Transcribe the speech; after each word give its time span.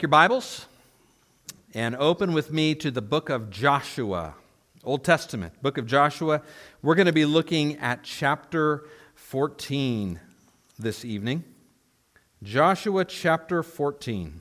take 0.00 0.04
your 0.04 0.08
Bibles 0.08 0.64
and 1.74 1.94
open 1.96 2.32
with 2.32 2.50
me 2.50 2.74
to 2.74 2.90
the 2.90 3.02
book 3.02 3.28
of 3.28 3.50
Joshua, 3.50 4.34
Old 4.82 5.04
Testament, 5.04 5.60
book 5.60 5.76
of 5.76 5.84
Joshua. 5.84 6.40
We're 6.80 6.94
going 6.94 7.04
to 7.04 7.12
be 7.12 7.26
looking 7.26 7.76
at 7.76 8.02
chapter 8.02 8.84
14 9.14 10.18
this 10.78 11.04
evening. 11.04 11.44
Joshua 12.42 13.04
chapter 13.04 13.62
14. 13.62 14.40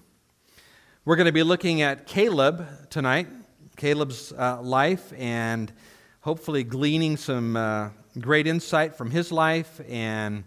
We're 1.04 1.18
going 1.18 1.26
to 1.26 1.34
be 1.34 1.44
looking 1.44 1.82
at 1.82 2.08
Caleb 2.08 2.66
tonight, 2.90 3.28
Caleb's 3.76 4.32
uh, 4.32 4.62
life, 4.62 5.12
and 5.18 5.74
hopefully 6.22 6.64
gleaning 6.64 7.18
some 7.18 7.58
uh, 7.58 7.90
great 8.18 8.48
insight 8.48 8.96
from 8.96 9.12
his 9.12 9.30
life 9.30 9.82
and 9.90 10.46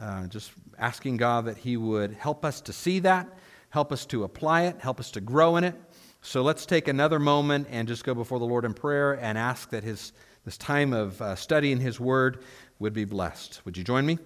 uh, 0.00 0.28
just 0.28 0.52
asking 0.78 1.18
God 1.18 1.44
that 1.44 1.58
He 1.58 1.76
would 1.76 2.12
help 2.12 2.44
us 2.44 2.60
to 2.62 2.72
see 2.72 3.00
that, 3.00 3.28
help 3.70 3.92
us 3.92 4.04
to 4.06 4.24
apply 4.24 4.62
it, 4.62 4.76
help 4.80 5.00
us 5.00 5.10
to 5.12 5.20
grow 5.20 5.56
in 5.56 5.64
it. 5.64 5.74
So 6.22 6.42
let's 6.42 6.66
take 6.66 6.86
another 6.86 7.18
moment 7.18 7.68
and 7.70 7.88
just 7.88 8.04
go 8.04 8.14
before 8.14 8.38
the 8.38 8.44
Lord 8.44 8.64
in 8.64 8.74
prayer 8.74 9.14
and 9.14 9.38
ask 9.38 9.70
that 9.70 9.82
his, 9.82 10.12
this 10.44 10.58
time 10.58 10.92
of 10.92 11.20
uh, 11.20 11.34
studying 11.34 11.78
His 11.78 12.00
Word 12.00 12.42
would 12.78 12.92
be 12.92 13.04
blessed. 13.04 13.60
Would 13.64 13.76
you 13.76 13.84
join 13.84 14.06
me? 14.06 14.18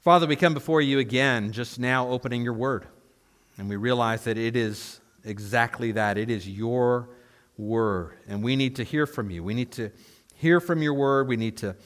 Father, 0.00 0.26
we 0.26 0.34
come 0.34 0.54
before 0.54 0.80
you 0.80 0.98
again, 0.98 1.52
just 1.52 1.78
now 1.78 2.08
opening 2.08 2.42
your 2.42 2.54
Word. 2.54 2.86
And 3.58 3.68
we 3.68 3.76
realize 3.76 4.24
that 4.24 4.38
it 4.38 4.56
is 4.56 5.00
exactly 5.24 5.92
that. 5.92 6.16
It 6.16 6.30
is 6.30 6.48
your 6.48 7.10
Word. 7.58 8.14
And 8.26 8.42
we 8.42 8.56
need 8.56 8.76
to 8.76 8.82
hear 8.82 9.06
from 9.06 9.30
you. 9.30 9.44
We 9.44 9.52
need 9.52 9.72
to 9.72 9.90
hear 10.34 10.58
from 10.58 10.80
your 10.80 10.94
Word. 10.94 11.28
We 11.28 11.36
need 11.36 11.58
to 11.58 11.76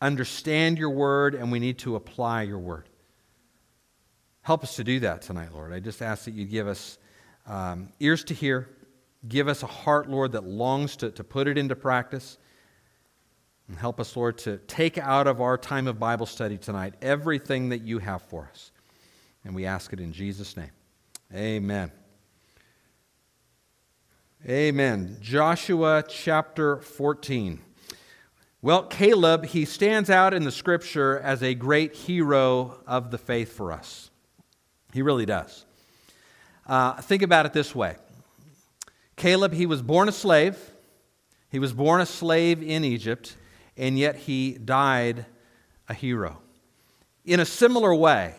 understand 0.00 0.78
your 0.78 0.90
Word. 0.90 1.34
And 1.34 1.52
we 1.52 1.58
need 1.58 1.78
to 1.80 1.96
apply 1.96 2.42
your 2.42 2.58
Word. 2.58 2.88
Help 4.48 4.64
us 4.64 4.76
to 4.76 4.82
do 4.82 4.98
that 5.00 5.20
tonight, 5.20 5.50
Lord. 5.52 5.74
I 5.74 5.78
just 5.78 6.00
ask 6.00 6.24
that 6.24 6.32
you 6.32 6.46
give 6.46 6.66
us 6.66 6.96
um, 7.46 7.92
ears 8.00 8.24
to 8.24 8.32
hear, 8.32 8.70
give 9.28 9.46
us 9.46 9.62
a 9.62 9.66
heart, 9.66 10.08
Lord, 10.08 10.32
that 10.32 10.44
longs 10.44 10.96
to, 10.96 11.10
to 11.10 11.22
put 11.22 11.46
it 11.48 11.58
into 11.58 11.76
practice. 11.76 12.38
And 13.68 13.76
help 13.76 14.00
us, 14.00 14.16
Lord, 14.16 14.38
to 14.38 14.56
take 14.66 14.96
out 14.96 15.26
of 15.26 15.42
our 15.42 15.58
time 15.58 15.86
of 15.86 15.98
Bible 15.98 16.24
study 16.24 16.56
tonight 16.56 16.94
everything 17.02 17.68
that 17.68 17.82
you 17.82 17.98
have 17.98 18.22
for 18.22 18.48
us. 18.50 18.72
And 19.44 19.54
we 19.54 19.66
ask 19.66 19.92
it 19.92 20.00
in 20.00 20.14
Jesus' 20.14 20.56
name. 20.56 20.70
Amen. 21.34 21.92
Amen. 24.48 25.18
Joshua 25.20 26.02
chapter 26.08 26.78
14. 26.78 27.60
Well, 28.62 28.84
Caleb, 28.84 29.44
he 29.44 29.66
stands 29.66 30.08
out 30.08 30.32
in 30.32 30.44
the 30.44 30.52
scripture 30.52 31.18
as 31.18 31.42
a 31.42 31.52
great 31.52 31.94
hero 31.94 32.80
of 32.86 33.10
the 33.10 33.18
faith 33.18 33.52
for 33.52 33.72
us. 33.72 34.10
He 34.98 35.02
really 35.02 35.26
does. 35.26 35.64
Uh, 36.66 37.00
think 37.00 37.22
about 37.22 37.46
it 37.46 37.52
this 37.52 37.72
way 37.72 37.94
Caleb, 39.14 39.52
he 39.52 39.64
was 39.64 39.80
born 39.80 40.08
a 40.08 40.12
slave. 40.12 40.58
He 41.50 41.60
was 41.60 41.72
born 41.72 42.00
a 42.00 42.06
slave 42.06 42.64
in 42.64 42.82
Egypt, 42.82 43.36
and 43.76 43.96
yet 43.96 44.16
he 44.16 44.54
died 44.54 45.24
a 45.88 45.94
hero. 45.94 46.40
In 47.24 47.38
a 47.38 47.44
similar 47.44 47.94
way, 47.94 48.34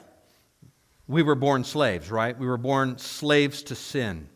we 1.07 1.23
were 1.23 1.33
born 1.33 1.63
slaves, 1.63 2.11
right? 2.11 2.37
We 2.37 2.45
were 2.45 2.57
born 2.57 2.97
slaves 2.97 3.63
to 3.63 3.75
sin. 3.75 4.27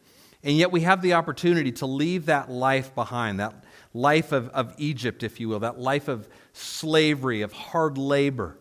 And 0.45 0.55
yet 0.55 0.71
we 0.71 0.79
have 0.79 1.01
the 1.01 1.15
opportunity 1.15 1.73
to 1.73 1.85
leave 1.85 2.27
that 2.27 2.49
life 2.49 2.95
behind, 2.95 3.41
that 3.41 3.65
life 3.93 4.31
of, 4.31 4.47
of 4.51 4.73
Egypt, 4.77 5.23
if 5.23 5.41
you 5.41 5.49
will, 5.49 5.59
that 5.59 5.77
life 5.77 6.07
of 6.07 6.29
slavery, 6.53 7.41
of 7.41 7.51
hard 7.51 7.97
labor. 7.97 8.57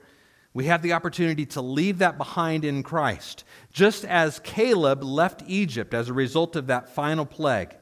We 0.55 0.67
have 0.67 0.83
the 0.83 0.93
opportunity 0.93 1.47
to 1.47 1.63
leave 1.63 1.99
that 1.99 2.19
behind 2.19 2.65
in 2.65 2.83
Christ. 2.83 3.45
Just 3.73 4.05
as 4.05 4.39
Caleb 4.41 5.03
left 5.03 5.43
Egypt 5.47 5.95
as 5.95 6.09
a 6.09 6.13
result 6.13 6.57
of 6.57 6.67
that 6.67 6.95
final 6.95 7.25
plague, 7.25 7.75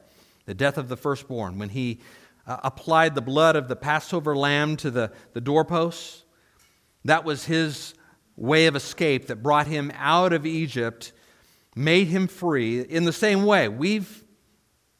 the 0.45 0.53
death 0.53 0.77
of 0.77 0.87
the 0.87 0.95
firstborn, 0.95 1.59
when 1.59 1.69
he 1.69 1.99
uh, 2.47 2.57
applied 2.63 3.13
the 3.13 3.21
blood 3.21 3.55
of 3.55 3.67
the 3.67 3.75
Passover 3.75 4.35
lamb 4.35 4.77
to 4.77 4.89
the, 4.89 5.11
the 5.33 5.41
doorposts, 5.41 6.23
that 7.03 7.25
was 7.25 7.45
his 7.45 7.93
way 8.37 8.67
of 8.67 8.75
escape 8.75 9.27
that 9.27 9.43
brought 9.43 9.67
him 9.67 9.91
out 9.95 10.31
of 10.31 10.45
Egypt, 10.45 11.11
made 11.75 12.07
him 12.07 12.27
free. 12.27 12.79
In 12.81 13.03
the 13.03 13.13
same 13.13 13.45
way, 13.45 13.67
we've, 13.67 14.23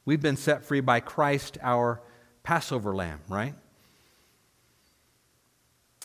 we've 0.06 0.22
been 0.22 0.38
set 0.38 0.66
free 0.66 0.82
by 0.82 1.00
Christ, 1.00 1.58
our 1.62 2.02
Passover 2.44 2.94
lamb, 2.94 3.22
right? 3.30 3.56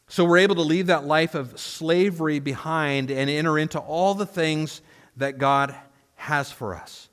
So 0.09 0.25
we're 0.25 0.39
able 0.39 0.55
to 0.56 0.62
leave 0.62 0.87
that 0.87 1.05
life 1.05 1.34
of 1.34 1.59
slavery 1.59 2.39
behind 2.39 3.11
and 3.11 3.28
enter 3.28 3.59
into 3.59 3.78
all 3.78 4.15
the 4.15 4.27
things 4.27 4.81
that 5.17 5.39
God 5.39 5.75
has 6.15 6.53
for 6.53 6.77
us. 6.77 7.09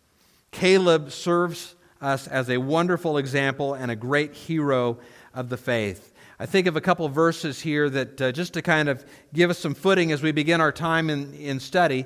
Caleb 0.52 1.12
serves 1.12 1.76
us 2.02 2.28
as 2.28 2.50
a 2.50 2.58
wonderful 2.58 3.18
example 3.18 3.74
and 3.74 3.90
a 3.90 3.96
great 3.96 4.34
hero 4.34 5.00
of 5.34 5.50
the 5.50 5.58
faith. 5.58 6.14
I 6.40 6.46
think 6.46 6.68
of 6.68 6.76
a 6.76 6.82
couple 6.82 7.06
of 7.06 7.14
verses 7.14 7.62
here 7.62 7.90
that 7.90 8.22
uh, 8.22 8.32
just 8.32 8.54
to 8.54 8.62
kind 8.62 8.90
of 8.90 9.04
give 9.34 9.50
us 9.50 9.58
some 9.58 9.74
footing 9.74 10.12
as 10.12 10.22
we 10.22 10.32
begin 10.32 10.62
our 10.62 10.72
time 10.72 11.10
in, 11.10 11.34
in 11.34 11.60
study. 11.60 12.06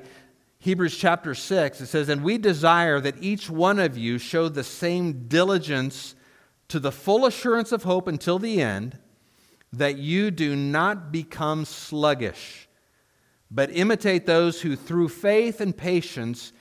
Hebrews 0.60 0.98
chapter 0.98 1.36
6, 1.36 1.82
it 1.82 1.88
says, 1.88 2.08
And 2.08 2.24
we 2.24 2.38
desire 2.38 3.00
that 3.02 3.22
each 3.22 3.50
one 3.50 3.80
of 3.80 3.98
you 3.98 4.18
show 4.18 4.48
the 4.48 4.64
same 4.64 5.28
diligence 5.28 6.16
to 6.70 6.80
the 6.80 6.92
full 6.92 7.26
assurance 7.26 7.72
of 7.72 7.84
hope 7.84 8.08
until 8.08 8.40
the 8.40 8.62
end 8.62 8.98
that 9.74 9.98
you 9.98 10.32
do 10.32 10.56
not 10.56 11.12
become 11.12 11.66
sluggish, 11.66 12.68
but 13.52 13.70
imitate 13.72 14.26
those 14.26 14.62
who 14.62 14.76
through 14.76 15.10
faith 15.10 15.62
and 15.62 15.76
patience 15.76 16.54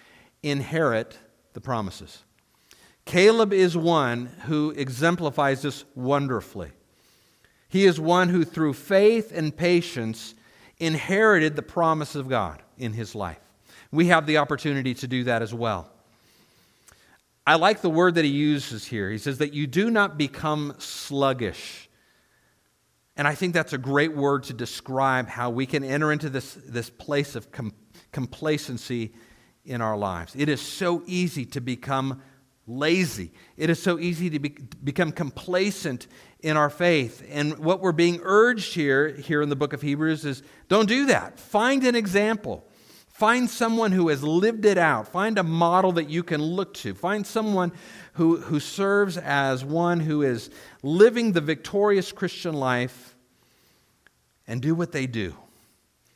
inherit 0.42 1.18
the 1.52 1.60
promises. 1.60 2.24
Caleb 3.04 3.52
is 3.52 3.76
one 3.76 4.26
who 4.46 4.70
exemplifies 4.70 5.62
this 5.62 5.84
wonderfully. 5.94 6.72
He 7.68 7.84
is 7.84 8.00
one 8.00 8.28
who, 8.28 8.44
through 8.44 8.74
faith 8.74 9.32
and 9.34 9.56
patience, 9.56 10.34
inherited 10.78 11.56
the 11.56 11.62
promise 11.62 12.14
of 12.14 12.28
God 12.28 12.62
in 12.78 12.92
his 12.92 13.14
life. 13.14 13.40
We 13.92 14.06
have 14.06 14.26
the 14.26 14.38
opportunity 14.38 14.94
to 14.94 15.06
do 15.06 15.24
that 15.24 15.42
as 15.42 15.54
well. 15.54 15.90
I 17.46 17.54
like 17.54 17.80
the 17.80 17.90
word 17.90 18.16
that 18.16 18.24
he 18.24 18.30
uses 18.30 18.86
here. 18.86 19.10
He 19.10 19.18
says 19.18 19.38
that 19.38 19.54
you 19.54 19.68
do 19.68 19.88
not 19.88 20.18
become 20.18 20.74
sluggish. 20.78 21.85
And 23.16 23.26
I 23.26 23.34
think 23.34 23.54
that's 23.54 23.72
a 23.72 23.78
great 23.78 24.14
word 24.14 24.44
to 24.44 24.52
describe 24.52 25.28
how 25.28 25.50
we 25.50 25.64
can 25.66 25.82
enter 25.82 26.12
into 26.12 26.28
this, 26.28 26.54
this 26.54 26.90
place 26.90 27.34
of 27.34 27.50
com- 27.50 27.72
complacency 28.12 29.14
in 29.64 29.80
our 29.80 29.96
lives. 29.96 30.34
It 30.36 30.48
is 30.48 30.60
so 30.60 31.02
easy 31.06 31.44
to 31.46 31.60
become 31.60 32.22
lazy, 32.66 33.32
it 33.56 33.70
is 33.70 33.82
so 33.82 33.98
easy 33.98 34.28
to 34.30 34.38
be, 34.38 34.48
become 34.82 35.12
complacent 35.12 36.08
in 36.40 36.56
our 36.56 36.70
faith. 36.70 37.26
And 37.30 37.58
what 37.58 37.80
we're 37.80 37.92
being 37.92 38.20
urged 38.22 38.74
here, 38.74 39.08
here 39.08 39.40
in 39.40 39.48
the 39.48 39.56
book 39.56 39.72
of 39.72 39.82
Hebrews 39.82 40.24
is 40.24 40.42
don't 40.68 40.88
do 40.88 41.06
that. 41.06 41.38
Find 41.40 41.84
an 41.84 41.94
example. 41.94 42.64
Find 43.08 43.48
someone 43.48 43.92
who 43.92 44.08
has 44.08 44.22
lived 44.22 44.66
it 44.66 44.76
out. 44.76 45.08
Find 45.08 45.38
a 45.38 45.42
model 45.42 45.92
that 45.92 46.10
you 46.10 46.22
can 46.22 46.42
look 46.42 46.74
to. 46.74 46.94
Find 46.94 47.26
someone 47.26 47.72
who, 48.16 48.38
who 48.38 48.58
serves 48.60 49.18
as 49.18 49.62
one 49.62 50.00
who 50.00 50.22
is 50.22 50.48
living 50.82 51.32
the 51.32 51.40
victorious 51.40 52.12
Christian 52.12 52.54
life 52.54 53.14
and 54.46 54.62
do 54.62 54.74
what 54.74 54.92
they 54.92 55.06
do. 55.06 55.34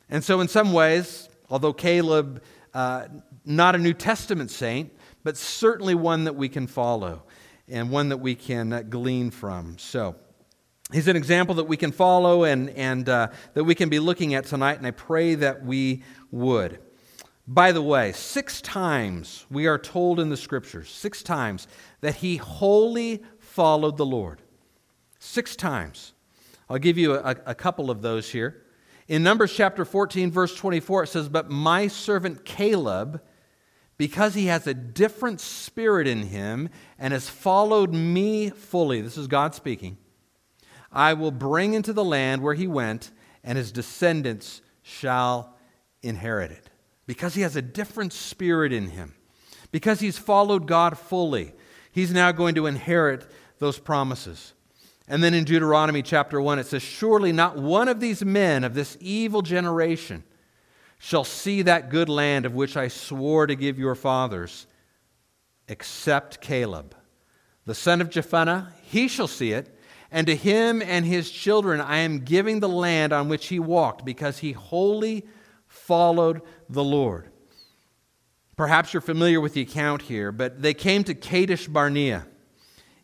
And 0.09 0.23
so, 0.23 0.41
in 0.41 0.47
some 0.47 0.73
ways, 0.73 1.29
although 1.49 1.73
Caleb, 1.73 2.41
uh, 2.73 3.07
not 3.45 3.75
a 3.75 3.77
New 3.77 3.93
Testament 3.93 4.49
saint, 4.49 4.91
but 5.23 5.37
certainly 5.37 5.93
one 5.93 6.23
that 6.23 6.35
we 6.35 6.49
can 6.49 6.65
follow 6.65 7.23
and 7.67 7.91
one 7.91 8.09
that 8.09 8.17
we 8.17 8.33
can 8.33 8.73
uh, 8.73 8.81
glean 8.81 9.29
from. 9.29 9.77
So, 9.77 10.15
he's 10.91 11.07
an 11.07 11.15
example 11.15 11.53
that 11.55 11.65
we 11.65 11.77
can 11.77 11.91
follow 11.91 12.45
and, 12.45 12.71
and 12.71 13.07
uh, 13.07 13.27
that 13.53 13.63
we 13.63 13.75
can 13.75 13.89
be 13.89 13.99
looking 13.99 14.33
at 14.33 14.45
tonight, 14.45 14.79
and 14.79 14.87
I 14.87 14.91
pray 14.91 15.35
that 15.35 15.63
we 15.63 16.03
would. 16.31 16.79
By 17.53 17.73
the 17.73 17.81
way, 17.81 18.13
six 18.13 18.61
times 18.61 19.45
we 19.49 19.67
are 19.67 19.77
told 19.77 20.21
in 20.21 20.29
the 20.29 20.37
scriptures, 20.37 20.89
six 20.89 21.21
times, 21.21 21.67
that 21.99 22.15
he 22.15 22.37
wholly 22.37 23.23
followed 23.39 23.97
the 23.97 24.05
Lord. 24.05 24.41
Six 25.19 25.57
times. 25.57 26.13
I'll 26.69 26.77
give 26.77 26.97
you 26.97 27.15
a, 27.15 27.35
a 27.45 27.53
couple 27.53 27.91
of 27.91 28.01
those 28.01 28.29
here. 28.29 28.63
In 29.09 29.21
Numbers 29.21 29.53
chapter 29.53 29.83
14, 29.83 30.31
verse 30.31 30.55
24, 30.55 31.03
it 31.03 31.07
says, 31.07 31.27
But 31.27 31.49
my 31.49 31.89
servant 31.89 32.45
Caleb, 32.45 33.21
because 33.97 34.33
he 34.33 34.45
has 34.45 34.65
a 34.65 34.73
different 34.73 35.41
spirit 35.41 36.07
in 36.07 36.23
him 36.23 36.69
and 36.97 37.11
has 37.11 37.27
followed 37.27 37.93
me 37.93 38.49
fully, 38.49 39.01
this 39.01 39.17
is 39.17 39.27
God 39.27 39.53
speaking, 39.53 39.97
I 40.89 41.15
will 41.15 41.31
bring 41.31 41.73
into 41.73 41.91
the 41.91 42.05
land 42.05 42.41
where 42.41 42.53
he 42.53 42.67
went, 42.67 43.11
and 43.43 43.57
his 43.57 43.73
descendants 43.73 44.61
shall 44.83 45.57
inherit 46.01 46.51
it. 46.51 46.70
Because 47.11 47.33
he 47.33 47.41
has 47.41 47.57
a 47.57 47.61
different 47.61 48.13
spirit 48.13 48.71
in 48.71 48.87
him, 48.87 49.13
because 49.69 49.99
he's 49.99 50.17
followed 50.17 50.65
God 50.65 50.97
fully, 50.97 51.51
he's 51.91 52.13
now 52.13 52.31
going 52.31 52.55
to 52.55 52.67
inherit 52.67 53.29
those 53.59 53.77
promises. 53.77 54.53
And 55.09 55.21
then 55.21 55.33
in 55.33 55.43
Deuteronomy 55.43 56.03
chapter 56.03 56.39
1, 56.39 56.59
it 56.59 56.67
says, 56.67 56.81
Surely 56.81 57.33
not 57.33 57.57
one 57.57 57.89
of 57.89 57.99
these 57.99 58.23
men 58.23 58.63
of 58.63 58.75
this 58.75 58.97
evil 59.01 59.41
generation 59.41 60.23
shall 60.99 61.25
see 61.25 61.63
that 61.63 61.89
good 61.89 62.07
land 62.07 62.45
of 62.45 62.55
which 62.55 62.77
I 62.77 62.87
swore 62.87 63.45
to 63.45 63.55
give 63.55 63.77
your 63.77 63.95
fathers, 63.95 64.65
except 65.67 66.39
Caleb, 66.39 66.95
the 67.65 67.75
son 67.75 67.99
of 67.99 68.09
Jephunneh, 68.09 68.71
he 68.83 69.09
shall 69.09 69.27
see 69.27 69.51
it, 69.51 69.77
and 70.11 70.27
to 70.27 70.35
him 70.37 70.81
and 70.81 71.05
his 71.05 71.29
children 71.29 71.81
I 71.81 71.97
am 71.97 72.19
giving 72.19 72.61
the 72.61 72.69
land 72.69 73.11
on 73.11 73.27
which 73.27 73.47
he 73.47 73.59
walked, 73.59 74.05
because 74.05 74.37
he 74.37 74.53
wholly 74.53 75.25
followed 75.91 76.41
the 76.69 76.81
Lord. 76.85 77.27
Perhaps 78.55 78.93
you're 78.93 79.01
familiar 79.01 79.41
with 79.41 79.53
the 79.53 79.59
account 79.59 80.03
here, 80.03 80.31
but 80.31 80.61
they 80.61 80.73
came 80.73 81.03
to 81.03 81.13
Kadesh 81.13 81.67
Barnea. 81.67 82.25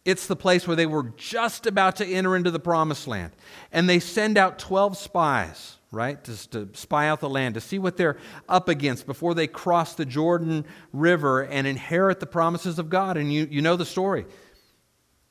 It's 0.05 0.25
the 0.25 0.37
place 0.37 0.65
where 0.65 0.77
they 0.77 0.85
were 0.85 1.11
just 1.17 1.65
about 1.65 1.97
to 1.97 2.05
enter 2.05 2.37
into 2.37 2.49
the 2.49 2.61
promised 2.61 3.05
land. 3.05 3.33
And 3.73 3.89
they 3.89 3.99
send 3.99 4.37
out 4.37 4.57
12 4.57 4.97
spies, 4.97 5.75
right, 5.91 6.23
to, 6.23 6.49
to 6.51 6.69
spy 6.75 7.09
out 7.09 7.19
the 7.19 7.27
land, 7.27 7.55
to 7.55 7.61
see 7.61 7.77
what 7.77 7.97
they're 7.97 8.15
up 8.47 8.69
against 8.69 9.05
before 9.05 9.33
they 9.33 9.47
cross 9.47 9.93
the 9.95 10.05
Jordan 10.05 10.63
River 10.93 11.41
and 11.43 11.67
inherit 11.67 12.21
the 12.21 12.25
promises 12.25 12.79
of 12.79 12.89
God. 12.89 13.17
And 13.17 13.33
you, 13.33 13.49
you 13.51 13.61
know 13.61 13.75
the 13.75 13.85
story. 13.85 14.25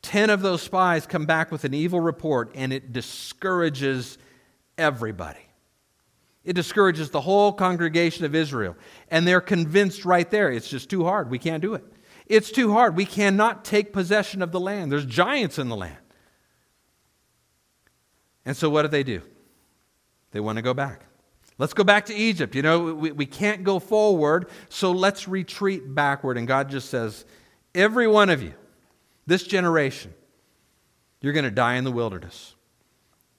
Ten 0.03 0.29
of 0.29 0.43
those 0.43 0.61
spies 0.61 1.07
come 1.07 1.25
back 1.25 1.51
with 1.51 1.65
an 1.65 1.73
evil 1.73 2.01
report, 2.01 2.53
and 2.55 2.71
it 2.71 2.93
discourages 2.93 4.19
everybody. 4.77 5.46
It 6.47 6.55
discourages 6.55 7.11
the 7.11 7.21
whole 7.21 7.53
congregation 7.53 8.25
of 8.25 8.35
Israel. 8.35 8.77
And 9.11 9.27
they're 9.27 9.41
convinced 9.41 10.05
right 10.05 10.31
there 10.31 10.51
it's 10.51 10.69
just 10.69 10.89
too 10.89 11.05
hard. 11.05 11.29
We 11.29 11.41
can't 11.41 11.61
do 11.61 11.75
it. 11.75 11.85
It's 12.27 12.51
too 12.51 12.73
hard. 12.73 12.97
We 12.97 13.05
cannot 13.05 13.65
take 13.65 13.93
possession 13.93 14.43
of 14.43 14.53
the 14.53 14.61
land. 14.61 14.91
There's 14.91 15.05
giants 15.05 15.59
in 15.59 15.69
the 15.69 15.77
land. 15.77 15.99
And 18.45 18.57
so 18.57 18.71
what 18.71 18.83
do 18.83 18.89
they 18.89 19.03
do? 19.03 19.23
They 20.31 20.41
want 20.41 20.57
to 20.57 20.63
go 20.63 20.73
back. 20.73 21.03
Let's 21.59 21.75
go 21.75 21.85
back 21.85 22.07
to 22.07 22.15
Egypt. 22.15 22.55
You 22.55 22.63
know, 22.63 22.95
we, 22.95 23.11
we 23.11 23.27
can't 23.27 23.65
go 23.65 23.79
forward, 23.79 24.49
so 24.69 24.93
let's 24.93 25.27
retreat 25.27 25.95
backward. 25.95 26.39
And 26.39 26.47
God 26.47 26.71
just 26.71 26.91
says, 26.91 27.25
Every 27.75 28.07
one 28.07 28.31
of 28.31 28.43
you, 28.43 28.55
this 29.27 29.43
generation, 29.43 30.15
you're 31.21 31.33
going 31.33 31.45
to 31.45 31.51
die 31.51 31.75
in 31.75 31.85
the 31.85 31.93
wilderness. 31.93 32.56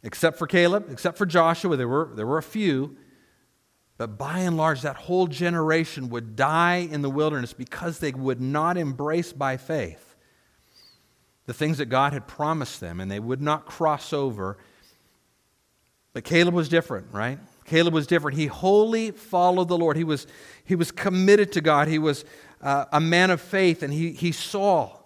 Except 0.07 0.37
for 0.39 0.47
Caleb, 0.47 0.87
except 0.89 1.17
for 1.17 1.25
Joshua, 1.25 1.75
there 1.75 1.87
were, 1.87 2.09
there 2.15 2.25
were 2.25 2.37
a 2.37 2.43
few. 2.43 2.95
But 3.97 4.17
by 4.17 4.39
and 4.39 4.55
large, 4.55 4.83
that 4.83 4.95
whole 4.95 5.27
generation 5.27 6.07
would 6.11 6.37
die 6.37 6.87
in 6.89 7.01
the 7.01 7.09
wilderness 7.09 7.51
because 7.51 7.99
they 7.99 8.13
would 8.13 8.39
not 8.39 8.77
embrace 8.77 9.33
by 9.33 9.57
faith 9.57 10.15
the 11.45 11.53
things 11.53 11.79
that 11.79 11.87
God 11.87 12.13
had 12.13 12.25
promised 12.25 12.79
them, 12.79 13.01
and 13.01 13.11
they 13.11 13.19
would 13.19 13.41
not 13.41 13.65
cross 13.65 14.13
over. 14.13 14.57
But 16.13 16.23
Caleb 16.23 16.53
was 16.53 16.69
different, 16.69 17.07
right? 17.11 17.37
Caleb 17.65 17.93
was 17.93 18.07
different. 18.07 18.37
He 18.37 18.45
wholly 18.45 19.11
followed 19.11 19.67
the 19.67 19.77
Lord. 19.77 19.97
He 19.97 20.05
was, 20.05 20.25
he 20.63 20.75
was 20.75 20.89
committed 20.89 21.51
to 21.51 21.59
God. 21.59 21.89
He 21.89 21.99
was 21.99 22.23
uh, 22.61 22.85
a 22.93 23.01
man 23.01 23.29
of 23.29 23.41
faith, 23.41 23.83
and 23.83 23.91
he, 23.91 24.13
he 24.13 24.31
saw 24.31 24.99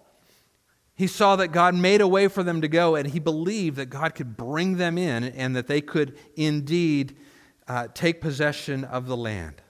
he 0.94 1.06
saw 1.06 1.36
that 1.36 1.48
God 1.48 1.74
made 1.74 2.00
a 2.00 2.08
way 2.08 2.28
for 2.28 2.42
them 2.42 2.60
to 2.60 2.68
go, 2.68 2.96
and 2.96 3.08
he 3.08 3.18
believed 3.18 3.76
that 3.76 3.86
God 3.86 4.14
could 4.14 4.36
bring 4.36 4.76
them 4.76 4.98
in 4.98 5.24
and 5.24 5.56
that 5.56 5.66
they 5.66 5.80
could 5.80 6.18
indeed 6.36 7.16
uh, 7.66 7.88
take 7.94 8.20
possession 8.20 8.84
of 8.84 9.06
the 9.06 9.16
land. 9.16 9.62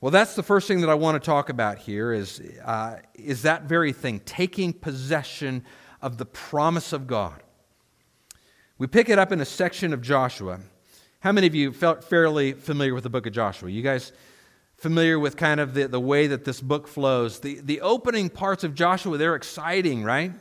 Well, 0.00 0.12
that's 0.12 0.36
the 0.36 0.44
first 0.44 0.68
thing 0.68 0.80
that 0.82 0.90
I 0.90 0.94
want 0.94 1.20
to 1.20 1.26
talk 1.26 1.48
about 1.48 1.78
here 1.78 2.12
is, 2.12 2.40
uh, 2.64 2.98
is 3.14 3.42
that 3.42 3.64
very 3.64 3.92
thing, 3.92 4.20
taking 4.20 4.72
possession 4.72 5.64
of 6.00 6.18
the 6.18 6.26
promise 6.26 6.92
of 6.92 7.08
God. 7.08 7.42
We 8.78 8.86
pick 8.86 9.08
it 9.08 9.18
up 9.18 9.32
in 9.32 9.40
a 9.40 9.44
section 9.44 9.92
of 9.92 10.00
Joshua. 10.00 10.60
How 11.18 11.32
many 11.32 11.48
of 11.48 11.54
you 11.56 11.72
felt 11.72 12.04
fairly 12.04 12.52
familiar 12.52 12.94
with 12.94 13.02
the 13.02 13.10
book 13.10 13.26
of 13.26 13.32
Joshua? 13.32 13.70
You 13.70 13.82
guys 13.82 14.12
familiar 14.78 15.18
with 15.18 15.36
kind 15.36 15.60
of 15.60 15.74
the, 15.74 15.88
the 15.88 16.00
way 16.00 16.28
that 16.28 16.44
this 16.44 16.60
book 16.60 16.86
flows. 16.86 17.40
The, 17.40 17.60
the 17.60 17.80
opening 17.80 18.30
parts 18.30 18.64
of 18.64 18.74
Joshua, 18.74 19.18
they're 19.18 19.34
exciting, 19.34 20.04
right? 20.04 20.32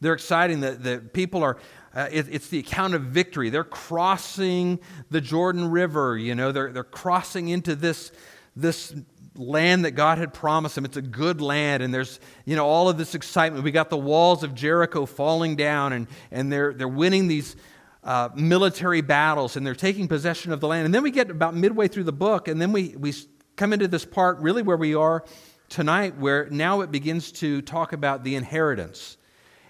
They're 0.00 0.14
exciting. 0.14 0.60
The, 0.60 0.72
the 0.72 0.98
people 0.98 1.42
are, 1.44 1.56
uh, 1.94 2.08
it, 2.10 2.26
it's 2.30 2.48
the 2.48 2.58
account 2.58 2.94
of 2.94 3.02
victory. 3.02 3.48
They're 3.48 3.62
crossing 3.64 4.80
the 5.10 5.20
Jordan 5.20 5.70
River, 5.70 6.18
you 6.18 6.34
know, 6.34 6.52
they're, 6.52 6.72
they're 6.72 6.84
crossing 6.84 7.48
into 7.48 7.76
this, 7.76 8.10
this 8.56 8.94
land 9.36 9.84
that 9.84 9.92
God 9.92 10.18
had 10.18 10.34
promised 10.34 10.74
them. 10.74 10.84
It's 10.84 10.96
a 10.96 11.02
good 11.02 11.40
land, 11.40 11.82
and 11.82 11.94
there's, 11.94 12.18
you 12.44 12.56
know, 12.56 12.66
all 12.66 12.88
of 12.88 12.98
this 12.98 13.14
excitement. 13.14 13.62
We 13.62 13.70
got 13.70 13.88
the 13.88 13.96
walls 13.96 14.42
of 14.42 14.54
Jericho 14.54 15.06
falling 15.06 15.54
down, 15.54 15.92
and, 15.92 16.08
and 16.32 16.52
they're, 16.52 16.74
they're 16.74 16.88
winning 16.88 17.28
these 17.28 17.54
uh, 18.02 18.30
military 18.34 19.00
battles, 19.00 19.56
and 19.56 19.64
they're 19.64 19.74
taking 19.74 20.08
possession 20.08 20.52
of 20.52 20.60
the 20.60 20.66
land. 20.66 20.86
And 20.86 20.94
then 20.94 21.02
we 21.02 21.10
get 21.10 21.30
about 21.30 21.54
midway 21.54 21.86
through 21.86 22.04
the 22.04 22.12
book, 22.12 22.48
and 22.48 22.60
then 22.60 22.72
we, 22.72 22.96
we 22.98 23.14
come 23.60 23.74
into 23.74 23.86
this 23.86 24.06
part 24.06 24.38
really 24.38 24.62
where 24.62 24.78
we 24.78 24.94
are 24.94 25.22
tonight, 25.68 26.16
where 26.16 26.48
now 26.48 26.80
it 26.80 26.90
begins 26.90 27.30
to 27.30 27.60
talk 27.60 27.92
about 27.92 28.24
the 28.24 28.34
inheritance. 28.34 29.18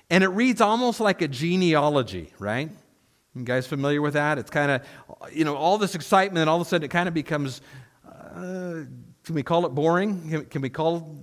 And 0.08 0.22
it 0.22 0.28
reads 0.28 0.60
almost 0.60 1.00
like 1.00 1.22
a 1.22 1.26
genealogy, 1.26 2.32
right? 2.38 2.70
You 3.34 3.42
guys 3.42 3.66
familiar 3.66 4.00
with 4.00 4.14
that? 4.14 4.38
It's 4.38 4.48
kind 4.48 4.70
of, 4.70 5.32
you 5.32 5.44
know, 5.44 5.56
all 5.56 5.76
this 5.76 5.96
excitement, 5.96 6.38
and 6.38 6.48
all 6.48 6.60
of 6.60 6.64
a 6.64 6.70
sudden 6.70 6.84
it 6.84 6.92
kind 6.92 7.08
of 7.08 7.14
becomes, 7.14 7.62
uh, 8.06 8.84
can 9.24 9.34
we 9.34 9.42
call 9.42 9.66
it 9.66 9.70
boring? 9.70 10.30
Can, 10.30 10.44
can, 10.44 10.62
we 10.62 10.70
call 10.70 11.16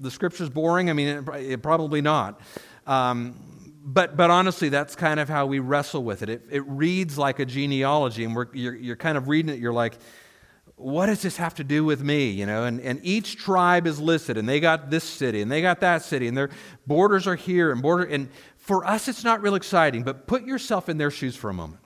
the 0.00 0.10
scriptures 0.10 0.50
boring? 0.50 0.90
I 0.90 0.94
mean, 0.94 1.06
it, 1.06 1.28
it 1.36 1.62
probably 1.62 2.00
not. 2.00 2.40
Um, 2.84 3.36
but, 3.84 4.16
but 4.16 4.28
honestly, 4.28 4.70
that's 4.70 4.96
kind 4.96 5.20
of 5.20 5.28
how 5.28 5.46
we 5.46 5.60
wrestle 5.60 6.02
with 6.02 6.22
it. 6.24 6.30
It, 6.30 6.42
it 6.50 6.64
reads 6.66 7.16
like 7.16 7.38
a 7.38 7.44
genealogy, 7.44 8.24
and 8.24 8.36
you're, 8.54 8.74
you're 8.74 8.96
kind 8.96 9.16
of 9.16 9.28
reading 9.28 9.54
it, 9.54 9.60
you're 9.60 9.72
like, 9.72 9.98
what 10.78 11.06
does 11.06 11.22
this 11.22 11.36
have 11.36 11.54
to 11.56 11.64
do 11.64 11.84
with 11.84 12.02
me? 12.02 12.30
You 12.30 12.46
know, 12.46 12.64
and, 12.64 12.80
and 12.80 13.00
each 13.02 13.36
tribe 13.36 13.86
is 13.86 14.00
listed, 14.00 14.38
and 14.38 14.48
they 14.48 14.60
got 14.60 14.90
this 14.90 15.04
city, 15.04 15.42
and 15.42 15.50
they 15.50 15.60
got 15.60 15.80
that 15.80 16.02
city, 16.02 16.28
and 16.28 16.36
their 16.36 16.50
borders 16.86 17.26
are 17.26 17.34
here, 17.34 17.72
and 17.72 17.82
border. 17.82 18.04
And 18.04 18.28
for 18.56 18.84
us, 18.84 19.08
it's 19.08 19.24
not 19.24 19.42
real 19.42 19.56
exciting, 19.56 20.04
but 20.04 20.26
put 20.26 20.44
yourself 20.44 20.88
in 20.88 20.96
their 20.96 21.10
shoes 21.10 21.34
for 21.34 21.50
a 21.50 21.54
moment. 21.54 21.80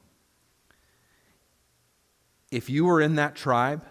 If 2.51 2.69
you 2.69 2.85
were 2.85 3.01
in 3.01 3.15
that 3.15 3.35
tribe, 3.35 3.83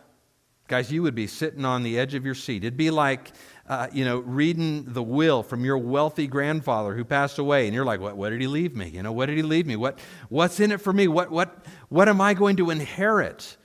guys, 0.67 0.91
you 0.91 1.01
would 1.01 1.15
be 1.15 1.25
sitting 1.25 1.65
on 1.65 1.81
the 1.81 1.97
edge 1.97 2.13
of 2.13 2.23
your 2.23 2.35
seat. 2.35 2.63
It'd 2.63 2.77
be 2.77 2.91
like, 2.91 3.31
uh, 3.67 3.87
you 3.91 4.05
know, 4.05 4.19
reading 4.19 4.85
the 4.85 5.01
will 5.01 5.41
from 5.41 5.65
your 5.65 5.79
wealthy 5.79 6.27
grandfather 6.27 6.95
who 6.95 7.03
passed 7.03 7.39
away, 7.39 7.65
and 7.65 7.73
you're 7.73 7.85
like, 7.85 7.99
what, 7.99 8.17
what 8.17 8.29
did 8.29 8.39
he 8.39 8.47
leave 8.47 8.75
me? 8.75 8.89
You 8.89 9.01
know, 9.01 9.11
what 9.11 9.25
did 9.25 9.37
he 9.37 9.43
leave 9.43 9.65
me? 9.65 9.75
What, 9.75 9.97
what's 10.29 10.59
in 10.59 10.71
it 10.71 10.79
for 10.79 10.93
me? 10.93 11.07
What, 11.07 11.31
what, 11.31 11.65
what 11.89 12.07
am 12.07 12.21
I 12.21 12.35
going 12.35 12.57
to 12.57 12.69
inherit? 12.69 13.57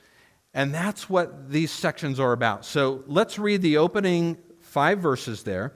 And 0.57 0.73
that's 0.73 1.07
what 1.07 1.51
these 1.51 1.69
sections 1.69 2.19
are 2.19 2.31
about. 2.31 2.65
So 2.65 3.03
let's 3.05 3.37
read 3.37 3.61
the 3.61 3.77
opening 3.77 4.37
five 4.59 4.97
verses 4.97 5.43
there, 5.43 5.75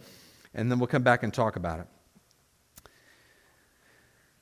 and 0.56 0.72
then 0.72 0.80
we'll 0.80 0.88
come 0.88 1.04
back 1.04 1.22
and 1.22 1.32
talk 1.32 1.56
about 1.56 1.82
it. 1.82 1.88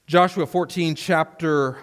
Joshua 0.08 0.46
14, 0.46 0.96
chapter, 0.96 1.76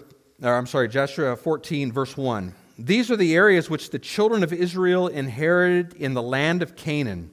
or 0.42 0.54
I'm 0.56 0.64
sorry, 0.64 0.88
Joshua 0.88 1.36
14, 1.36 1.92
verse 1.92 2.16
1. 2.16 2.54
These 2.78 3.10
are 3.10 3.16
the 3.16 3.34
areas 3.34 3.68
which 3.68 3.90
the 3.90 3.98
children 3.98 4.42
of 4.42 4.54
Israel 4.54 5.08
inherited 5.08 5.92
in 5.92 6.14
the 6.14 6.22
land 6.22 6.62
of 6.62 6.76
Canaan, 6.76 7.32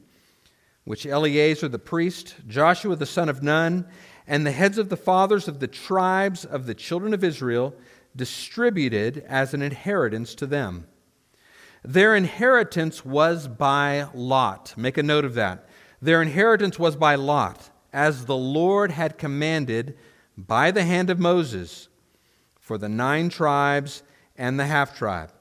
which 0.83 1.05
Eleazar 1.05 1.69
the 1.69 1.79
priest, 1.79 2.36
Joshua 2.50 2.98
the 2.98 3.05
son 3.05 3.29
of 3.29 3.41
Nun, 3.41 3.88
and 4.27 4.45
the 4.45 4.51
heads 4.51 4.77
of 4.77 4.89
the 4.89 4.98
fathers 4.98 5.48
of 5.48 5.62
the 5.62 5.69
tribes 5.69 6.43
of 6.43 6.65
the 6.65 6.75
children 6.75 7.13
of 7.13 7.24
Israel 7.24 7.74
distributed 8.13 9.24
as 9.29 9.53
an 9.53 9.62
inheritance 9.62 10.36
to 10.36 10.45
them. 10.45 10.86
Their 11.83 12.15
inheritance 12.15 13.03
was 13.03 13.47
by 13.47 14.07
lot. 14.13 14.73
Make 14.77 14.97
a 14.97 15.03
note 15.03 15.25
of 15.25 15.33
that. 15.35 15.67
Their 16.01 16.21
inheritance 16.21 16.79
was 16.79 16.95
by 16.95 17.15
lot, 17.15 17.69
as 17.91 18.25
the 18.25 18.37
Lord 18.37 18.91
had 18.91 19.17
commanded 19.17 19.97
by 20.37 20.71
the 20.71 20.83
hand 20.83 21.09
of 21.09 21.19
Moses 21.19 21.89
for 22.59 22.77
the 22.77 22.89
nine 22.89 23.29
tribes 23.29 24.03
and 24.37 24.59
the 24.59 24.65
half 24.65 24.97
tribe. 24.97 25.31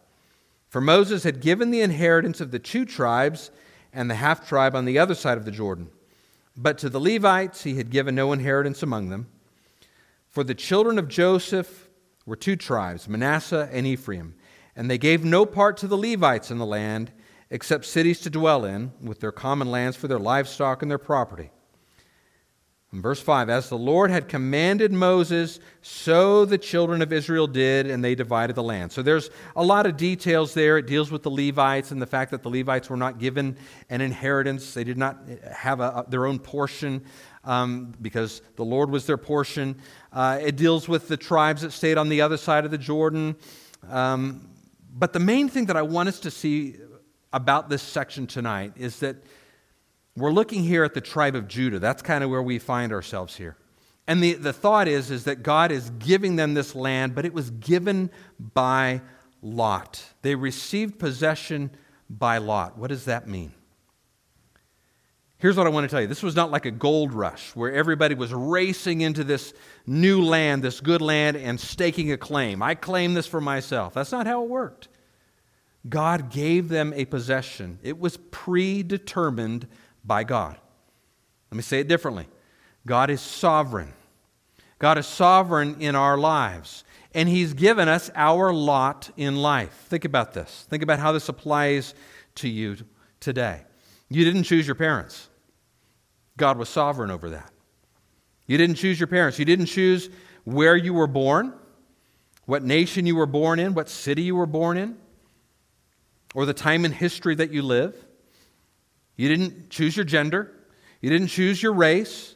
For 0.68 0.80
Moses 0.80 1.22
had 1.22 1.40
given 1.40 1.70
the 1.70 1.80
inheritance 1.80 2.40
of 2.40 2.50
the 2.50 2.58
two 2.58 2.84
tribes 2.84 3.50
and 3.92 4.11
the 4.11 4.16
half 4.16 4.49
tribe 4.49 4.75
on 4.75 4.84
the 4.84 4.99
other 4.99 5.14
side 5.14 5.38
of 5.38 5.44
the 5.44 5.50
Jordan. 5.50 5.90
But 6.56 6.78
to 6.78 6.88
the 6.88 7.00
Levites 7.00 7.62
he 7.62 7.76
had 7.76 7.90
given 7.90 8.14
no 8.14 8.32
inheritance 8.32 8.82
among 8.82 9.11
them. 9.11 9.28
For 10.28 10.42
the 10.42 10.54
children 10.54 10.99
of 10.99 11.08
Joseph 11.08 11.88
were 12.26 12.37
two 12.37 12.56
tribes, 12.56 13.08
Manasseh 13.08 13.68
and 13.70 13.87
Ephraim. 13.87 14.34
And 14.75 14.91
they 14.91 14.99
gave 14.99 15.25
no 15.25 15.45
part 15.45 15.76
to 15.79 15.87
the 15.87 15.99
Levites 15.99 16.50
in 16.50 16.59
the 16.59 16.67
land 16.67 17.12
except 17.50 17.85
cities 17.85 18.19
to 18.21 18.31
dwell 18.31 18.64
in, 18.64 18.93
with 19.02 19.21
their 19.21 19.33
common 19.33 19.71
lands 19.71 19.97
for 19.97 20.09
their 20.09 20.19
livestock 20.19 20.81
and 20.81 20.91
their 20.91 20.99
property. 20.99 21.50
In 22.95 23.00
verse 23.00 23.21
5, 23.21 23.49
as 23.49 23.71
the 23.71 23.79
Lord 23.79 24.11
had 24.11 24.29
commanded 24.29 24.93
Moses, 24.93 25.61
so 25.81 26.45
the 26.45 26.59
children 26.59 27.00
of 27.00 27.11
Israel 27.11 27.47
did, 27.47 27.87
and 27.87 28.05
they 28.05 28.14
divided 28.14 28.55
the 28.55 28.62
land. 28.62 28.93
So 28.93 29.02
there's 29.02 29.31
a 29.57 29.64
lot 29.64 29.87
of 29.87 29.97
details 29.97 30.52
there. 30.52 30.76
It 30.76 30.87
deals 30.87 31.11
with 31.11 31.23
the 31.23 31.31
Levites 31.31 31.91
and 31.91 32.02
the 32.02 32.07
fact 32.07 32.31
that 32.33 32.43
the 32.43 32.50
Levites 32.50 32.91
were 32.91 32.99
not 32.99 33.19
given 33.19 33.57
an 33.88 34.02
inheritance, 34.02 34.75
they 34.75 34.85
did 34.85 34.99
not 34.99 35.23
have 35.50 35.81
a, 35.81 36.05
their 36.09 36.26
own 36.26 36.38
portion. 36.38 37.02
Um, 37.45 37.93
because 38.00 38.41
the 38.55 38.64
Lord 38.64 38.88
was 38.88 39.05
their 39.05 39.17
portion. 39.17 39.81
Uh, 40.12 40.38
it 40.41 40.55
deals 40.55 40.88
with 40.88 41.09
the 41.09 41.17
tribes 41.17 41.62
that 41.62 41.73
stayed 41.73 41.99
on 41.99 42.09
the 42.09 42.21
other 42.21 42.37
side 42.37 42.64
of 42.64 42.71
the 42.71 42.79
Jordan. 42.79 43.35
Um, 43.91 44.51
but 44.92 45.12
the 45.12 45.20
main 45.20 45.49
thing 45.49 45.66
that 45.66 45.76
I 45.76 45.82
want 45.82 46.08
us 46.08 46.20
to 46.20 46.30
see 46.30 46.76
about 47.32 47.68
this 47.68 47.82
section 47.82 48.26
tonight 48.26 48.75
is 48.76 48.99
that 49.00 49.16
we're 50.16 50.32
looking 50.32 50.62
here 50.62 50.84
at 50.84 50.92
the 50.92 51.00
tribe 51.00 51.34
of 51.34 51.49
Judah. 51.49 51.78
That's 51.78 52.02
kind 52.02 52.22
of 52.22 52.30
where 52.30 52.42
we 52.42 52.58
find 52.58 52.92
ourselves 52.92 53.37
here. 53.37 53.56
And 54.06 54.22
the, 54.22 54.34
the 54.34 54.52
thought 54.52 54.88
is, 54.88 55.11
is 55.11 55.25
that 55.25 55.42
God 55.42 55.72
is 55.72 55.90
giving 55.90 56.37
them 56.37 56.54
this 56.54 56.75
land, 56.75 57.14
but 57.14 57.25
it 57.25 57.32
was 57.32 57.50
given 57.50 58.11
by 58.38 59.00
Lot. 59.40 60.04
They 60.22 60.34
received 60.34 60.99
possession 60.99 61.70
by 62.11 62.38
Lot. 62.38 62.76
What 62.76 62.88
does 62.88 63.06
that 63.06 63.26
mean? 63.26 63.52
Here's 65.42 65.56
what 65.56 65.66
I 65.66 65.70
want 65.70 65.82
to 65.82 65.88
tell 65.88 66.00
you 66.00 66.06
this 66.06 66.22
was 66.22 66.37
not 66.37 66.52
like 66.52 66.66
a 66.66 66.70
gold 66.70 67.12
rush 67.12 67.56
where 67.56 67.72
everybody 67.72 68.14
was 68.14 68.32
racing 68.32 69.00
into 69.00 69.25
this 69.25 69.52
new 69.88 70.22
land, 70.22 70.62
this 70.62 70.80
good 70.80 71.02
land, 71.02 71.37
and 71.37 71.58
staking 71.58 72.12
a 72.12 72.16
claim. 72.16 72.62
I 72.62 72.76
claim 72.76 73.14
this 73.14 73.26
for 73.26 73.40
myself. 73.40 73.92
That's 73.92 74.12
not 74.12 74.28
how 74.28 74.44
it 74.44 74.49
worked. 74.49 74.87
God 75.88 76.30
gave 76.30 76.68
them 76.68 76.92
a 76.94 77.06
possession, 77.06 77.80
it 77.82 77.99
was 77.99 78.18
predetermined 78.30 79.66
by 80.04 80.22
God. 80.22 80.58
Let 81.50 81.56
me 81.56 81.62
say 81.62 81.80
it 81.80 81.88
differently 81.88 82.28
God 82.87 83.11
is 83.11 83.20
sovereign. 83.20 83.94
God 84.78 84.96
is 84.96 85.08
sovereign 85.08 85.80
in 85.80 85.96
our 85.96 86.16
lives, 86.18 86.84
and 87.14 87.28
He's 87.28 87.52
given 87.52 87.88
us 87.88 88.12
our 88.14 88.52
lot 88.52 89.11
in 89.16 89.34
life. 89.34 89.72
Think 89.88 90.04
about 90.04 90.34
this. 90.34 90.68
Think 90.70 90.84
about 90.84 91.00
how 91.00 91.11
this 91.11 91.28
applies 91.28 91.94
to 92.37 92.49
you 92.49 92.76
today. 93.18 93.62
You 94.08 94.25
didn't 94.25 94.44
choose 94.44 94.68
your 94.68 94.76
parents, 94.76 95.30
God 96.37 96.59
was 96.59 96.69
sovereign 96.69 97.11
over 97.11 97.31
that. 97.31 97.51
You 98.47 98.59
didn't 98.59 98.77
choose 98.77 98.99
your 98.99 99.07
parents, 99.07 99.39
you 99.39 99.45
didn't 99.45 99.67
choose 99.67 100.11
where 100.45 100.77
you 100.77 100.95
were 100.95 101.07
born, 101.07 101.53
what 102.47 102.62
nation 102.62 103.07
you 103.07 103.17
were 103.17 103.27
born 103.27 103.59
in, 103.59 103.75
what 103.75 103.89
city 103.89 104.23
you 104.23 104.35
were 104.35 104.47
born 104.47 104.77
in, 104.77 104.97
or 106.35 106.45
the 106.47 106.55
time 106.55 106.85
in 106.85 106.93
history 106.93 107.35
that 107.37 107.53
you 107.53 107.62
live. 107.62 107.95
You 109.17 109.29
didn't 109.29 109.71
choose 109.71 109.97
your 109.97 110.05
gender. 110.05 110.51
You 111.01 111.11
didn't 111.11 111.29
choose 111.29 111.62
your 111.62 111.73
race. 111.73 112.35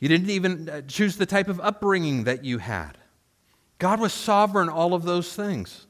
You 0.00 0.08
didn't 0.08 0.30
even 0.30 0.68
uh, 0.68 0.80
choose 0.82 1.16
the 1.16 1.26
type 1.26 1.48
of 1.48 1.60
upbringing 1.60 2.24
that 2.24 2.44
you 2.44 2.58
had. 2.58 2.98
God 3.78 4.00
was 4.00 4.12
sovereign 4.12 4.68
all 4.68 4.94
of 4.94 5.04
those 5.04 5.34
things. 5.34 5.86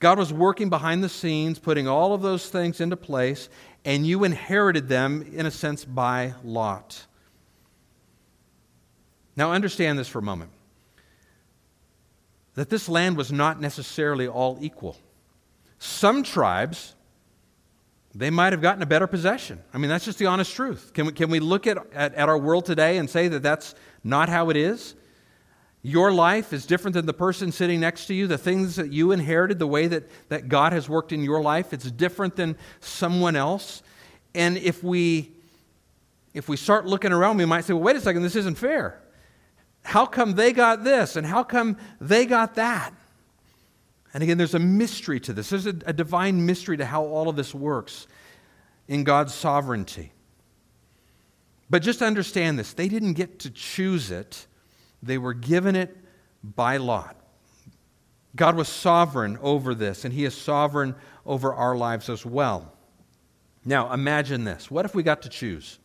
God 0.00 0.18
was 0.18 0.32
working 0.32 0.70
behind 0.70 1.04
the 1.04 1.08
scenes, 1.08 1.58
putting 1.58 1.86
all 1.86 2.14
of 2.14 2.22
those 2.22 2.48
things 2.48 2.80
into 2.80 2.96
place, 2.96 3.48
and 3.84 4.06
you 4.06 4.24
inherited 4.24 4.88
them, 4.88 5.22
in 5.34 5.46
a 5.46 5.50
sense, 5.50 5.84
by 5.84 6.34
lot. 6.44 7.06
Now, 9.36 9.52
understand 9.52 9.98
this 9.98 10.08
for 10.08 10.18
a 10.18 10.22
moment 10.22 10.50
that 12.54 12.68
this 12.68 12.88
land 12.88 13.16
was 13.16 13.32
not 13.32 13.60
necessarily 13.60 14.26
all 14.26 14.58
equal. 14.60 14.96
Some 15.78 16.22
tribes 16.22 16.94
they 18.14 18.30
might 18.30 18.52
have 18.52 18.60
gotten 18.60 18.82
a 18.82 18.86
better 18.86 19.06
possession. 19.06 19.62
I 19.72 19.78
mean, 19.78 19.88
that's 19.88 20.04
just 20.04 20.18
the 20.18 20.26
honest 20.26 20.54
truth. 20.54 20.92
Can 20.94 21.06
we, 21.06 21.12
can 21.12 21.30
we 21.30 21.38
look 21.38 21.66
at, 21.66 21.78
at, 21.92 22.14
at, 22.14 22.28
our 22.28 22.36
world 22.36 22.66
today 22.66 22.98
and 22.98 23.08
say 23.08 23.28
that 23.28 23.42
that's 23.42 23.74
not 24.02 24.28
how 24.28 24.50
it 24.50 24.56
is? 24.56 24.94
Your 25.82 26.12
life 26.12 26.52
is 26.52 26.66
different 26.66 26.94
than 26.94 27.06
the 27.06 27.14
person 27.14 27.52
sitting 27.52 27.80
next 27.80 28.06
to 28.06 28.14
you. 28.14 28.26
The 28.26 28.36
things 28.36 28.76
that 28.76 28.92
you 28.92 29.12
inherited, 29.12 29.58
the 29.58 29.66
way 29.66 29.86
that, 29.86 30.04
that 30.28 30.48
God 30.48 30.72
has 30.72 30.88
worked 30.88 31.12
in 31.12 31.22
your 31.22 31.40
life, 31.40 31.72
it's 31.72 31.90
different 31.90 32.36
than 32.36 32.56
someone 32.80 33.34
else. 33.34 33.82
And 34.34 34.58
if 34.58 34.84
we, 34.84 35.32
if 36.34 36.48
we 36.48 36.56
start 36.56 36.86
looking 36.86 37.12
around, 37.12 37.38
we 37.38 37.46
might 37.46 37.64
say, 37.64 37.72
well, 37.72 37.82
wait 37.82 37.96
a 37.96 38.00
second, 38.00 38.22
this 38.22 38.36
isn't 38.36 38.56
fair. 38.56 39.00
How 39.82 40.04
come 40.04 40.34
they 40.34 40.52
got 40.52 40.84
this 40.84 41.16
and 41.16 41.26
how 41.26 41.42
come 41.42 41.78
they 42.00 42.26
got 42.26 42.56
that? 42.56 42.92
And 44.12 44.22
again, 44.22 44.36
there's 44.36 44.54
a 44.54 44.58
mystery 44.58 45.20
to 45.20 45.32
this. 45.32 45.50
There's 45.50 45.66
a, 45.66 45.74
a 45.86 45.92
divine 45.92 46.44
mystery 46.44 46.76
to 46.76 46.84
how 46.84 47.04
all 47.04 47.28
of 47.28 47.36
this 47.36 47.54
works 47.54 48.06
in 48.88 49.04
God's 49.04 49.32
sovereignty. 49.32 50.12
But 51.70 51.82
just 51.82 52.02
understand 52.02 52.58
this 52.58 52.72
they 52.72 52.88
didn't 52.88 53.14
get 53.14 53.38
to 53.40 53.50
choose 53.50 54.10
it, 54.10 54.46
they 55.02 55.18
were 55.18 55.34
given 55.34 55.76
it 55.76 55.96
by 56.42 56.76
lot. 56.76 57.16
God 58.36 58.56
was 58.56 58.68
sovereign 58.68 59.38
over 59.42 59.74
this, 59.74 60.04
and 60.04 60.14
He 60.14 60.24
is 60.24 60.36
sovereign 60.36 60.94
over 61.26 61.52
our 61.52 61.76
lives 61.76 62.08
as 62.08 62.24
well. 62.24 62.72
Now, 63.64 63.92
imagine 63.92 64.44
this. 64.44 64.70
What 64.70 64.84
if 64.84 64.94
we 64.94 65.02
got 65.02 65.22
to 65.22 65.28
choose? 65.28 65.78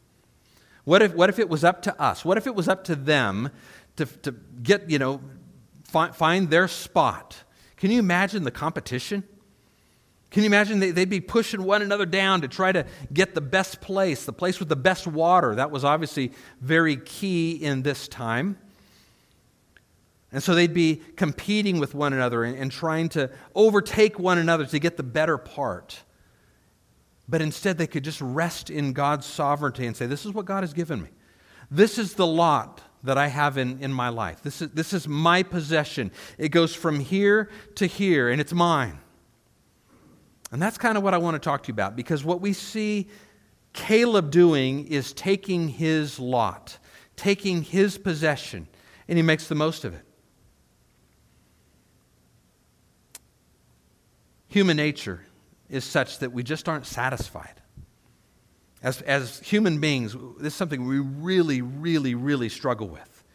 What 0.83 1.01
if, 1.01 1.13
what 1.13 1.29
if 1.29 1.39
it 1.39 1.49
was 1.49 1.63
up 1.63 1.81
to 1.83 2.01
us? 2.01 2.23
What 2.23 2.37
if 2.37 2.47
it 2.47 2.55
was 2.55 2.67
up 2.67 2.83
to 2.85 2.95
them 2.95 3.49
to, 3.95 4.05
to 4.05 4.31
get, 4.61 4.89
you 4.89 4.99
know, 4.99 5.21
find, 5.83 6.15
find 6.15 6.49
their 6.49 6.67
spot? 6.67 7.35
Can 7.77 7.91
you 7.91 7.99
imagine 7.99 8.43
the 8.43 8.51
competition? 8.51 9.23
Can 10.29 10.43
you 10.43 10.47
imagine 10.47 10.79
they, 10.79 10.91
would 10.91 11.09
be 11.09 11.21
pushing 11.21 11.63
one 11.63 11.81
another 11.81 12.05
down 12.05 12.41
to 12.41 12.47
try 12.47 12.71
to 12.71 12.85
get 13.11 13.33
the 13.33 13.41
best 13.41 13.81
place, 13.81 14.25
the 14.25 14.33
place 14.33 14.59
with 14.59 14.69
the 14.69 14.75
best 14.75 15.07
water? 15.07 15.55
That 15.55 15.71
was 15.71 15.83
obviously 15.83 16.33
very 16.61 16.97
key 16.97 17.53
in 17.53 17.81
this 17.81 18.07
time. 18.07 18.57
And 20.35 20.43
so 20.43 20.53
they'd 20.53 20.73
be 20.73 21.01
competing 21.15 21.79
with 21.79 21.95
one 21.95 22.11
another 22.11 22.43
and, 22.43 22.57
and 22.57 22.69
trying 22.69 23.07
to 23.09 23.31
overtake 23.55 24.19
one 24.19 24.37
another 24.37 24.65
to 24.65 24.79
get 24.79 24.97
the 24.97 25.03
better 25.03 25.37
part. 25.37 26.03
But 27.25 27.41
instead, 27.41 27.77
they 27.77 27.87
could 27.87 28.03
just 28.03 28.19
rest 28.19 28.69
in 28.69 28.91
God's 28.91 29.25
sovereignty 29.25 29.87
and 29.87 29.95
say, 29.95 30.07
This 30.07 30.25
is 30.25 30.33
what 30.33 30.43
God 30.43 30.63
has 30.63 30.73
given 30.73 31.01
me. 31.01 31.07
This 31.71 31.97
is 31.97 32.15
the 32.15 32.27
lot 32.27 32.81
that 33.03 33.17
I 33.17 33.27
have 33.27 33.57
in, 33.57 33.79
in 33.79 33.93
my 33.93 34.09
life. 34.09 34.43
This 34.43 34.61
is, 34.61 34.71
this 34.71 34.91
is 34.91 35.07
my 35.07 35.41
possession. 35.41 36.11
It 36.37 36.49
goes 36.49 36.75
from 36.75 36.99
here 36.99 37.49
to 37.75 37.85
here, 37.85 38.29
and 38.29 38.41
it's 38.41 38.51
mine. 38.51 38.99
And 40.51 40.61
that's 40.61 40.77
kind 40.77 40.97
of 40.97 41.03
what 41.03 41.13
I 41.13 41.17
want 41.17 41.35
to 41.35 41.39
talk 41.39 41.63
to 41.63 41.67
you 41.69 41.75
about 41.75 41.95
because 41.95 42.25
what 42.25 42.41
we 42.41 42.51
see 42.51 43.07
Caleb 43.71 44.31
doing 44.31 44.85
is 44.87 45.13
taking 45.13 45.69
his 45.69 46.19
lot, 46.19 46.77
taking 47.15 47.63
his 47.63 47.97
possession, 47.97 48.67
and 49.07 49.17
he 49.17 49.23
makes 49.23 49.47
the 49.47 49.55
most 49.55 49.85
of 49.85 49.93
it. 49.93 50.04
Human 54.55 54.77
nature 54.77 55.19
is 55.69 55.83
such 55.83 56.19
that 56.19 56.31
we 56.31 56.41
just 56.41 56.69
aren't 56.69 56.85
satisfied. 56.85 57.61
As, 58.81 59.01
as 59.01 59.41
human 59.41 59.81
beings, 59.81 60.15
this 60.39 60.53
is 60.53 60.55
something 60.55 60.85
we 60.85 60.99
really, 60.99 61.61
really, 61.61 62.15
really 62.15 62.47
struggle 62.47 62.87
with. 62.87 63.25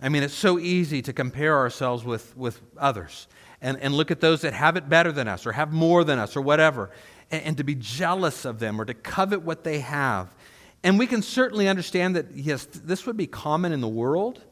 I 0.00 0.08
mean, 0.08 0.22
it's 0.22 0.32
so 0.32 0.58
easy 0.58 1.02
to 1.02 1.12
compare 1.12 1.58
ourselves 1.58 2.04
with, 2.04 2.34
with 2.38 2.58
others 2.78 3.28
and, 3.60 3.78
and 3.80 3.92
look 3.92 4.10
at 4.10 4.22
those 4.22 4.40
that 4.40 4.54
have 4.54 4.78
it 4.78 4.88
better 4.88 5.12
than 5.12 5.28
us 5.28 5.44
or 5.44 5.52
have 5.52 5.74
more 5.74 6.04
than 6.04 6.18
us 6.18 6.34
or 6.34 6.40
whatever, 6.40 6.88
and, 7.30 7.42
and 7.42 7.56
to 7.58 7.62
be 7.62 7.74
jealous 7.74 8.46
of 8.46 8.60
them 8.60 8.80
or 8.80 8.86
to 8.86 8.94
covet 8.94 9.42
what 9.42 9.62
they 9.62 9.80
have. 9.80 10.34
And 10.82 10.98
we 10.98 11.06
can 11.06 11.20
certainly 11.20 11.68
understand 11.68 12.16
that, 12.16 12.34
yes, 12.34 12.64
this 12.64 13.04
would 13.04 13.18
be 13.18 13.26
common 13.26 13.72
in 13.72 13.82
the 13.82 13.88
world, 13.88 14.42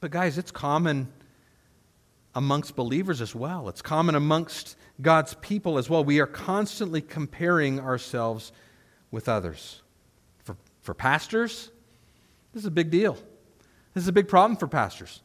but 0.00 0.10
guys, 0.10 0.36
it's 0.36 0.50
common 0.50 1.10
amongst 2.34 2.76
believers 2.76 3.20
as 3.20 3.34
well. 3.34 3.68
It's 3.68 3.82
common 3.82 4.14
amongst 4.14 4.76
God's 5.00 5.34
people 5.34 5.78
as 5.78 5.90
well. 5.90 6.04
We 6.04 6.20
are 6.20 6.26
constantly 6.26 7.00
comparing 7.00 7.80
ourselves 7.80 8.52
with 9.10 9.28
others. 9.28 9.82
For, 10.44 10.56
for 10.80 10.94
pastors, 10.94 11.70
this 12.52 12.62
is 12.62 12.66
a 12.66 12.70
big 12.70 12.90
deal. 12.90 13.16
This 13.94 14.04
is 14.04 14.08
a 14.08 14.12
big 14.12 14.28
problem 14.28 14.56
for 14.56 14.66
pastors. 14.66 15.20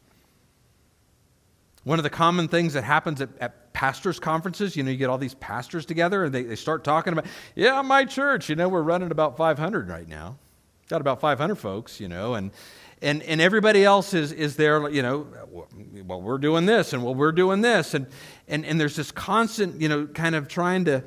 One 1.83 1.99
of 1.99 2.03
the 2.03 2.09
common 2.09 2.49
things 2.49 2.73
that 2.73 2.83
happens 2.83 3.21
at, 3.21 3.29
at 3.39 3.71
pastors' 3.71 4.19
conferences, 4.19 4.75
you 4.75 4.83
know, 4.83 4.91
you 4.91 4.97
get 4.97 5.09
all 5.09 5.17
these 5.17 5.35
pastors 5.35 5.85
together 5.85 6.25
and 6.25 6.33
they, 6.35 6.43
they 6.43 6.57
start 6.57 6.83
talking 6.83 7.13
about, 7.13 7.25
yeah, 7.55 7.81
my 7.81 8.03
church, 8.03 8.49
you 8.49 8.57
know, 8.57 8.67
we're 8.67 8.81
running 8.81 9.11
about 9.11 9.37
500 9.37 9.87
right 9.87 10.07
now. 10.07 10.37
Got 10.89 10.99
about 10.99 11.21
500 11.21 11.55
folks, 11.55 11.99
you 11.99 12.07
know, 12.09 12.33
and, 12.33 12.51
and, 13.01 13.21
and 13.23 13.39
everybody 13.39 13.83
else 13.83 14.13
is, 14.13 14.31
is 14.31 14.55
there, 14.55 14.89
you 14.89 15.01
know, 15.01 15.27
well, 16.05 16.21
we're 16.21 16.39
doing 16.39 16.65
this 16.65 16.93
and 16.93 17.03
well, 17.03 17.13
we're 17.13 17.31
doing 17.31 17.61
this. 17.61 17.93
And, 17.93 18.07
and, 18.47 18.65
and 18.65 18.79
there's 18.79 18.95
this 18.95 19.11
constant, 19.11 19.79
you 19.79 19.87
know, 19.87 20.07
kind 20.07 20.35
of 20.35 20.47
trying 20.47 20.85
to, 20.85 21.03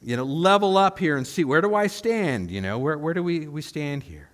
you 0.00 0.16
know, 0.16 0.24
level 0.24 0.78
up 0.78 0.98
here 0.98 1.16
and 1.16 1.26
see 1.26 1.44
where 1.44 1.60
do 1.60 1.74
I 1.74 1.88
stand? 1.88 2.50
You 2.50 2.60
know, 2.60 2.78
where, 2.78 2.96
where 2.96 3.14
do 3.14 3.22
we, 3.22 3.48
we 3.48 3.60
stand 3.60 4.02
here? 4.02 4.30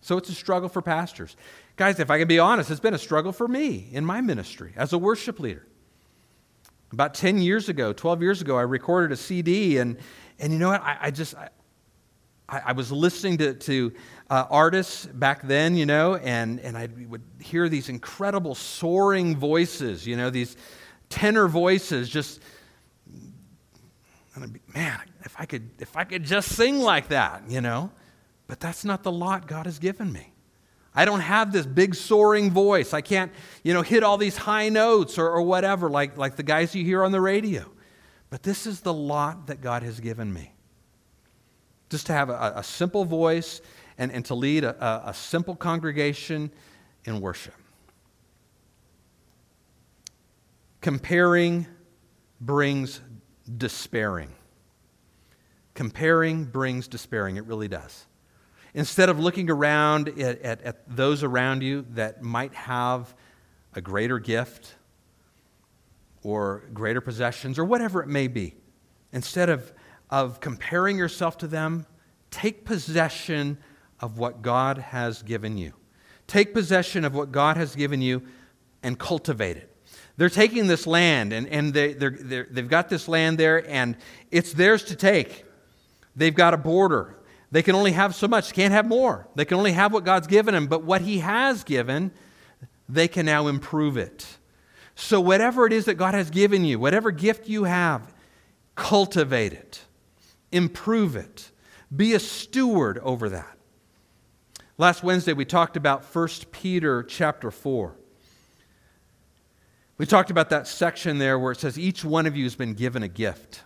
So 0.00 0.16
it's 0.16 0.28
a 0.28 0.34
struggle 0.34 0.68
for 0.68 0.82
pastors. 0.82 1.36
Guys, 1.76 2.00
if 2.00 2.10
I 2.10 2.18
can 2.18 2.26
be 2.26 2.38
honest, 2.38 2.70
it's 2.70 2.80
been 2.80 2.94
a 2.94 2.98
struggle 2.98 3.32
for 3.32 3.46
me 3.46 3.88
in 3.92 4.04
my 4.04 4.20
ministry 4.20 4.72
as 4.76 4.92
a 4.92 4.98
worship 4.98 5.38
leader. 5.38 5.66
About 6.92 7.14
10 7.14 7.38
years 7.38 7.68
ago, 7.68 7.92
12 7.92 8.20
years 8.20 8.42
ago, 8.42 8.58
I 8.58 8.62
recorded 8.62 9.12
a 9.12 9.16
CD, 9.16 9.78
and, 9.78 9.96
and 10.38 10.52
you 10.52 10.58
know 10.58 10.68
what? 10.68 10.82
I, 10.82 10.98
I 11.02 11.10
just, 11.10 11.34
I, 11.36 11.50
I, 12.66 12.72
was 12.72 12.92
listening 12.92 13.38
to, 13.38 13.54
to 13.54 13.92
uh, 14.32 14.46
artists 14.48 15.04
back 15.04 15.42
then, 15.42 15.76
you 15.76 15.84
know, 15.84 16.16
and, 16.16 16.58
and 16.60 16.74
I 16.74 16.88
would 17.06 17.20
hear 17.38 17.68
these 17.68 17.90
incredible 17.90 18.54
soaring 18.54 19.36
voices, 19.36 20.06
you 20.06 20.16
know, 20.16 20.30
these 20.30 20.56
tenor 21.10 21.48
voices 21.48 22.08
just 22.08 22.40
and 24.34 24.44
I'd 24.44 24.52
be, 24.54 24.60
man, 24.72 24.98
if 25.24 25.34
I 25.38 25.44
could, 25.44 25.68
if 25.78 25.98
I 25.98 26.04
could 26.04 26.24
just 26.24 26.48
sing 26.48 26.78
like 26.80 27.08
that, 27.08 27.42
you 27.48 27.60
know. 27.60 27.90
But 28.46 28.58
that's 28.58 28.86
not 28.86 29.02
the 29.02 29.12
lot 29.12 29.46
God 29.46 29.66
has 29.66 29.78
given 29.78 30.10
me. 30.10 30.32
I 30.94 31.04
don't 31.04 31.20
have 31.20 31.52
this 31.52 31.66
big 31.66 31.94
soaring 31.94 32.50
voice. 32.50 32.94
I 32.94 33.02
can't, 33.02 33.32
you 33.62 33.74
know, 33.74 33.82
hit 33.82 34.02
all 34.02 34.16
these 34.16 34.38
high 34.38 34.70
notes 34.70 35.18
or, 35.18 35.28
or 35.28 35.42
whatever, 35.42 35.90
like, 35.90 36.16
like 36.16 36.36
the 36.36 36.42
guys 36.42 36.74
you 36.74 36.86
hear 36.86 37.04
on 37.04 37.12
the 37.12 37.20
radio. 37.20 37.70
But 38.30 38.42
this 38.42 38.66
is 38.66 38.80
the 38.80 38.94
lot 38.94 39.48
that 39.48 39.60
God 39.60 39.82
has 39.82 40.00
given 40.00 40.32
me. 40.32 40.54
Just 41.90 42.06
to 42.06 42.14
have 42.14 42.30
a, 42.30 42.54
a 42.56 42.62
simple 42.62 43.04
voice 43.04 43.60
and, 44.02 44.10
and 44.10 44.24
to 44.24 44.34
lead 44.34 44.64
a, 44.64 45.10
a 45.10 45.14
simple 45.14 45.54
congregation 45.54 46.50
in 47.04 47.20
worship. 47.20 47.54
Comparing 50.80 51.68
brings 52.40 53.00
despairing. 53.58 54.32
Comparing 55.74 56.44
brings 56.44 56.88
despairing. 56.88 57.36
It 57.36 57.44
really 57.44 57.68
does. 57.68 58.06
Instead 58.74 59.08
of 59.08 59.20
looking 59.20 59.48
around 59.48 60.08
at, 60.08 60.42
at, 60.42 60.60
at, 60.62 60.96
those 60.96 61.22
around 61.22 61.62
you 61.62 61.86
that 61.90 62.24
might 62.24 62.54
have 62.54 63.14
a 63.74 63.80
greater 63.80 64.18
gift 64.18 64.74
or 66.24 66.64
greater 66.74 67.00
possessions 67.00 67.56
or 67.56 67.64
whatever 67.64 68.02
it 68.02 68.08
may 68.08 68.26
be, 68.26 68.56
instead 69.12 69.48
of, 69.48 69.72
of 70.10 70.40
comparing 70.40 70.98
yourself 70.98 71.38
to 71.38 71.46
them, 71.46 71.86
take 72.32 72.64
possession 72.64 73.58
of 74.02 74.18
what 74.18 74.42
God 74.42 74.78
has 74.78 75.22
given 75.22 75.56
you. 75.56 75.72
Take 76.26 76.52
possession 76.52 77.04
of 77.04 77.14
what 77.14 77.32
God 77.32 77.56
has 77.56 77.74
given 77.74 78.02
you 78.02 78.22
and 78.82 78.98
cultivate 78.98 79.56
it. 79.56 79.68
They're 80.16 80.28
taking 80.28 80.66
this 80.66 80.86
land, 80.86 81.32
and, 81.32 81.48
and 81.48 81.72
they, 81.72 81.94
they're, 81.94 82.16
they're, 82.18 82.46
they've 82.50 82.68
got 82.68 82.88
this 82.88 83.08
land 83.08 83.38
there, 83.38 83.66
and 83.68 83.96
it's 84.30 84.52
theirs 84.52 84.84
to 84.84 84.96
take. 84.96 85.44
They've 86.14 86.34
got 86.34 86.52
a 86.52 86.58
border. 86.58 87.16
They 87.50 87.62
can 87.62 87.74
only 87.74 87.92
have 87.92 88.14
so 88.14 88.28
much, 88.28 88.52
can't 88.52 88.72
have 88.72 88.86
more. 88.86 89.28
They 89.34 89.44
can 89.44 89.56
only 89.56 89.72
have 89.72 89.92
what 89.92 90.04
God's 90.04 90.26
given 90.26 90.54
them, 90.54 90.66
but 90.66 90.84
what 90.84 91.00
He 91.02 91.18
has 91.18 91.64
given, 91.64 92.12
they 92.88 93.08
can 93.08 93.26
now 93.26 93.46
improve 93.46 93.96
it. 93.96 94.26
So, 94.94 95.20
whatever 95.20 95.66
it 95.66 95.72
is 95.72 95.86
that 95.86 95.94
God 95.94 96.14
has 96.14 96.28
given 96.28 96.64
you, 96.64 96.78
whatever 96.78 97.10
gift 97.10 97.48
you 97.48 97.64
have, 97.64 98.12
cultivate 98.74 99.52
it, 99.52 99.80
improve 100.50 101.16
it, 101.16 101.50
be 101.94 102.12
a 102.14 102.20
steward 102.20 102.98
over 102.98 103.30
that. 103.30 103.56
Last 104.82 105.04
Wednesday, 105.04 105.32
we 105.32 105.44
talked 105.44 105.76
about 105.76 106.04
1 106.04 106.28
Peter 106.50 107.04
chapter 107.04 107.52
4. 107.52 107.94
We 109.96 110.06
talked 110.06 110.28
about 110.28 110.50
that 110.50 110.66
section 110.66 111.18
there 111.18 111.38
where 111.38 111.52
it 111.52 111.60
says, 111.60 111.78
Each 111.78 112.04
one 112.04 112.26
of 112.26 112.36
you 112.36 112.42
has 112.42 112.56
been 112.56 112.74
given 112.74 113.04
a 113.04 113.08
gift. 113.08 113.62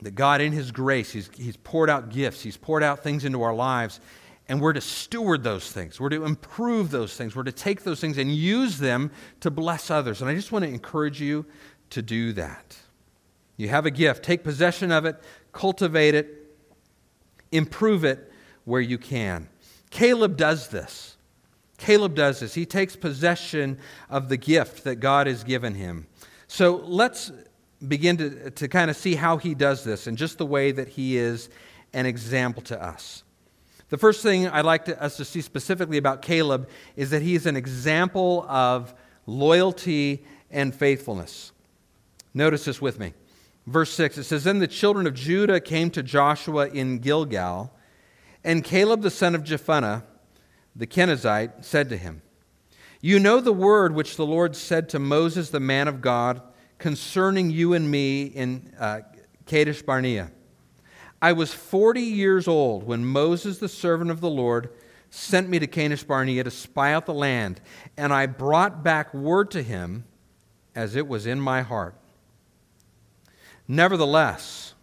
That 0.00 0.16
God, 0.16 0.40
in 0.40 0.50
His 0.50 0.72
grace, 0.72 1.12
he's, 1.12 1.30
he's 1.36 1.56
poured 1.56 1.88
out 1.88 2.08
gifts, 2.08 2.42
He's 2.42 2.56
poured 2.56 2.82
out 2.82 3.04
things 3.04 3.24
into 3.24 3.40
our 3.42 3.54
lives, 3.54 4.00
and 4.48 4.60
we're 4.60 4.72
to 4.72 4.80
steward 4.80 5.44
those 5.44 5.70
things. 5.70 6.00
We're 6.00 6.08
to 6.08 6.24
improve 6.24 6.90
those 6.90 7.16
things. 7.16 7.36
We're 7.36 7.44
to 7.44 7.52
take 7.52 7.84
those 7.84 8.00
things 8.00 8.18
and 8.18 8.34
use 8.34 8.78
them 8.78 9.12
to 9.38 9.52
bless 9.52 9.88
others. 9.88 10.20
And 10.20 10.28
I 10.28 10.34
just 10.34 10.50
want 10.50 10.64
to 10.64 10.68
encourage 10.68 11.20
you 11.20 11.46
to 11.90 12.02
do 12.02 12.32
that. 12.32 12.76
You 13.56 13.68
have 13.68 13.86
a 13.86 13.92
gift, 13.92 14.24
take 14.24 14.42
possession 14.42 14.90
of 14.90 15.04
it, 15.04 15.14
cultivate 15.52 16.16
it, 16.16 16.56
improve 17.52 18.02
it 18.04 18.27
where 18.68 18.82
you 18.82 18.98
can. 18.98 19.48
Caleb 19.88 20.36
does 20.36 20.68
this. 20.68 21.16
Caleb 21.78 22.14
does 22.14 22.40
this. 22.40 22.52
He 22.52 22.66
takes 22.66 22.96
possession 22.96 23.78
of 24.10 24.28
the 24.28 24.36
gift 24.36 24.84
that 24.84 24.96
God 24.96 25.26
has 25.26 25.42
given 25.42 25.74
him. 25.74 26.06
So 26.48 26.76
let's 26.84 27.32
begin 27.86 28.18
to, 28.18 28.50
to 28.50 28.68
kind 28.68 28.90
of 28.90 28.96
see 28.96 29.14
how 29.14 29.38
he 29.38 29.54
does 29.54 29.84
this 29.84 30.06
and 30.06 30.18
just 30.18 30.36
the 30.36 30.44
way 30.44 30.70
that 30.72 30.88
he 30.88 31.16
is 31.16 31.48
an 31.94 32.04
example 32.04 32.62
to 32.64 32.82
us. 32.82 33.22
The 33.88 33.96
first 33.96 34.22
thing 34.22 34.46
I'd 34.46 34.66
like 34.66 34.84
to, 34.84 35.02
us 35.02 35.16
to 35.16 35.24
see 35.24 35.40
specifically 35.40 35.96
about 35.96 36.20
Caleb 36.20 36.68
is 36.94 37.08
that 37.08 37.22
he 37.22 37.34
is 37.34 37.46
an 37.46 37.56
example 37.56 38.44
of 38.50 38.92
loyalty 39.24 40.24
and 40.50 40.74
faithfulness. 40.74 41.52
Notice 42.34 42.66
this 42.66 42.82
with 42.82 42.98
me. 42.98 43.14
Verse 43.66 43.92
6 43.94 44.18
it 44.18 44.24
says, 44.24 44.44
Then 44.44 44.58
the 44.58 44.66
children 44.66 45.06
of 45.06 45.14
Judah 45.14 45.58
came 45.58 45.90
to 45.90 46.02
Joshua 46.02 46.68
in 46.68 46.98
Gilgal, 46.98 47.72
and 48.48 48.64
Caleb 48.64 49.02
the 49.02 49.10
son 49.10 49.34
of 49.34 49.44
Jephunneh 49.44 50.02
the 50.74 50.86
Kenizzite, 50.86 51.64
said 51.64 51.88
to 51.90 51.96
him, 51.96 52.22
You 53.00 53.18
know 53.18 53.40
the 53.40 53.52
word 53.52 53.94
which 53.94 54.16
the 54.16 54.24
Lord 54.24 54.54
said 54.56 54.88
to 54.90 54.98
Moses, 54.98 55.50
the 55.50 55.60
man 55.60 55.88
of 55.88 56.00
God, 56.00 56.40
concerning 56.78 57.50
you 57.50 57.74
and 57.74 57.90
me 57.90 58.22
in 58.22 58.72
uh, 58.78 59.00
Kadesh 59.44 59.82
Barnea. 59.82 60.30
I 61.20 61.32
was 61.32 61.52
40 61.52 62.00
years 62.00 62.46
old 62.46 62.84
when 62.84 63.04
Moses, 63.04 63.58
the 63.58 63.68
servant 63.68 64.12
of 64.12 64.20
the 64.20 64.30
Lord, 64.30 64.70
sent 65.10 65.48
me 65.48 65.58
to 65.58 65.66
Kadesh 65.66 66.04
Barnea 66.04 66.44
to 66.44 66.50
spy 66.50 66.92
out 66.92 67.06
the 67.06 67.14
land, 67.14 67.60
and 67.96 68.14
I 68.14 68.26
brought 68.26 68.84
back 68.84 69.12
word 69.12 69.50
to 69.50 69.62
him 69.62 70.04
as 70.76 70.94
it 70.94 71.08
was 71.08 71.26
in 71.26 71.40
my 71.40 71.62
heart. 71.62 71.96
Nevertheless, 73.66 74.74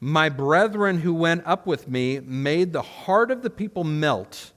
my 0.00 0.28
brethren 0.28 1.00
who 1.00 1.14
went 1.14 1.46
up 1.46 1.66
with 1.66 1.88
me 1.88 2.20
made 2.20 2.72
the 2.72 2.82
heart 2.82 3.30
of 3.30 3.42
the 3.42 3.50
people 3.50 3.84
melt 3.84 4.52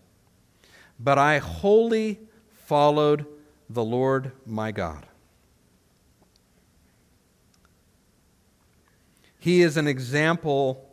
but 1.00 1.18
I 1.18 1.38
wholly 1.38 2.20
followed 2.52 3.26
the 3.70 3.84
Lord 3.84 4.34
my 4.46 4.72
God. 4.72 5.06
He 9.40 9.62
is 9.62 9.78
an 9.78 9.88
example 9.88 10.86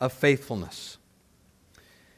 of 0.00 0.12
faithfulness. 0.12 0.98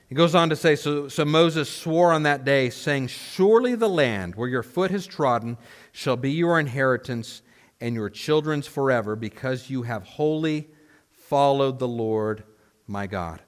He 0.08 0.14
goes 0.14 0.34
on 0.34 0.48
to 0.48 0.56
say 0.56 0.74
so, 0.74 1.08
so 1.08 1.24
Moses 1.24 1.68
swore 1.68 2.12
on 2.12 2.22
that 2.22 2.44
day, 2.44 2.70
saying, 2.70 3.08
Surely 3.08 3.74
the 3.74 3.88
land 3.88 4.34
where 4.34 4.48
your 4.48 4.62
foot 4.62 4.90
has 4.90 5.06
trodden 5.06 5.58
shall 5.92 6.16
be 6.16 6.32
your 6.32 6.58
inheritance 6.58 7.42
and 7.80 7.94
your 7.94 8.10
children's 8.10 8.66
forever, 8.66 9.14
because 9.14 9.70
you 9.70 9.82
have 9.82 10.02
wholly 10.02 10.68
followed 11.30 11.78
the 11.78 11.86
Lord 11.86 12.42
my 12.88 13.06
God. 13.06 13.40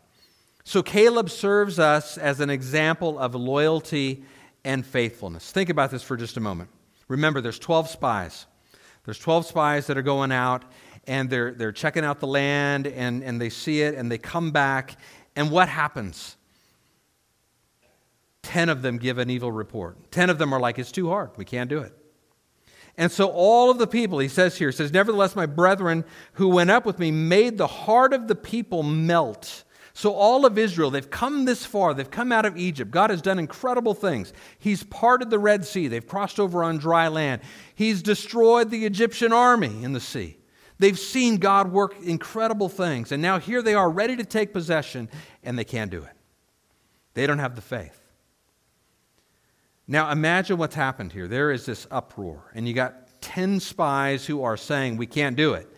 So 0.63 0.85
Caleb 0.85 1.29
serves 1.29 1.81
us 1.81 2.17
as 2.17 2.39
an 2.39 2.49
example 2.49 3.19
of 3.19 3.35
loyalty 3.35 4.23
and 4.65 4.87
faithfulness. 4.87 5.51
Think 5.51 5.69
about 5.69 5.91
this 5.91 6.05
for 6.05 6.17
just 6.17 6.37
a 6.37 6.41
moment. 6.41 6.71
Remember, 7.09 7.41
there's 7.41 7.59
12 7.59 7.89
spies. 7.89 8.47
There's 9.05 9.19
12 9.19 9.47
spies 9.47 9.89
that 9.89 9.99
are 9.99 10.03
going 10.03 10.31
out 10.31 10.65
and 11.09 11.29
they're, 11.29 11.51
they're 11.55 11.73
checking 11.73 12.05
out 12.05 12.21
the 12.21 12.29
land 12.29 12.87
and, 12.87 13.25
and 13.25 13.41
they 13.41 13.51
see 13.51 13.83
it 13.83 13.97
and 13.97 14.13
they 14.13 14.19
come 14.19 14.53
back. 14.53 14.97
And 15.35 15.51
what 15.51 15.69
happens? 15.69 16.37
10 18.45 18.69
of 18.69 18.83
them 18.83 18.97
give 18.99 19.19
an 19.19 19.29
evil 19.29 19.51
report. 19.51 20.13
10 20.13 20.31
of 20.31 20.39
them 20.39 20.53
are 20.53 20.61
like, 20.61 20.79
it's 20.79 20.93
too 20.93 21.09
hard. 21.09 21.31
We 21.37 21.45
can't 21.45 21.69
do 21.69 21.81
it. 21.81 21.93
And 22.97 23.11
so 23.11 23.29
all 23.29 23.71
of 23.71 23.79
the 23.79 23.87
people, 23.87 24.19
he 24.19 24.29
says 24.29 24.59
here, 24.59 24.71
says, 24.71 24.93
Nevertheless, 24.93 25.35
my 25.35 25.47
brethren 25.47 26.05
who 26.35 26.49
went 26.49 26.71
up 26.71 26.85
with 26.85 26.99
me 26.99 27.11
made 27.11 27.59
the 27.59 27.67
heart 27.67 28.13
of 28.13 28.29
the 28.29 28.35
people 28.35 28.83
melt 28.83 29.65
so, 29.95 30.15
all 30.15 30.47
of 30.47 30.57
Israel, 30.57 30.91
they've 30.91 31.11
come 31.11 31.45
this 31.45 31.67
far. 31.67 31.93
They've 31.93 32.11
come 32.11 32.33
out 32.33 32.47
of 32.47 32.57
Egypt. 32.57 32.91
God 32.91 33.11
has 33.11 33.21
done 33.21 33.39
incredible 33.39 33.93
things. 33.93 34.33
He's 34.59 34.83
parted 34.85 35.29
the 35.29 35.39
Red 35.39 35.67
Sea. 35.67 35.87
They've 35.87 36.07
crossed 36.07 36.41
over 36.41 36.65
on 36.65 36.79
dry 36.79 37.09
land. 37.09 37.43
He's 37.75 38.03
destroyed 38.03 38.71
the 38.71 38.87
Egyptian 38.87 39.33
army 39.33 39.85
in 39.85 39.93
the 39.93 40.01
sea. 40.01 40.39
They've 40.79 40.99
seen 40.99 41.37
God 41.37 41.71
work 41.71 41.95
incredible 42.03 42.71
things. 42.71 43.13
And 43.13 43.21
now 43.21 43.39
here 43.39 43.61
they 43.61 43.75
are 43.75 43.91
ready 43.91 44.17
to 44.17 44.25
take 44.25 44.55
possession, 44.55 45.11
and 45.43 45.59
they 45.59 45.65
can't 45.65 45.91
do 45.91 46.03
it. 46.03 46.17
They 47.13 47.27
don't 47.27 47.39
have 47.39 47.55
the 47.55 47.63
faith. 47.63 48.02
Now, 49.87 50.11
imagine 50.11 50.59
what's 50.59 50.75
happened 50.75 51.13
here. 51.13 51.29
There 51.29 51.51
is 51.51 51.67
this 51.67 51.87
uproar, 51.91 52.51
and 52.55 52.67
you 52.67 52.75
got 52.75 53.21
10 53.21 53.61
spies 53.61 54.27
who 54.27 54.43
are 54.43 54.57
saying, 54.57 54.97
We 54.97 55.07
can't 55.07 55.37
do 55.37 55.55
it. 55.55 55.69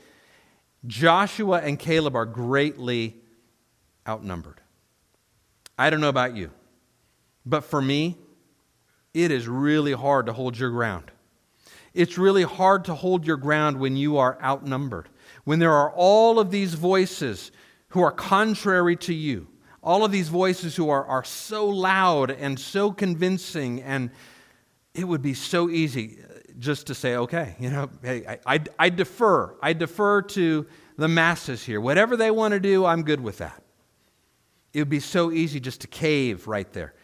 Joshua 0.87 1.61
and 1.61 1.79
Caleb 1.79 2.14
are 2.14 2.27
greatly 2.27 3.17
outnumbered. 4.07 4.61
I 5.79 5.90
don't 5.90 6.01
know 6.01 6.09
about 6.09 6.37
you, 6.37 6.51
but 7.47 7.64
for 7.64 7.81
me, 7.81 8.19
it 9.14 9.31
is 9.31 9.49
really 9.49 9.93
hard 9.93 10.27
to 10.27 10.33
hold 10.33 10.59
your 10.59 10.71
ground. 10.71 11.11
It's 11.95 12.19
really 12.19 12.43
hard 12.43 12.85
to 12.87 12.95
hold 12.95 13.27
your 13.27 13.37
ground 13.37 13.79
when 13.79 13.97
you 13.97 14.19
are 14.19 14.38
outnumbered, 14.43 15.09
when 15.45 15.61
there 15.61 15.73
are 15.73 15.93
all 15.93 16.38
of 16.38 16.51
these 16.51 16.75
voices 16.75 17.53
who 17.88 18.03
are 18.03 18.11
contrary 18.11 18.97
to 18.97 19.14
you, 19.14 19.47
all 19.85 20.03
of 20.03 20.11
these 20.11 20.29
voices 20.29 20.75
who 20.75 20.88
are, 20.88 21.05
are 21.05 21.23
so 21.23 21.68
loud 21.68 22.31
and 22.31 22.59
so 22.59 22.90
convincing, 22.90 23.83
and 23.83 24.11
it 24.94 25.05
would 25.05 25.20
be 25.20 25.35
so 25.35 25.68
easy 25.68 26.18
just 26.59 26.87
to 26.87 26.94
say, 26.94 27.16
okay, 27.16 27.55
you 27.61 27.70
know, 27.70 27.90
hey, 28.03 28.25
I, 28.27 28.55
I, 28.55 28.61
I 28.79 28.88
defer. 28.88 29.55
I 29.61 29.75
defer 29.75 30.23
to 30.23 30.66
the 30.97 31.07
masses 31.07 31.62
here. 31.62 31.81
Whatever 31.81 32.16
they 32.16 32.31
want 32.31 32.53
to 32.53 32.61
do, 32.61 32.87
I'm 32.87 33.03
good 33.03 33.20
with 33.20 33.38
that. 33.38 33.62
It 34.73 34.79
would 34.81 34.88
be 34.88 35.01
so 35.01 35.31
easy 35.31 35.61
just 35.61 35.83
to 35.83 35.87
cave 35.87 36.49
right 36.49 36.73
there. 36.73 36.94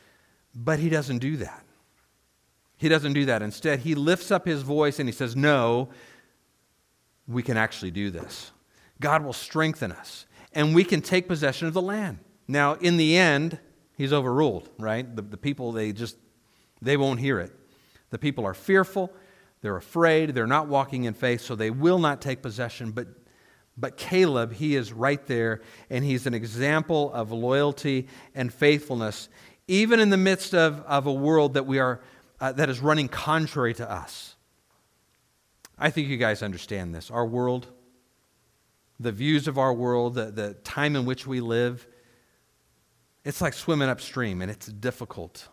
But 0.54 0.78
he 0.78 0.88
doesn't 0.88 1.18
do 1.18 1.36
that. 1.36 1.64
He 2.78 2.88
doesn't 2.88 3.12
do 3.12 3.26
that. 3.26 3.42
Instead, 3.42 3.80
he 3.80 3.94
lifts 3.94 4.30
up 4.30 4.46
his 4.46 4.62
voice 4.62 4.98
and 4.98 5.06
he 5.06 5.12
says, 5.12 5.36
No, 5.36 5.90
we 7.28 7.42
can 7.42 7.58
actually 7.58 7.90
do 7.90 8.10
this. 8.10 8.52
God 9.00 9.22
will 9.22 9.34
strengthen 9.34 9.92
us, 9.92 10.26
and 10.52 10.74
we 10.74 10.82
can 10.82 11.02
take 11.02 11.28
possession 11.28 11.68
of 11.68 11.74
the 11.74 11.82
land. 11.82 12.18
Now, 12.50 12.74
in 12.74 12.96
the 12.96 13.16
end, 13.16 13.60
he's 13.96 14.12
overruled, 14.12 14.68
right? 14.76 15.14
The, 15.14 15.22
the 15.22 15.36
people, 15.36 15.70
they 15.70 15.92
just, 15.92 16.16
they 16.82 16.96
won't 16.96 17.20
hear 17.20 17.38
it. 17.38 17.52
The 18.10 18.18
people 18.18 18.44
are 18.44 18.54
fearful, 18.54 19.12
they're 19.62 19.76
afraid, 19.76 20.30
they're 20.30 20.48
not 20.48 20.66
walking 20.66 21.04
in 21.04 21.14
faith, 21.14 21.42
so 21.42 21.54
they 21.54 21.70
will 21.70 22.00
not 22.00 22.20
take 22.20 22.42
possession. 22.42 22.90
But, 22.90 23.06
but 23.76 23.96
Caleb, 23.96 24.52
he 24.52 24.74
is 24.74 24.92
right 24.92 25.24
there, 25.28 25.62
and 25.90 26.04
he's 26.04 26.26
an 26.26 26.34
example 26.34 27.12
of 27.12 27.30
loyalty 27.30 28.08
and 28.34 28.52
faithfulness, 28.52 29.28
even 29.68 30.00
in 30.00 30.10
the 30.10 30.16
midst 30.16 30.52
of, 30.52 30.80
of 30.86 31.06
a 31.06 31.12
world 31.12 31.54
that, 31.54 31.66
we 31.66 31.78
are, 31.78 32.00
uh, 32.40 32.50
that 32.50 32.68
is 32.68 32.80
running 32.80 33.06
contrary 33.06 33.74
to 33.74 33.88
us. 33.88 34.34
I 35.78 35.90
think 35.90 36.08
you 36.08 36.16
guys 36.16 36.42
understand 36.42 36.96
this. 36.96 37.12
Our 37.12 37.26
world, 37.26 37.68
the 38.98 39.12
views 39.12 39.46
of 39.46 39.56
our 39.56 39.72
world, 39.72 40.16
the, 40.16 40.32
the 40.32 40.54
time 40.54 40.96
in 40.96 41.04
which 41.04 41.28
we 41.28 41.40
live, 41.40 41.86
it's 43.30 43.40
like 43.40 43.54
swimming 43.54 43.88
upstream, 43.88 44.42
and 44.42 44.50
it's 44.50 44.66
difficult. 44.66 45.46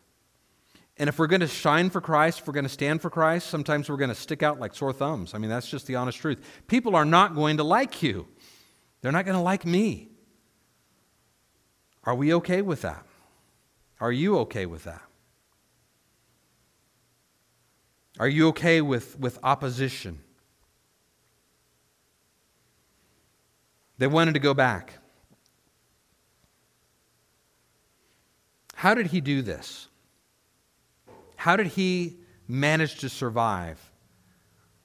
And 0.97 1.07
if 1.07 1.19
we're 1.19 1.27
going 1.27 1.41
to 1.41 1.47
shine 1.47 1.91
for 1.91 2.01
Christ, 2.01 2.39
if 2.39 2.47
we're 2.47 2.55
going 2.55 2.65
to 2.65 2.69
stand 2.69 3.03
for 3.03 3.11
Christ, 3.11 3.51
sometimes 3.51 3.87
we're 3.87 3.97
going 3.97 4.09
to 4.09 4.15
stick 4.15 4.41
out 4.41 4.59
like 4.59 4.73
sore 4.73 4.91
thumbs. 4.91 5.35
I 5.35 5.37
mean, 5.37 5.51
that's 5.51 5.69
just 5.69 5.85
the 5.85 5.93
honest 5.93 6.17
truth. 6.17 6.43
People 6.65 6.95
are 6.95 7.05
not 7.05 7.35
going 7.35 7.57
to 7.57 7.63
like 7.63 8.01
you, 8.01 8.27
they're 9.01 9.11
not 9.11 9.25
going 9.25 9.37
to 9.37 9.43
like 9.43 9.63
me. 9.63 10.09
Are 12.03 12.15
we 12.15 12.33
okay 12.33 12.63
with 12.63 12.81
that? 12.81 13.05
Are 13.99 14.11
you 14.11 14.39
okay 14.39 14.65
with 14.65 14.85
that? 14.85 15.03
Are 18.19 18.27
you 18.27 18.47
okay 18.47 18.81
with, 18.81 19.19
with 19.19 19.37
opposition? 19.43 20.17
They 23.99 24.07
wanted 24.07 24.33
to 24.33 24.39
go 24.39 24.55
back. 24.55 24.96
How 28.77 28.93
did 28.93 29.07
he 29.07 29.21
do 29.21 29.41
this? 29.41 29.87
How 31.35 31.55
did 31.55 31.65
he 31.65 32.17
manage 32.47 32.99
to 32.99 33.09
survive 33.09 33.81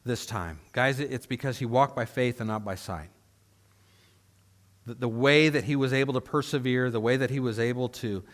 this 0.02 0.24
time? 0.24 0.60
Guys, 0.72 0.98
it's 0.98 1.26
because 1.26 1.58
he 1.58 1.66
walked 1.66 1.94
by 1.94 2.06
faith 2.06 2.40
and 2.40 2.48
not 2.48 2.64
by 2.64 2.74
sight. 2.74 3.10
The, 4.86 4.94
the 4.94 5.08
way 5.10 5.50
that 5.50 5.64
he 5.64 5.76
was 5.76 5.92
able 5.92 6.14
to 6.14 6.22
persevere, 6.22 6.88
the 6.88 7.00
way 7.00 7.18
that 7.18 7.28
he 7.28 7.38
was 7.38 7.58
able 7.58 7.90
to, 7.90 8.24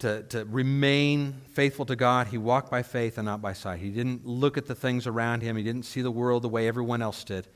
to, 0.00 0.24
to 0.24 0.44
remain 0.44 1.40
faithful 1.54 1.86
to 1.86 1.96
God, 1.96 2.26
he 2.26 2.36
walked 2.36 2.70
by 2.70 2.82
faith 2.82 3.16
and 3.16 3.24
not 3.24 3.40
by 3.40 3.54
sight. 3.54 3.80
He 3.80 3.88
didn't 3.88 4.26
look 4.26 4.58
at 4.58 4.66
the 4.66 4.74
things 4.74 5.06
around 5.06 5.40
him, 5.40 5.56
he 5.56 5.62
didn't 5.62 5.86
see 5.86 6.02
the 6.02 6.10
world 6.10 6.42
the 6.42 6.50
way 6.50 6.68
everyone 6.68 7.00
else 7.00 7.24
did. 7.24 7.48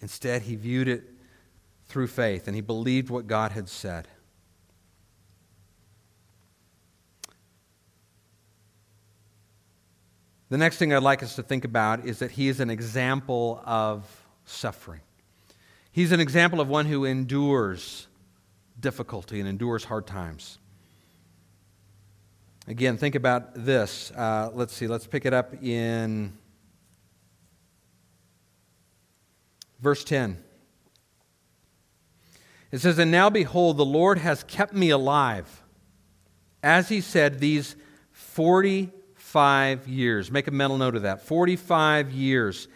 Instead, 0.00 0.42
he 0.42 0.56
viewed 0.56 0.88
it 0.88 1.04
through 1.86 2.08
faith 2.08 2.48
and 2.48 2.56
he 2.56 2.62
believed 2.62 3.10
what 3.10 3.28
God 3.28 3.52
had 3.52 3.68
said. 3.68 4.08
The 10.50 10.56
next 10.56 10.78
thing 10.78 10.94
I'd 10.94 11.02
like 11.02 11.22
us 11.22 11.36
to 11.36 11.42
think 11.42 11.64
about 11.64 12.06
is 12.06 12.20
that 12.20 12.30
he 12.30 12.48
is 12.48 12.58
an 12.60 12.70
example 12.70 13.62
of 13.66 14.04
suffering. 14.46 15.00
He's 15.92 16.10
an 16.10 16.20
example 16.20 16.60
of 16.60 16.68
one 16.68 16.86
who 16.86 17.04
endures 17.04 18.06
difficulty 18.80 19.40
and 19.40 19.48
endures 19.48 19.84
hard 19.84 20.06
times. 20.06 20.58
Again, 22.66 22.96
think 22.96 23.14
about 23.14 23.54
this. 23.54 24.10
Uh, 24.12 24.50
let's 24.54 24.72
see, 24.72 24.86
let's 24.86 25.06
pick 25.06 25.26
it 25.26 25.34
up 25.34 25.62
in 25.62 26.32
verse 29.80 30.04
10. 30.04 30.42
It 32.70 32.78
says, 32.78 32.98
And 32.98 33.10
now 33.10 33.28
behold, 33.30 33.76
the 33.76 33.84
Lord 33.84 34.18
has 34.18 34.44
kept 34.44 34.72
me 34.72 34.90
alive, 34.90 35.62
as 36.62 36.88
he 36.88 37.00
said, 37.00 37.38
these 37.38 37.76
40 38.12 38.92
45 39.28 39.86
years. 39.88 40.30
Make 40.30 40.46
a 40.46 40.50
mental 40.50 40.78
note 40.78 40.96
of 40.96 41.02
that. 41.02 41.20
45 41.20 42.12
years. 42.12 42.66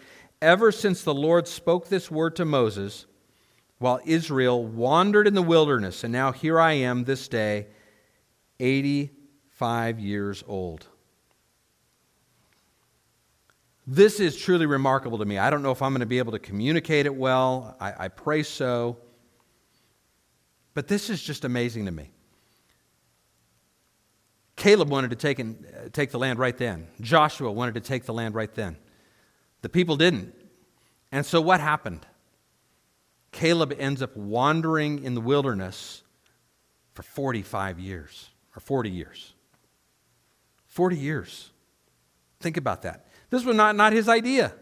Ever 0.43 0.71
since 0.71 1.03
the 1.03 1.15
Lord 1.15 1.49
spoke 1.49 1.89
this 1.89 2.11
word 2.11 2.37
to 2.37 2.45
Moses 2.45 3.07
while 3.79 4.01
Israel 4.05 4.63
wandered 4.63 5.27
in 5.27 5.33
the 5.33 5.41
wilderness. 5.41 6.05
And 6.05 6.13
now 6.13 6.31
here 6.31 6.61
I 6.61 6.73
am 6.73 7.05
this 7.05 7.27
day, 7.27 7.69
85 8.61 9.99
years 9.99 10.45
old. 10.47 10.87
This 13.87 14.21
is 14.21 14.37
truly 14.37 14.67
remarkable 14.67 15.17
to 15.19 15.25
me. 15.25 15.39
I 15.39 15.49
don't 15.49 15.63
know 15.63 15.73
if 15.73 15.81
I'm 15.81 15.93
going 15.93 16.01
to 16.01 16.07
be 16.07 16.19
able 16.19 16.33
to 16.33 16.39
communicate 16.39 17.07
it 17.07 17.15
well. 17.15 17.79
I, 17.81 17.95
I 18.05 18.09
pray 18.09 18.43
so. 18.43 18.99
But 20.75 20.87
this 20.87 21.09
is 21.09 21.23
just 21.23 21.47
amazing 21.47 21.87
to 21.87 21.93
me. 21.93 22.13
Caleb 24.57 24.91
wanted 24.91 25.11
to 25.11 25.17
take, 25.17 25.39
and, 25.39 25.65
uh, 25.67 25.89
take 25.93 26.11
the 26.11 26.19
land 26.19 26.39
right 26.39 26.57
then. 26.57 26.89
Joshua 27.01 27.51
wanted 27.51 27.75
to 27.75 27.81
take 27.81 28.05
the 28.05 28.13
land 28.13 28.35
right 28.35 28.53
then. 28.55 28.77
The 29.63 29.69
people 29.69 29.97
didn't. 29.97 30.35
And 31.11 31.25
so 31.25 31.41
what 31.41 31.61
happened? 31.61 32.07
Caleb 33.31 33.75
ends 33.79 34.03
up 34.03 34.17
wandering 34.17 35.03
in 35.03 35.15
the 35.15 35.21
wilderness 35.21 36.03
for 36.93 37.03
45 37.03 37.79
years, 37.79 38.31
or 38.55 38.61
40 38.61 38.91
years. 38.91 39.33
40 40.67 40.97
years. 40.97 41.51
Think 42.41 42.57
about 42.57 42.83
that. 42.83 43.07
This 43.31 43.45
was 43.45 43.57
not, 43.57 43.77
not 43.77 43.93
his 43.93 44.09
idea. 44.09 44.53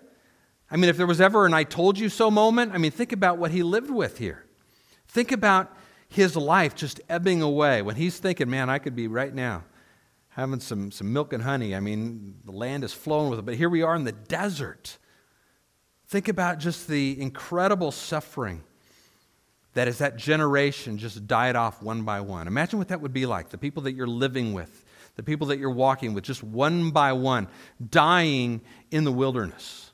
I 0.70 0.76
mean, 0.76 0.88
if 0.88 0.96
there 0.96 1.07
was 1.07 1.20
ever 1.20 1.46
an 1.46 1.55
I 1.55 1.64
told 1.64 1.98
you 1.98 2.09
so 2.09 2.31
moment, 2.31 2.72
I 2.72 2.79
mean, 2.79 2.92
think 2.92 3.11
about 3.11 3.38
what 3.38 3.50
he 3.50 3.64
lived 3.64 3.90
with 3.90 4.18
here. 4.18 4.44
Think 5.09 5.33
about 5.33 5.76
his 6.09 6.37
life 6.37 6.76
just 6.76 7.00
ebbing 7.09 7.42
away 7.42 7.83
when 7.83 7.96
he's 7.96 8.18
thinking, 8.18 8.48
man, 8.48 8.70
I 8.70 8.79
could 8.79 8.94
be 8.94 9.09
right 9.09 9.35
now 9.35 9.64
having 10.30 10.60
some, 10.60 10.90
some 10.90 11.12
milk 11.12 11.32
and 11.32 11.42
honey. 11.42 11.74
I 11.74 11.80
mean, 11.80 12.36
the 12.44 12.52
land 12.52 12.84
is 12.84 12.92
flowing 12.92 13.30
with 13.30 13.38
it, 13.38 13.44
but 13.44 13.56
here 13.56 13.68
we 13.68 13.82
are 13.82 13.94
in 13.94 14.04
the 14.04 14.12
desert. 14.12 14.98
Think 16.06 16.28
about 16.28 16.58
just 16.58 16.88
the 16.88 17.20
incredible 17.20 17.92
suffering 17.92 18.62
that 19.74 19.86
as 19.86 19.98
that 19.98 20.16
generation 20.16 20.98
just 20.98 21.26
died 21.26 21.56
off 21.56 21.82
one 21.82 22.02
by 22.02 22.20
one. 22.20 22.46
Imagine 22.46 22.78
what 22.78 22.88
that 22.88 23.00
would 23.00 23.12
be 23.12 23.26
like 23.26 23.50
the 23.50 23.58
people 23.58 23.82
that 23.84 23.92
you're 23.92 24.06
living 24.06 24.52
with, 24.52 24.84
the 25.16 25.22
people 25.22 25.48
that 25.48 25.58
you're 25.58 25.70
walking 25.70 26.14
with, 26.14 26.24
just 26.24 26.42
one 26.42 26.90
by 26.90 27.12
one, 27.12 27.48
dying 27.90 28.60
in 28.90 29.04
the 29.04 29.12
wilderness 29.12 29.92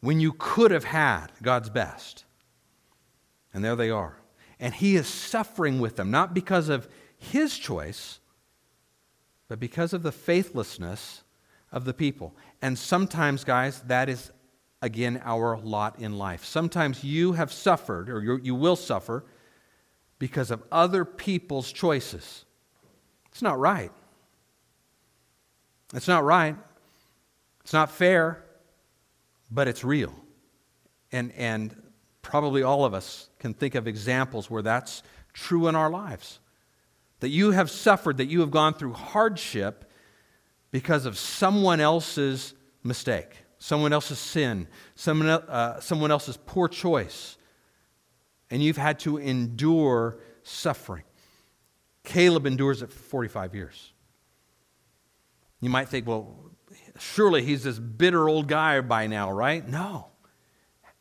when 0.00 0.20
you 0.20 0.34
could 0.38 0.70
have 0.70 0.84
had 0.84 1.28
God's 1.42 1.70
best. 1.70 2.24
And 3.52 3.64
there 3.64 3.76
they 3.76 3.90
are. 3.90 4.18
And 4.60 4.74
He 4.74 4.96
is 4.96 5.06
suffering 5.06 5.80
with 5.80 5.96
them, 5.96 6.10
not 6.10 6.34
because 6.34 6.68
of 6.68 6.88
His 7.16 7.56
choice 7.56 8.20
but 9.48 9.60
because 9.60 9.92
of 9.92 10.02
the 10.02 10.12
faithlessness 10.12 11.22
of 11.74 11.84
the 11.84 11.92
people. 11.92 12.34
And 12.62 12.78
sometimes, 12.78 13.44
guys, 13.44 13.82
that 13.82 14.08
is, 14.08 14.30
again, 14.80 15.20
our 15.24 15.58
lot 15.58 15.98
in 15.98 16.16
life. 16.16 16.44
Sometimes 16.44 17.04
you 17.04 17.32
have 17.32 17.52
suffered, 17.52 18.08
or 18.08 18.38
you 18.42 18.54
will 18.54 18.76
suffer, 18.76 19.24
because 20.18 20.50
of 20.50 20.62
other 20.70 21.04
people's 21.04 21.72
choices. 21.72 22.44
It's 23.30 23.42
not 23.42 23.58
right. 23.58 23.90
It's 25.92 26.08
not 26.08 26.24
right. 26.24 26.56
It's 27.62 27.72
not 27.72 27.90
fair, 27.90 28.44
but 29.50 29.66
it's 29.68 29.82
real. 29.82 30.14
And, 31.10 31.32
and 31.32 31.74
probably 32.22 32.62
all 32.62 32.84
of 32.84 32.94
us 32.94 33.28
can 33.38 33.52
think 33.52 33.74
of 33.74 33.88
examples 33.88 34.48
where 34.48 34.62
that's 34.62 35.02
true 35.32 35.66
in 35.66 35.74
our 35.74 35.90
lives 35.90 36.38
that 37.24 37.30
you 37.30 37.52
have 37.52 37.70
suffered, 37.70 38.18
that 38.18 38.26
you 38.26 38.40
have 38.40 38.50
gone 38.50 38.74
through 38.74 38.92
hardship 38.92 39.90
because 40.70 41.06
of 41.06 41.16
someone 41.16 41.80
else's 41.80 42.52
mistake, 42.82 43.46
someone 43.56 43.94
else's 43.94 44.18
sin, 44.18 44.68
someone, 44.94 45.30
uh, 45.30 45.80
someone 45.80 46.10
else's 46.10 46.36
poor 46.44 46.68
choice. 46.68 47.38
And 48.50 48.62
you've 48.62 48.76
had 48.76 48.98
to 49.00 49.16
endure 49.16 50.18
suffering. 50.42 51.04
Caleb 52.02 52.44
endures 52.44 52.82
it 52.82 52.92
for 52.92 52.98
45 52.98 53.54
years. 53.54 53.94
You 55.62 55.70
might 55.70 55.88
think, 55.88 56.06
well, 56.06 56.50
surely 56.98 57.42
he's 57.42 57.62
this 57.62 57.78
bitter 57.78 58.28
old 58.28 58.48
guy 58.48 58.82
by 58.82 59.06
now, 59.06 59.32
right? 59.32 59.66
No. 59.66 60.08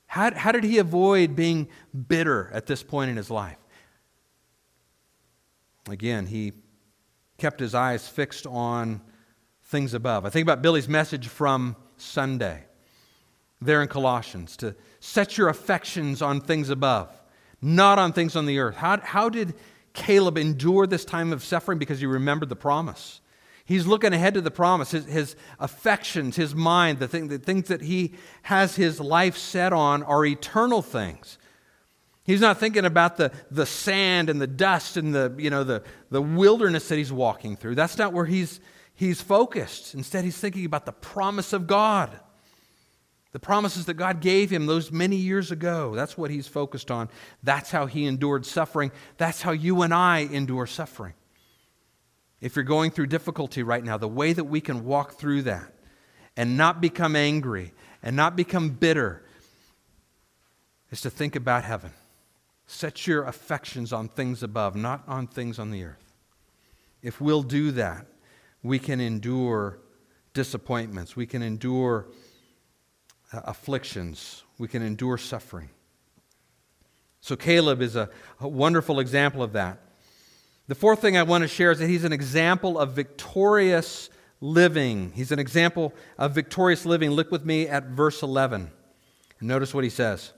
How, 0.05 0.33
how 0.33 0.53
did 0.53 0.63
he 0.63 0.77
avoid 0.77 1.35
being 1.35 1.67
bitter 2.07 2.49
at 2.53 2.65
this 2.65 2.81
point 2.81 3.11
in 3.11 3.17
his 3.17 3.29
life? 3.29 3.57
Again, 5.89 6.27
he 6.27 6.53
kept 7.37 7.59
his 7.59 7.75
eyes 7.75 8.07
fixed 8.07 8.47
on 8.47 9.01
things 9.65 9.93
above. 9.93 10.25
I 10.25 10.29
think 10.29 10.45
about 10.45 10.61
Billy's 10.61 10.87
message 10.87 11.27
from 11.27 11.75
Sunday 11.97 12.65
there 13.61 13.81
in 13.81 13.87
Colossians 13.87 14.57
to 14.57 14.75
set 14.99 15.37
your 15.37 15.49
affections 15.49 16.21
on 16.21 16.41
things 16.41 16.69
above, 16.69 17.09
not 17.61 17.99
on 17.99 18.13
things 18.13 18.35
on 18.35 18.45
the 18.45 18.59
earth. 18.59 18.75
How, 18.75 18.99
how 18.99 19.29
did 19.29 19.53
Caleb 19.93 20.37
endure 20.37 20.85
this 20.87 21.05
time 21.05 21.33
of 21.33 21.43
suffering? 21.43 21.79
Because 21.79 21.99
he 21.99 22.05
remembered 22.05 22.49
the 22.49 22.55
promise. 22.55 23.21
He's 23.65 23.87
looking 23.87 24.13
ahead 24.13 24.33
to 24.33 24.41
the 24.41 24.51
promise. 24.51 24.91
His, 24.91 25.05
his 25.05 25.35
affections, 25.59 26.35
his 26.35 26.53
mind, 26.53 26.99
the, 26.99 27.07
thing, 27.07 27.29
the 27.29 27.39
things 27.39 27.69
that 27.69 27.81
he 27.81 28.13
has 28.43 28.75
his 28.75 28.99
life 28.99 29.37
set 29.37 29.71
on 29.71 30.03
are 30.03 30.25
eternal 30.25 30.81
things. 30.81 31.37
He's 32.25 32.39
not 32.39 32.57
thinking 32.57 32.85
about 32.85 33.17
the, 33.17 33.31
the 33.51 33.65
sand 33.65 34.29
and 34.29 34.39
the 34.41 34.47
dust 34.47 34.95
and 34.95 35.13
the, 35.13 35.35
you 35.37 35.49
know, 35.49 35.63
the, 35.63 35.83
the 36.09 36.21
wilderness 36.21 36.87
that 36.87 36.97
he's 36.97 37.11
walking 37.11 37.57
through. 37.57 37.75
That's 37.75 37.97
not 37.97 38.13
where 38.13 38.25
he's, 38.25 38.61
he's 38.95 39.21
focused. 39.21 39.93
Instead, 39.93 40.23
he's 40.23 40.37
thinking 40.37 40.65
about 40.65 40.85
the 40.85 40.93
promise 40.93 41.51
of 41.51 41.67
God. 41.67 42.17
The 43.33 43.39
promises 43.39 43.87
that 43.87 43.95
God 43.95 44.21
gave 44.21 44.49
him 44.49 44.67
those 44.67 44.91
many 44.91 45.17
years 45.17 45.51
ago. 45.51 45.95
That's 45.95 46.17
what 46.17 46.31
he's 46.31 46.47
focused 46.47 46.91
on. 46.91 47.09
That's 47.41 47.71
how 47.71 47.87
he 47.87 48.05
endured 48.05 48.45
suffering. 48.45 48.91
That's 49.17 49.41
how 49.41 49.51
you 49.51 49.81
and 49.81 49.93
I 49.93 50.19
endure 50.19 50.67
suffering. 50.67 51.15
If 52.39 52.55
you're 52.55 52.63
going 52.63 52.91
through 52.91 53.07
difficulty 53.07 53.63
right 53.63 53.83
now, 53.83 53.97
the 53.97 54.07
way 54.07 54.31
that 54.33 54.43
we 54.43 54.61
can 54.61 54.85
walk 54.85 55.13
through 55.13 55.41
that 55.43 55.73
and 56.37 56.57
not 56.57 56.79
become 56.79 57.15
angry 57.15 57.73
and 58.01 58.15
not 58.15 58.35
become 58.35 58.69
bitter 58.69 59.23
is 60.91 61.01
to 61.01 61.09
think 61.09 61.35
about 61.35 61.63
heaven. 61.63 61.91
Set 62.65 63.05
your 63.07 63.23
affections 63.23 63.91
on 63.91 64.07
things 64.07 64.43
above, 64.43 64.75
not 64.75 65.03
on 65.07 65.27
things 65.27 65.59
on 65.59 65.71
the 65.71 65.83
earth. 65.83 66.13
If 67.01 67.19
we'll 67.19 67.43
do 67.43 67.71
that, 67.71 68.07
we 68.63 68.79
can 68.79 69.01
endure 69.01 69.79
disappointments. 70.33 71.15
We 71.15 71.25
can 71.25 71.41
endure 71.41 72.07
uh, 73.31 73.41
afflictions. 73.43 74.43
We 74.57 74.67
can 74.67 74.81
endure 74.81 75.17
suffering. 75.17 75.69
So, 77.19 77.35
Caleb 77.35 77.81
is 77.81 77.95
a, 77.95 78.09
a 78.39 78.47
wonderful 78.47 78.99
example 78.99 79.43
of 79.43 79.53
that. 79.53 79.79
The 80.67 80.75
fourth 80.75 80.99
thing 80.99 81.17
I 81.17 81.23
want 81.23 81.41
to 81.43 81.47
share 81.47 81.71
is 81.71 81.79
that 81.79 81.89
he's 81.89 82.03
an 82.05 82.13
example 82.13 82.79
of 82.79 82.91
victorious 82.91 84.09
living. 84.39 85.11
He's 85.13 85.31
an 85.31 85.39
example 85.39 85.93
of 86.17 86.33
victorious 86.33 86.85
living. 86.85 87.11
Look 87.11 87.31
with 87.31 87.45
me 87.45 87.67
at 87.67 87.85
verse 87.85 88.23
11. 88.23 88.71
And 89.39 89.47
notice 89.47 89.73
what 89.73 89.83
he 89.83 89.89
says. 89.89 90.31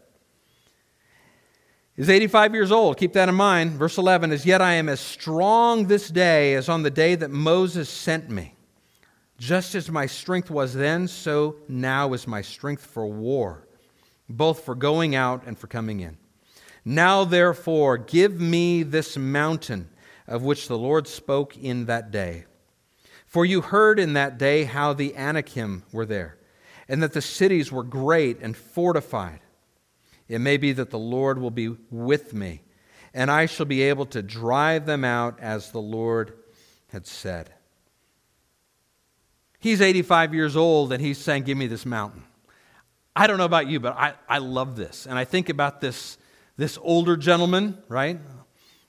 He's 1.95 2.09
85 2.09 2.53
years 2.53 2.71
old. 2.71 2.97
Keep 2.97 3.13
that 3.13 3.29
in 3.29 3.35
mind. 3.35 3.71
Verse 3.71 3.97
11 3.97 4.31
is 4.33 4.45
Yet 4.45 4.61
I 4.61 4.73
am 4.73 4.89
as 4.89 4.99
strong 4.99 5.87
this 5.87 6.09
day 6.09 6.53
as 6.55 6.67
on 6.67 6.83
the 6.83 6.89
day 6.89 7.15
that 7.15 7.31
Moses 7.31 7.89
sent 7.89 8.29
me. 8.29 8.55
Just 9.37 9.75
as 9.75 9.89
my 9.89 10.05
strength 10.05 10.49
was 10.49 10.73
then, 10.73 11.07
so 11.07 11.57
now 11.67 12.13
is 12.13 12.27
my 12.27 12.41
strength 12.41 12.85
for 12.85 13.05
war, 13.05 13.67
both 14.29 14.63
for 14.63 14.75
going 14.75 15.15
out 15.15 15.43
and 15.45 15.57
for 15.57 15.67
coming 15.67 16.01
in. 16.01 16.17
Now, 16.83 17.23
therefore, 17.23 17.97
give 17.97 18.39
me 18.39 18.83
this 18.83 19.17
mountain 19.17 19.89
of 20.27 20.43
which 20.43 20.67
the 20.67 20.77
Lord 20.77 21.07
spoke 21.07 21.57
in 21.57 21.85
that 21.85 22.11
day. 22.11 22.45
For 23.25 23.45
you 23.45 23.61
heard 23.61 23.99
in 23.99 24.13
that 24.13 24.37
day 24.37 24.63
how 24.63 24.93
the 24.93 25.15
Anakim 25.15 25.83
were 25.91 26.05
there, 26.05 26.37
and 26.87 27.01
that 27.03 27.13
the 27.13 27.21
cities 27.21 27.71
were 27.71 27.83
great 27.83 28.39
and 28.41 28.55
fortified. 28.55 29.39
It 30.27 30.39
may 30.39 30.57
be 30.57 30.71
that 30.73 30.89
the 30.89 30.99
Lord 30.99 31.39
will 31.39 31.51
be 31.51 31.75
with 31.89 32.33
me, 32.33 32.61
and 33.13 33.29
I 33.29 33.45
shall 33.45 33.65
be 33.65 33.83
able 33.83 34.05
to 34.07 34.21
drive 34.21 34.85
them 34.85 35.03
out 35.03 35.39
as 35.39 35.71
the 35.71 35.81
Lord 35.81 36.33
had 36.89 37.05
said. 37.05 37.51
He's 39.59 39.81
85 39.81 40.35
years 40.35 40.55
old 40.55 40.93
and 40.93 41.01
he's 41.01 41.17
saying, 41.17 41.41
Give 41.41 41.57
me 41.57 41.65
this 41.65 41.87
mountain. 41.87 42.23
I 43.15 43.27
don't 43.27 43.37
know 43.37 43.45
about 43.45 43.67
you, 43.67 43.79
but 43.79 43.95
I, 43.97 44.13
I 44.29 44.37
love 44.37 44.75
this. 44.75 45.07
And 45.07 45.17
I 45.17 45.25
think 45.25 45.49
about 45.49 45.81
this, 45.81 46.17
this 46.55 46.77
older 46.81 47.17
gentleman, 47.17 47.77
right? 47.87 48.19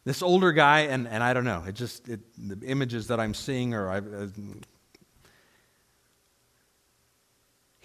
This 0.05 0.23
older 0.23 0.53
guy, 0.53 0.81
and, 0.81 1.09
and 1.09 1.23
I 1.23 1.33
don't 1.33 1.45
know, 1.45 1.65
it 1.67 1.75
just, 1.75 2.09
it, 2.09 2.21
the 2.37 2.67
images 2.67 3.07
that 3.07 3.19
I'm 3.19 3.35
seeing 3.35 3.73
are, 3.73 3.89
I, 3.89 3.97
uh, 3.99 4.27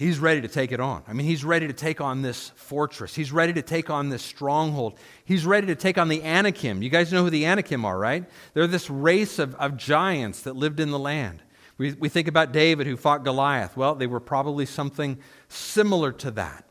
he's 0.01 0.19
ready 0.19 0.41
to 0.41 0.47
take 0.47 0.71
it 0.71 0.79
on. 0.79 1.03
I 1.07 1.13
mean, 1.13 1.27
he's 1.27 1.45
ready 1.45 1.67
to 1.67 1.73
take 1.73 2.01
on 2.01 2.21
this 2.21 2.49
fortress. 2.55 3.13
He's 3.13 3.31
ready 3.31 3.53
to 3.53 3.61
take 3.61 3.89
on 3.89 4.09
this 4.09 4.23
stronghold. 4.23 4.97
He's 5.25 5.45
ready 5.45 5.67
to 5.67 5.75
take 5.75 5.97
on 5.97 6.09
the 6.09 6.23
Anakim. 6.23 6.81
You 6.81 6.89
guys 6.89 7.13
know 7.13 7.23
who 7.23 7.29
the 7.29 7.45
Anakim 7.45 7.85
are, 7.85 7.97
right? 7.97 8.25
They're 8.53 8.67
this 8.67 8.89
race 8.89 9.37
of, 9.37 9.53
of 9.55 9.77
giants 9.77 10.41
that 10.41 10.55
lived 10.55 10.79
in 10.79 10.89
the 10.89 10.99
land. 10.99 11.43
We, 11.77 11.93
we 11.93 12.09
think 12.09 12.27
about 12.27 12.51
David 12.51 12.87
who 12.87 12.97
fought 12.97 13.23
Goliath. 13.23 13.77
Well, 13.77 13.93
they 13.93 14.07
were 14.07 14.19
probably 14.19 14.65
something 14.65 15.19
similar 15.49 16.11
to 16.13 16.31
that. 16.31 16.65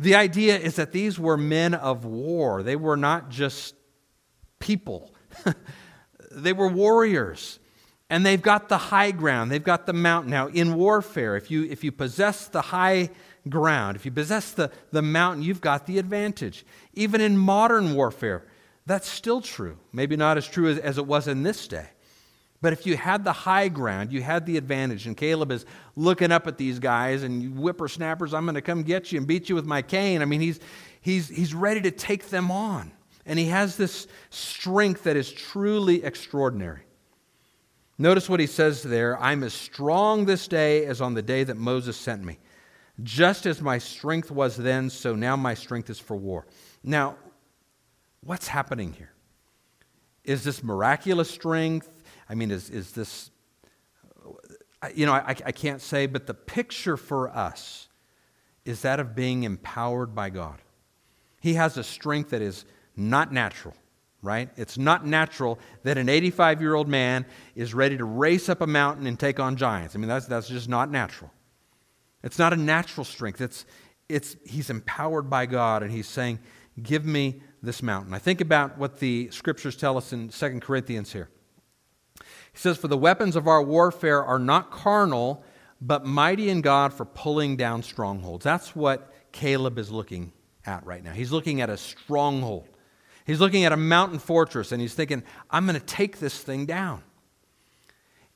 The 0.00 0.16
idea 0.16 0.58
is 0.58 0.76
that 0.76 0.90
these 0.90 1.18
were 1.20 1.36
men 1.36 1.74
of 1.74 2.04
war, 2.04 2.64
they 2.64 2.76
were 2.76 2.96
not 2.96 3.28
just 3.28 3.76
people, 4.58 5.14
they 6.32 6.52
were 6.52 6.68
warriors. 6.68 7.59
And 8.10 8.26
they've 8.26 8.42
got 8.42 8.68
the 8.68 8.76
high 8.76 9.12
ground, 9.12 9.50
they've 9.52 9.62
got 9.62 9.86
the 9.86 9.92
mountain. 9.92 10.32
Now, 10.32 10.48
in 10.48 10.74
warfare, 10.74 11.36
if 11.36 11.50
you, 11.50 11.64
if 11.64 11.84
you 11.84 11.92
possess 11.92 12.48
the 12.48 12.60
high 12.60 13.10
ground, 13.48 13.96
if 13.96 14.04
you 14.04 14.10
possess 14.10 14.50
the, 14.50 14.72
the 14.90 15.00
mountain, 15.00 15.44
you've 15.44 15.60
got 15.60 15.86
the 15.86 15.98
advantage. 15.98 16.66
Even 16.92 17.20
in 17.20 17.38
modern 17.38 17.94
warfare, 17.94 18.44
that's 18.84 19.08
still 19.08 19.40
true. 19.40 19.78
Maybe 19.92 20.16
not 20.16 20.36
as 20.36 20.48
true 20.48 20.68
as, 20.68 20.78
as 20.78 20.98
it 20.98 21.06
was 21.06 21.28
in 21.28 21.44
this 21.44 21.68
day. 21.68 21.86
But 22.60 22.72
if 22.72 22.84
you 22.84 22.96
had 22.96 23.24
the 23.24 23.32
high 23.32 23.68
ground, 23.68 24.12
you 24.12 24.22
had 24.22 24.44
the 24.44 24.56
advantage. 24.56 25.06
And 25.06 25.16
Caleb 25.16 25.52
is 25.52 25.64
looking 25.94 26.32
up 26.32 26.46
at 26.46 26.58
these 26.58 26.78
guys 26.78 27.22
and 27.22 27.56
whippersnappers, 27.56 28.34
I'm 28.34 28.44
going 28.44 28.56
to 28.56 28.60
come 28.60 28.82
get 28.82 29.12
you 29.12 29.18
and 29.18 29.26
beat 29.26 29.48
you 29.48 29.54
with 29.54 29.64
my 29.64 29.82
cane. 29.82 30.20
I 30.20 30.24
mean, 30.24 30.40
he's, 30.40 30.58
he's, 31.00 31.28
he's 31.28 31.54
ready 31.54 31.80
to 31.82 31.90
take 31.90 32.28
them 32.28 32.50
on. 32.50 32.90
And 33.24 33.38
he 33.38 33.46
has 33.46 33.76
this 33.76 34.08
strength 34.30 35.04
that 35.04 35.16
is 35.16 35.30
truly 35.30 36.04
extraordinary. 36.04 36.82
Notice 38.00 38.30
what 38.30 38.40
he 38.40 38.46
says 38.46 38.82
there 38.82 39.20
I'm 39.20 39.42
as 39.42 39.52
strong 39.52 40.24
this 40.24 40.48
day 40.48 40.86
as 40.86 41.02
on 41.02 41.12
the 41.12 41.20
day 41.20 41.44
that 41.44 41.58
Moses 41.58 41.98
sent 41.98 42.24
me. 42.24 42.38
Just 43.02 43.44
as 43.44 43.60
my 43.60 43.76
strength 43.76 44.30
was 44.30 44.56
then, 44.56 44.88
so 44.88 45.14
now 45.14 45.36
my 45.36 45.52
strength 45.52 45.90
is 45.90 46.00
for 46.00 46.16
war. 46.16 46.46
Now, 46.82 47.16
what's 48.22 48.48
happening 48.48 48.94
here? 48.94 49.12
Is 50.24 50.44
this 50.44 50.62
miraculous 50.62 51.30
strength? 51.30 51.90
I 52.26 52.34
mean, 52.34 52.50
is, 52.50 52.70
is 52.70 52.92
this, 52.92 53.30
you 54.94 55.04
know, 55.04 55.12
I, 55.12 55.36
I 55.44 55.52
can't 55.52 55.82
say, 55.82 56.06
but 56.06 56.26
the 56.26 56.32
picture 56.32 56.96
for 56.96 57.28
us 57.28 57.88
is 58.64 58.80
that 58.80 58.98
of 58.98 59.14
being 59.14 59.42
empowered 59.42 60.14
by 60.14 60.30
God. 60.30 60.62
He 61.38 61.52
has 61.54 61.76
a 61.76 61.84
strength 61.84 62.30
that 62.30 62.40
is 62.40 62.64
not 62.96 63.30
natural, 63.30 63.74
right? 64.22 64.50
It's 64.56 64.76
not 64.76 65.06
natural 65.06 65.58
that 65.82 65.98
an 65.98 66.08
85 66.08 66.60
year 66.60 66.74
old 66.74 66.88
man 66.88 67.26
is 67.54 67.74
ready 67.74 67.96
to 67.96 68.04
race 68.04 68.48
up 68.48 68.60
a 68.60 68.66
mountain 68.66 69.06
and 69.06 69.18
take 69.18 69.40
on 69.40 69.56
giants. 69.56 69.94
I 69.94 69.98
mean, 69.98 70.08
that's, 70.08 70.26
that's 70.26 70.48
just 70.48 70.68
not 70.68 70.90
natural. 70.90 71.30
It's 72.22 72.38
not 72.38 72.52
a 72.52 72.56
natural 72.56 73.04
strength. 73.04 73.40
It's, 73.40 73.64
it's, 74.08 74.36
he's 74.44 74.70
empowered 74.70 75.30
by 75.30 75.46
God, 75.46 75.82
and 75.82 75.90
he's 75.90 76.08
saying, 76.08 76.38
Give 76.80 77.04
me 77.04 77.42
this 77.62 77.82
mountain. 77.82 78.14
I 78.14 78.18
think 78.18 78.40
about 78.40 78.78
what 78.78 79.00
the 79.00 79.28
scriptures 79.32 79.76
tell 79.76 79.96
us 79.98 80.12
in 80.12 80.28
2 80.28 80.60
Corinthians 80.60 81.12
here. 81.12 81.28
He 82.16 82.58
says, 82.58 82.78
For 82.78 82.88
the 82.88 82.96
weapons 82.96 83.36
of 83.36 83.46
our 83.46 83.62
warfare 83.62 84.24
are 84.24 84.38
not 84.38 84.70
carnal, 84.70 85.44
but 85.80 86.06
mighty 86.06 86.48
in 86.48 86.60
God 86.60 86.92
for 86.92 87.04
pulling 87.04 87.56
down 87.56 87.82
strongholds. 87.82 88.44
That's 88.44 88.74
what 88.74 89.12
Caleb 89.32 89.78
is 89.78 89.90
looking 89.90 90.32
at 90.64 90.84
right 90.86 91.02
now. 91.02 91.12
He's 91.12 91.32
looking 91.32 91.60
at 91.60 91.70
a 91.70 91.76
stronghold. 91.76 92.68
He's 93.26 93.40
looking 93.40 93.64
at 93.64 93.72
a 93.72 93.76
mountain 93.76 94.18
fortress 94.18 94.72
and 94.72 94.80
he's 94.80 94.94
thinking, 94.94 95.22
I'm 95.50 95.66
going 95.66 95.78
to 95.78 95.84
take 95.84 96.18
this 96.18 96.42
thing 96.42 96.66
down. 96.66 97.02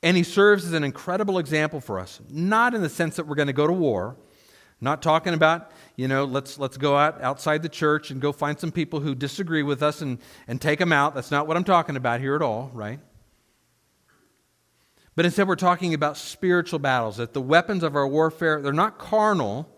And 0.03 0.15
he 0.15 0.23
serves 0.23 0.65
as 0.65 0.73
an 0.73 0.83
incredible 0.83 1.39
example 1.39 1.79
for 1.79 1.99
us, 1.99 2.21
not 2.29 2.73
in 2.73 2.81
the 2.81 2.89
sense 2.89 3.15
that 3.15 3.25
we're 3.25 3.35
going 3.35 3.47
to 3.47 3.53
go 3.53 3.65
to 3.65 3.73
war, 3.73 4.15
not 4.79 5.01
talking 5.01 5.33
about, 5.33 5.71
you 5.95 6.07
know, 6.07 6.25
let's, 6.25 6.59
let's 6.59 6.77
go 6.77 6.95
out 6.95 7.21
outside 7.21 7.63
the 7.63 7.69
church 7.69 8.11
and 8.11 8.21
go 8.21 8.31
find 8.31 8.59
some 8.59 8.71
people 8.71 8.99
who 8.99 9.15
disagree 9.15 9.63
with 9.63 9.81
us 9.81 10.01
and, 10.01 10.19
and 10.47 10.61
take 10.61 10.79
them 10.79 10.91
out. 10.91 11.15
That's 11.15 11.31
not 11.31 11.47
what 11.47 11.57
I'm 11.57 11.63
talking 11.63 11.95
about 11.95 12.19
here 12.19 12.35
at 12.35 12.41
all, 12.41 12.69
right? 12.73 12.99
But 15.15 15.25
instead, 15.25 15.47
we're 15.47 15.55
talking 15.55 15.93
about 15.93 16.17
spiritual 16.17 16.79
battles, 16.79 17.17
that 17.17 17.33
the 17.33 17.41
weapons 17.41 17.83
of 17.83 17.95
our 17.95 18.07
warfare, 18.07 18.61
they're 18.61 18.73
not 18.73 18.97
carnal, 18.97 19.74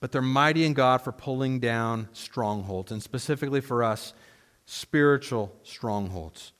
but 0.00 0.12
they're 0.12 0.22
mighty 0.22 0.64
in 0.64 0.72
God 0.72 1.02
for 1.02 1.12
pulling 1.12 1.60
down 1.60 2.08
strongholds, 2.12 2.90
and 2.90 3.02
specifically 3.02 3.60
for 3.60 3.84
us, 3.84 4.14
spiritual 4.64 5.54
strongholds. 5.62 6.52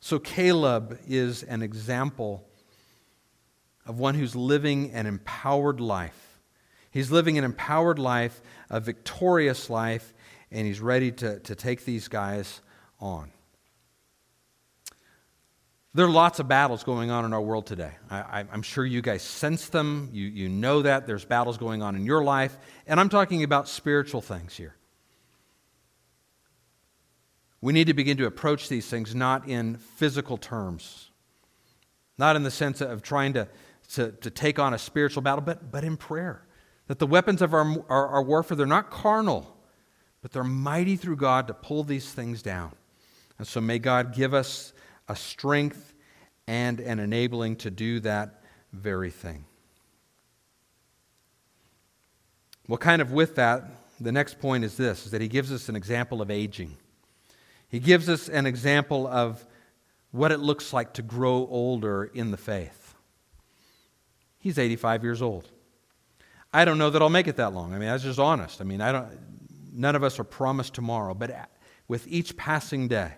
So 0.00 0.18
Caleb 0.18 0.98
is 1.08 1.42
an 1.42 1.62
example 1.62 2.46
of 3.86 3.98
one 3.98 4.14
who's 4.14 4.36
living 4.36 4.90
an 4.92 5.06
empowered 5.06 5.80
life. 5.80 6.38
He's 6.90 7.10
living 7.10 7.38
an 7.38 7.44
empowered 7.44 7.98
life, 7.98 8.40
a 8.70 8.80
victorious 8.80 9.68
life, 9.70 10.12
and 10.50 10.66
he's 10.66 10.80
ready 10.80 11.10
to, 11.12 11.40
to 11.40 11.54
take 11.54 11.84
these 11.84 12.08
guys 12.08 12.60
on. 13.00 13.30
There 15.96 16.04
are 16.04 16.10
lots 16.10 16.40
of 16.40 16.48
battles 16.48 16.82
going 16.82 17.12
on 17.12 17.24
in 17.24 17.32
our 17.32 17.40
world 17.40 17.66
today. 17.66 17.92
I, 18.10 18.44
am 18.52 18.62
sure 18.62 18.84
you 18.84 19.00
guys 19.00 19.22
sense 19.22 19.68
them. 19.68 20.10
You, 20.12 20.26
you 20.26 20.48
know 20.48 20.82
that. 20.82 21.06
There's 21.06 21.24
battles 21.24 21.56
going 21.56 21.82
on 21.82 21.94
in 21.94 22.04
your 22.04 22.24
life. 22.24 22.58
And 22.88 22.98
I'm 22.98 23.08
talking 23.08 23.44
about 23.44 23.68
spiritual 23.68 24.20
things 24.20 24.56
here. 24.56 24.74
We 27.60 27.72
need 27.72 27.86
to 27.86 27.94
begin 27.94 28.16
to 28.16 28.26
approach 28.26 28.68
these 28.68 28.88
things 28.88 29.14
not 29.14 29.48
in 29.48 29.76
physical 29.76 30.36
terms, 30.36 31.10
not 32.18 32.34
in 32.34 32.42
the 32.42 32.50
sense 32.50 32.80
of 32.80 33.00
trying 33.02 33.34
to, 33.34 33.46
to, 33.92 34.10
to 34.10 34.30
take 34.30 34.58
on 34.58 34.74
a 34.74 34.78
spiritual 34.78 35.22
battle, 35.22 35.42
but, 35.42 35.70
but 35.70 35.84
in 35.84 35.96
prayer. 35.96 36.44
That 36.88 36.98
the 36.98 37.06
weapons 37.06 37.40
of 37.40 37.54
our, 37.54 37.84
our, 37.88 38.08
our 38.08 38.22
warfare, 38.22 38.56
they're 38.56 38.66
not 38.66 38.90
carnal, 38.90 39.56
but 40.22 40.32
they're 40.32 40.42
mighty 40.42 40.96
through 40.96 41.16
God 41.16 41.46
to 41.46 41.54
pull 41.54 41.84
these 41.84 42.12
things 42.12 42.42
down. 42.42 42.72
And 43.38 43.46
so 43.46 43.60
may 43.60 43.78
God 43.78 44.12
give 44.12 44.34
us 44.34 44.72
a 45.08 45.16
strength 45.16 45.94
and 46.46 46.80
an 46.80 46.98
enabling 46.98 47.56
to 47.56 47.70
do 47.70 48.00
that 48.00 48.42
very 48.72 49.10
thing. 49.10 49.44
Well, 52.68 52.78
kind 52.78 53.02
of 53.02 53.12
with 53.12 53.36
that, 53.36 53.64
the 54.00 54.12
next 54.12 54.38
point 54.38 54.64
is 54.64 54.76
this 54.76 55.06
is 55.06 55.12
that 55.12 55.20
he 55.20 55.28
gives 55.28 55.52
us 55.52 55.68
an 55.68 55.76
example 55.76 56.22
of 56.22 56.30
aging. 56.30 56.76
He 57.68 57.80
gives 57.80 58.08
us 58.08 58.28
an 58.28 58.46
example 58.46 59.06
of 59.06 59.44
what 60.10 60.32
it 60.32 60.38
looks 60.38 60.72
like 60.72 60.94
to 60.94 61.02
grow 61.02 61.46
older 61.50 62.04
in 62.04 62.30
the 62.30 62.36
faith. 62.36 62.94
He's 64.38 64.58
85 64.58 65.02
years 65.02 65.22
old. 65.22 65.48
I 66.52 66.64
don't 66.64 66.78
know 66.78 66.90
that 66.90 67.02
I'll 67.02 67.10
make 67.10 67.26
it 67.26 67.36
that 67.36 67.52
long. 67.52 67.74
I 67.74 67.78
mean, 67.78 67.88
that's 67.88 68.04
just 68.04 68.20
honest. 68.20 68.60
I 68.60 68.64
mean, 68.64 68.80
I 68.80 68.92
don't, 68.92 69.08
none 69.72 69.96
of 69.96 70.04
us 70.04 70.20
are 70.20 70.24
promised 70.24 70.74
tomorrow, 70.74 71.14
but 71.14 71.50
with 71.88 72.06
each 72.06 72.36
passing 72.36 72.86
day, 72.86 73.12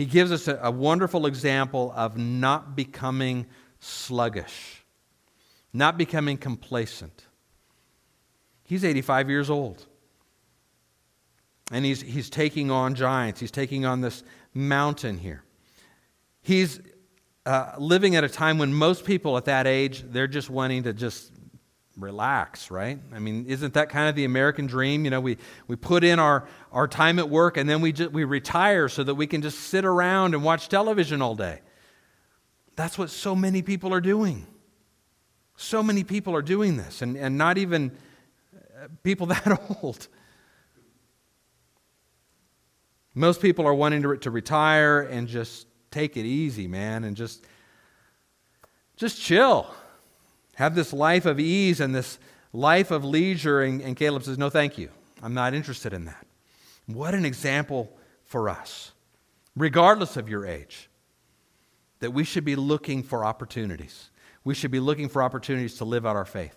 he 0.00 0.06
gives 0.06 0.32
us 0.32 0.48
a, 0.48 0.58
a 0.62 0.70
wonderful 0.70 1.26
example 1.26 1.92
of 1.94 2.16
not 2.16 2.74
becoming 2.74 3.44
sluggish, 3.80 4.82
not 5.74 5.98
becoming 5.98 6.38
complacent. 6.38 7.26
He's 8.64 8.82
85 8.82 9.28
years 9.28 9.50
old. 9.50 9.84
And 11.70 11.84
he's, 11.84 12.00
he's 12.00 12.30
taking 12.30 12.70
on 12.70 12.94
giants. 12.94 13.40
He's 13.40 13.50
taking 13.50 13.84
on 13.84 14.00
this 14.00 14.24
mountain 14.54 15.18
here. 15.18 15.44
He's 16.40 16.80
uh, 17.44 17.72
living 17.76 18.16
at 18.16 18.24
a 18.24 18.28
time 18.30 18.56
when 18.56 18.72
most 18.72 19.04
people 19.04 19.36
at 19.36 19.44
that 19.44 19.66
age, 19.66 20.02
they're 20.06 20.26
just 20.26 20.48
wanting 20.48 20.84
to 20.84 20.94
just 20.94 21.30
relax, 21.96 22.70
right? 22.70 22.98
I 23.12 23.18
mean, 23.18 23.46
isn't 23.46 23.74
that 23.74 23.88
kind 23.88 24.08
of 24.08 24.14
the 24.14 24.24
American 24.24 24.66
dream? 24.66 25.04
You 25.04 25.10
know, 25.10 25.20
we, 25.20 25.36
we 25.66 25.76
put 25.76 26.04
in 26.04 26.18
our, 26.18 26.46
our 26.72 26.88
time 26.88 27.18
at 27.18 27.28
work 27.28 27.56
and 27.56 27.68
then 27.68 27.80
we, 27.80 27.92
just, 27.92 28.12
we 28.12 28.24
retire 28.24 28.88
so 28.88 29.02
that 29.04 29.14
we 29.14 29.26
can 29.26 29.42
just 29.42 29.58
sit 29.60 29.84
around 29.84 30.34
and 30.34 30.42
watch 30.42 30.68
television 30.68 31.20
all 31.20 31.34
day. 31.34 31.60
That's 32.76 32.96
what 32.96 33.10
so 33.10 33.34
many 33.34 33.62
people 33.62 33.92
are 33.92 34.00
doing. 34.00 34.46
So 35.56 35.82
many 35.82 36.04
people 36.04 36.34
are 36.34 36.40
doing 36.40 36.78
this, 36.78 37.02
and, 37.02 37.18
and 37.18 37.36
not 37.36 37.58
even 37.58 37.90
uh, 38.56 38.88
people 39.02 39.26
that 39.26 39.60
old. 39.82 40.08
Most 43.14 43.42
people 43.42 43.66
are 43.66 43.74
wanting 43.74 44.00
to, 44.02 44.16
to 44.16 44.30
retire 44.30 45.02
and 45.02 45.28
just 45.28 45.66
take 45.90 46.16
it 46.16 46.24
easy, 46.24 46.66
man, 46.66 47.04
and 47.04 47.14
just 47.14 47.44
just 48.96 49.20
chill. 49.20 49.66
Have 50.60 50.74
this 50.74 50.92
life 50.92 51.24
of 51.24 51.40
ease 51.40 51.80
and 51.80 51.94
this 51.94 52.18
life 52.52 52.90
of 52.90 53.02
leisure. 53.02 53.62
And, 53.62 53.80
and 53.80 53.96
Caleb 53.96 54.24
says, 54.24 54.36
No, 54.36 54.50
thank 54.50 54.76
you. 54.76 54.90
I'm 55.22 55.32
not 55.32 55.54
interested 55.54 55.94
in 55.94 56.04
that. 56.04 56.26
What 56.86 57.14
an 57.14 57.24
example 57.24 57.90
for 58.24 58.50
us, 58.50 58.92
regardless 59.56 60.18
of 60.18 60.28
your 60.28 60.44
age, 60.44 60.90
that 62.00 62.10
we 62.10 62.24
should 62.24 62.44
be 62.44 62.56
looking 62.56 63.02
for 63.02 63.24
opportunities. 63.24 64.10
We 64.44 64.54
should 64.54 64.70
be 64.70 64.80
looking 64.80 65.08
for 65.08 65.22
opportunities 65.22 65.78
to 65.78 65.86
live 65.86 66.04
out 66.04 66.14
our 66.14 66.26
faith. 66.26 66.56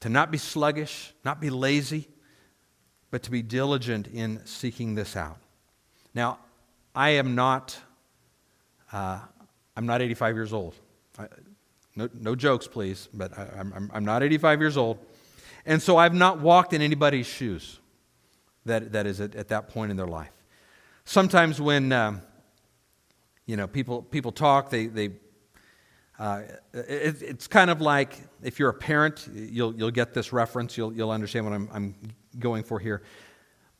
To 0.00 0.08
not 0.08 0.30
be 0.30 0.38
sluggish, 0.38 1.12
not 1.26 1.42
be 1.42 1.50
lazy, 1.50 2.08
but 3.10 3.22
to 3.24 3.30
be 3.30 3.42
diligent 3.42 4.06
in 4.06 4.40
seeking 4.46 4.94
this 4.94 5.16
out. 5.16 5.36
Now, 6.14 6.38
I 6.94 7.10
am 7.10 7.34
not, 7.34 7.78
uh, 8.90 9.20
I'm 9.76 9.84
not 9.84 10.00
85 10.00 10.34
years 10.34 10.54
old. 10.54 10.74
No, 11.98 12.08
no 12.14 12.36
jokes, 12.36 12.68
please, 12.68 13.08
but 13.12 13.36
I, 13.36 13.48
I'm, 13.58 13.90
I'm 13.92 14.04
not 14.04 14.22
85 14.22 14.60
years 14.60 14.76
old. 14.76 14.98
And 15.66 15.82
so 15.82 15.96
I've 15.96 16.14
not 16.14 16.38
walked 16.38 16.72
in 16.72 16.80
anybody's 16.80 17.26
shoes 17.26 17.80
that, 18.64 18.92
that 18.92 19.06
is 19.06 19.20
at, 19.20 19.34
at 19.34 19.48
that 19.48 19.68
point 19.68 19.90
in 19.90 19.96
their 19.96 20.06
life. 20.06 20.30
Sometimes 21.04 21.60
when, 21.60 21.90
um, 21.90 22.22
you 23.46 23.56
know, 23.56 23.66
people, 23.66 24.02
people 24.02 24.30
talk, 24.30 24.70
they, 24.70 24.86
they 24.86 25.10
uh, 26.20 26.42
it, 26.72 27.20
it's 27.20 27.48
kind 27.48 27.68
of 27.68 27.80
like 27.80 28.16
if 28.42 28.60
you're 28.60 28.70
a 28.70 28.74
parent, 28.74 29.28
you'll, 29.34 29.74
you'll 29.74 29.90
get 29.90 30.14
this 30.14 30.32
reference, 30.32 30.76
you'll, 30.76 30.92
you'll 30.92 31.10
understand 31.10 31.46
what 31.46 31.54
I'm, 31.54 31.68
I'm 31.72 31.94
going 32.38 32.62
for 32.62 32.78
here. 32.78 33.02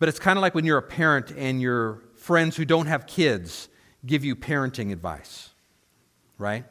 But 0.00 0.08
it's 0.08 0.18
kind 0.18 0.36
of 0.36 0.42
like 0.42 0.56
when 0.56 0.64
you're 0.64 0.78
a 0.78 0.82
parent 0.82 1.32
and 1.36 1.60
your 1.62 2.02
friends 2.16 2.56
who 2.56 2.64
don't 2.64 2.86
have 2.86 3.06
kids 3.06 3.68
give 4.04 4.24
you 4.24 4.34
parenting 4.34 4.90
advice, 4.92 5.50
right? 6.36 6.64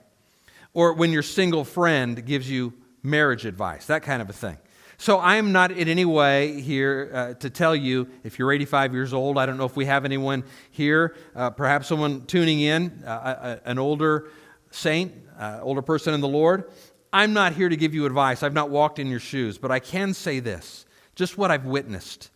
Or 0.77 0.93
when 0.93 1.11
your 1.11 1.23
single 1.23 1.63
friend 1.63 2.23
gives 2.23 2.47
you 2.47 2.71
marriage 3.01 3.47
advice, 3.47 3.87
that 3.87 4.03
kind 4.03 4.21
of 4.21 4.29
a 4.29 4.33
thing. 4.33 4.59
So 4.99 5.19
I'm 5.19 5.51
not 5.51 5.71
in 5.71 5.87
any 5.87 6.05
way 6.05 6.61
here 6.61 7.09
uh, 7.11 7.33
to 7.33 7.49
tell 7.49 7.75
you 7.75 8.07
if 8.23 8.37
you're 8.37 8.51
85 8.51 8.93
years 8.93 9.11
old. 9.11 9.39
I 9.39 9.47
don't 9.47 9.57
know 9.57 9.65
if 9.65 9.75
we 9.75 9.85
have 9.85 10.05
anyone 10.05 10.43
here, 10.69 11.15
uh, 11.35 11.49
perhaps 11.49 11.87
someone 11.87 12.27
tuning 12.27 12.59
in, 12.59 13.03
uh, 13.03 13.57
an 13.65 13.79
older 13.79 14.29
saint, 14.69 15.13
uh, 15.39 15.61
older 15.63 15.81
person 15.81 16.13
in 16.13 16.21
the 16.21 16.27
Lord. 16.27 16.69
I'm 17.11 17.33
not 17.33 17.53
here 17.53 17.69
to 17.69 17.75
give 17.75 17.95
you 17.95 18.05
advice. 18.05 18.43
I've 18.43 18.53
not 18.53 18.69
walked 18.69 18.99
in 18.99 19.07
your 19.07 19.19
shoes, 19.19 19.57
but 19.57 19.71
I 19.71 19.79
can 19.79 20.13
say 20.13 20.39
this 20.39 20.85
just 21.15 21.39
what 21.39 21.49
I've 21.49 21.65
witnessed. 21.65 22.29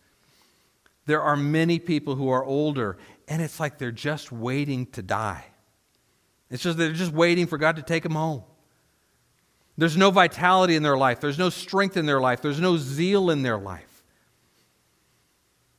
There 1.06 1.22
are 1.22 1.36
many 1.36 1.78
people 1.78 2.16
who 2.16 2.28
are 2.30 2.44
older, 2.44 2.98
and 3.28 3.40
it's 3.40 3.60
like 3.60 3.78
they're 3.78 3.92
just 3.92 4.32
waiting 4.32 4.86
to 4.86 5.02
die. 5.02 5.44
It's 6.52 6.62
just 6.62 6.76
they're 6.78 6.92
just 6.92 7.12
waiting 7.12 7.46
for 7.46 7.58
God 7.58 7.76
to 7.76 7.82
take 7.82 8.02
them 8.02 8.12
home. 8.12 8.44
There's 9.78 9.96
no 9.96 10.10
vitality 10.10 10.76
in 10.76 10.82
their 10.82 10.98
life, 10.98 11.18
there's 11.18 11.38
no 11.38 11.48
strength 11.48 11.96
in 11.96 12.06
their 12.06 12.20
life, 12.20 12.42
there's 12.42 12.60
no 12.60 12.76
zeal 12.76 13.30
in 13.30 13.42
their 13.42 13.58
life. 13.58 14.04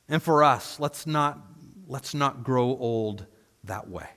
And 0.08 0.22
for 0.22 0.44
us, 0.44 0.78
let's 0.80 1.06
not, 1.06 1.38
let's 1.86 2.12
not 2.12 2.44
grow 2.44 2.76
old 2.76 3.24
that 3.62 3.88
way. 3.88 4.08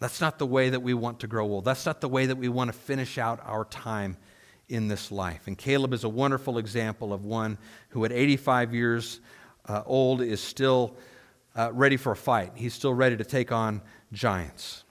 That's 0.00 0.20
not 0.20 0.38
the 0.38 0.46
way 0.46 0.68
that 0.68 0.80
we 0.80 0.92
want 0.92 1.20
to 1.20 1.26
grow 1.26 1.46
old. 1.46 1.64
That's 1.64 1.86
not 1.86 2.02
the 2.02 2.08
way 2.08 2.26
that 2.26 2.36
we 2.36 2.48
want 2.48 2.68
to 2.68 2.78
finish 2.78 3.16
out 3.16 3.40
our 3.44 3.64
time 3.64 4.18
in 4.68 4.86
this 4.88 5.10
life. 5.10 5.46
And 5.46 5.56
Caleb 5.56 5.94
is 5.94 6.04
a 6.04 6.08
wonderful 6.08 6.58
example 6.58 7.12
of 7.12 7.24
one 7.24 7.56
who, 7.88 8.04
at 8.04 8.12
85 8.12 8.74
years 8.74 9.20
uh, 9.66 9.82
old, 9.86 10.20
is 10.20 10.42
still 10.42 10.96
uh, 11.56 11.70
ready 11.72 11.96
for 11.96 12.12
a 12.12 12.16
fight. 12.16 12.52
He's 12.54 12.74
still 12.74 12.92
ready 12.92 13.16
to 13.16 13.24
take 13.24 13.50
on 13.50 13.80
giants. 14.12 14.83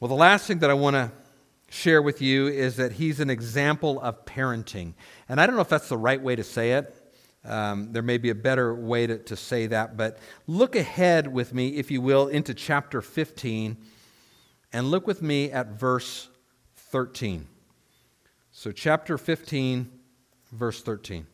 Well, 0.00 0.08
the 0.08 0.14
last 0.14 0.46
thing 0.46 0.60
that 0.60 0.70
I 0.70 0.74
want 0.74 0.94
to 0.94 1.12
share 1.68 2.00
with 2.00 2.22
you 2.22 2.46
is 2.46 2.76
that 2.76 2.92
he's 2.92 3.20
an 3.20 3.28
example 3.28 4.00
of 4.00 4.24
parenting. 4.24 4.94
And 5.28 5.38
I 5.38 5.46
don't 5.46 5.56
know 5.56 5.60
if 5.60 5.68
that's 5.68 5.90
the 5.90 5.98
right 5.98 6.20
way 6.20 6.34
to 6.34 6.42
say 6.42 6.72
it. 6.72 6.96
Um, 7.44 7.92
there 7.92 8.02
may 8.02 8.16
be 8.16 8.30
a 8.30 8.34
better 8.34 8.74
way 8.74 9.06
to, 9.06 9.18
to 9.18 9.36
say 9.36 9.66
that, 9.66 9.98
but 9.98 10.18
look 10.46 10.74
ahead 10.74 11.30
with 11.30 11.52
me, 11.52 11.76
if 11.76 11.90
you 11.90 12.00
will, 12.00 12.28
into 12.28 12.54
chapter 12.54 13.02
15 13.02 13.76
and 14.72 14.90
look 14.90 15.06
with 15.06 15.20
me 15.20 15.52
at 15.52 15.78
verse 15.78 16.30
13. 16.76 17.46
So, 18.52 18.72
chapter 18.72 19.18
15, 19.18 19.90
verse 20.50 20.82
13. 20.82 21.26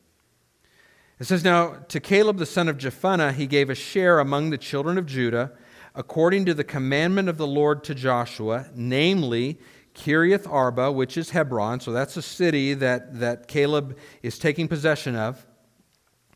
It 1.20 1.24
says, 1.24 1.44
Now 1.44 1.76
to 1.86 2.00
Caleb 2.00 2.38
the 2.38 2.46
son 2.46 2.68
of 2.68 2.78
Jephunneh 2.78 3.32
he 3.34 3.46
gave 3.46 3.70
a 3.70 3.76
share 3.76 4.18
among 4.18 4.50
the 4.50 4.58
children 4.58 4.98
of 4.98 5.06
Judah, 5.06 5.52
according 5.96 6.44
to 6.44 6.54
the 6.54 6.62
commandment 6.62 7.28
of 7.28 7.38
the 7.38 7.46
Lord 7.46 7.82
to 7.84 7.94
Joshua, 7.94 8.68
namely 8.74 9.58
Kiriath 9.94 10.46
Arba, 10.46 10.92
which 10.92 11.16
is 11.16 11.30
Hebron. 11.30 11.80
So 11.80 11.90
that's 11.90 12.18
a 12.18 12.22
city 12.22 12.74
that, 12.74 13.18
that 13.18 13.48
Caleb 13.48 13.96
is 14.22 14.38
taking 14.38 14.68
possession 14.68 15.16
of. 15.16 15.44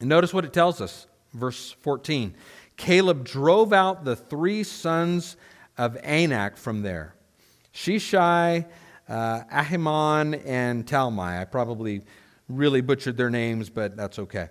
And 0.01 0.09
notice 0.09 0.33
what 0.33 0.47
it 0.47 0.55
tells 0.55 0.81
us, 0.81 1.07
verse 1.35 1.73
14. 1.83 2.35
Caleb 2.79 3.23
drove 3.23 3.75
out 3.75 4.05
the 4.05 4.17
three 4.17 4.63
sons 4.65 5.37
of 5.77 5.99
Anak 6.03 6.57
from 6.57 6.81
there 6.81 7.15
Shishai, 7.75 8.65
uh, 9.09 9.41
Ahiman, 9.53 10.43
and 10.47 10.87
Talmai. 10.87 11.39
I 11.39 11.45
probably 11.45 12.01
really 12.49 12.81
butchered 12.81 13.19
their 13.19 13.31
names, 13.31 13.69
but 13.69 13.95
that's 13.95 14.19
okay. 14.19 14.49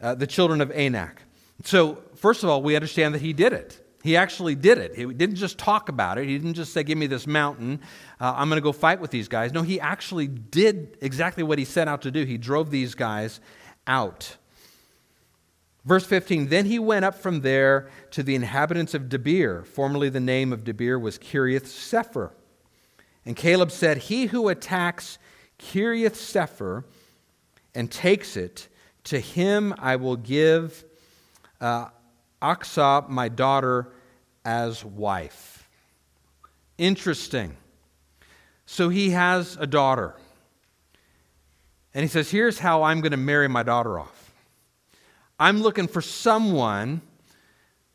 Uh, 0.00 0.14
the 0.14 0.26
children 0.26 0.62
of 0.62 0.70
Anak. 0.70 1.22
So, 1.64 2.02
first 2.16 2.42
of 2.42 2.48
all, 2.48 2.62
we 2.62 2.74
understand 2.74 3.14
that 3.14 3.20
he 3.20 3.34
did 3.34 3.52
it. 3.52 3.85
He 4.06 4.16
actually 4.16 4.54
did 4.54 4.78
it. 4.78 4.94
He 4.94 5.04
didn't 5.04 5.34
just 5.34 5.58
talk 5.58 5.88
about 5.88 6.16
it. 6.16 6.28
He 6.28 6.38
didn't 6.38 6.54
just 6.54 6.72
say, 6.72 6.84
Give 6.84 6.96
me 6.96 7.08
this 7.08 7.26
mountain. 7.26 7.80
Uh, 8.20 8.34
I'm 8.36 8.48
going 8.48 8.56
to 8.56 8.62
go 8.62 8.70
fight 8.70 9.00
with 9.00 9.10
these 9.10 9.26
guys. 9.26 9.52
No, 9.52 9.62
he 9.62 9.80
actually 9.80 10.28
did 10.28 10.96
exactly 11.00 11.42
what 11.42 11.58
he 11.58 11.64
set 11.64 11.88
out 11.88 12.02
to 12.02 12.12
do. 12.12 12.24
He 12.24 12.38
drove 12.38 12.70
these 12.70 12.94
guys 12.94 13.40
out. 13.84 14.36
Verse 15.84 16.06
15 16.06 16.50
Then 16.50 16.66
he 16.66 16.78
went 16.78 17.04
up 17.04 17.16
from 17.16 17.40
there 17.40 17.90
to 18.12 18.22
the 18.22 18.36
inhabitants 18.36 18.94
of 18.94 19.08
Debir. 19.08 19.66
Formerly, 19.66 20.08
the 20.08 20.20
name 20.20 20.52
of 20.52 20.62
Debir 20.62 21.00
was 21.00 21.18
Kiriath 21.18 21.64
Sepher. 21.64 22.30
And 23.24 23.34
Caleb 23.34 23.72
said, 23.72 23.98
He 23.98 24.26
who 24.26 24.48
attacks 24.48 25.18
Kiriath 25.58 26.14
Sepher 26.14 26.84
and 27.74 27.90
takes 27.90 28.36
it, 28.36 28.68
to 29.02 29.18
him 29.18 29.74
I 29.80 29.96
will 29.96 30.16
give 30.16 30.84
uh, 31.60 31.86
Achsah, 32.40 33.08
my 33.08 33.28
daughter, 33.28 33.88
as 34.46 34.84
wife. 34.84 35.68
Interesting. 36.78 37.56
So 38.64 38.88
he 38.88 39.10
has 39.10 39.58
a 39.60 39.66
daughter. 39.66 40.14
And 41.92 42.02
he 42.02 42.08
says, 42.08 42.30
Here's 42.30 42.60
how 42.60 42.84
I'm 42.84 43.00
going 43.00 43.10
to 43.10 43.18
marry 43.18 43.48
my 43.48 43.64
daughter 43.64 43.98
off. 43.98 44.32
I'm 45.38 45.60
looking 45.60 45.88
for 45.88 46.00
someone 46.00 47.02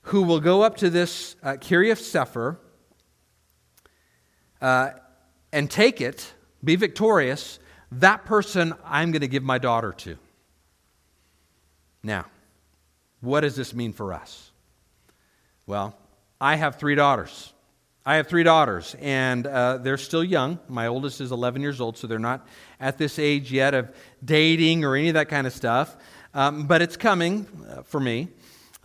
who 0.04 0.24
will 0.24 0.40
go 0.40 0.62
up 0.62 0.78
to 0.78 0.90
this 0.90 1.36
uh, 1.42 1.54
Kiriath 1.54 2.02
Sepher 2.02 2.58
uh, 4.62 4.92
and 5.54 5.72
take 5.72 6.02
it, 6.02 6.34
be 6.64 6.76
victorious. 6.76 7.60
That 7.92 8.26
person 8.26 8.74
I'm 8.86 9.12
going 9.12 9.22
to 9.22 9.28
give 9.28 9.44
my 9.44 9.58
daughter 9.58 9.94
to. 10.00 10.18
Now, 12.04 12.26
what 13.22 13.42
does 13.42 13.56
this 13.56 13.74
mean 13.74 13.94
for 13.94 14.14
us? 14.14 14.52
Well, 15.66 15.96
I 16.42 16.56
have 16.56 16.78
three 16.78 16.96
daughters. 16.96 17.54
I 18.04 18.16
have 18.16 18.26
three 18.26 18.42
daughters, 18.42 18.96
and 19.00 19.46
uh, 19.46 19.78
they're 19.78 20.00
still 20.00 20.24
young. 20.24 20.58
My 20.68 20.88
oldest 20.88 21.22
is 21.22 21.32
11 21.32 21.62
years 21.62 21.80
old, 21.80 22.00
so 22.00 22.08
they're 22.08 22.18
not 22.18 22.48
at 22.80 22.98
this 22.98 23.20
age 23.20 23.52
yet 23.52 23.76
of 23.76 23.94
dating 24.26 24.84
or 24.84 24.96
any 24.96 25.10
of 25.10 25.14
that 25.14 25.30
kind 25.30 25.46
of 25.46 25.54
stuff. 25.54 25.96
Um, 26.34 26.66
but 26.66 26.82
it's 26.82 26.98
coming 26.98 27.46
uh, 27.70 27.84
for 27.84 28.00
me. 28.00 28.30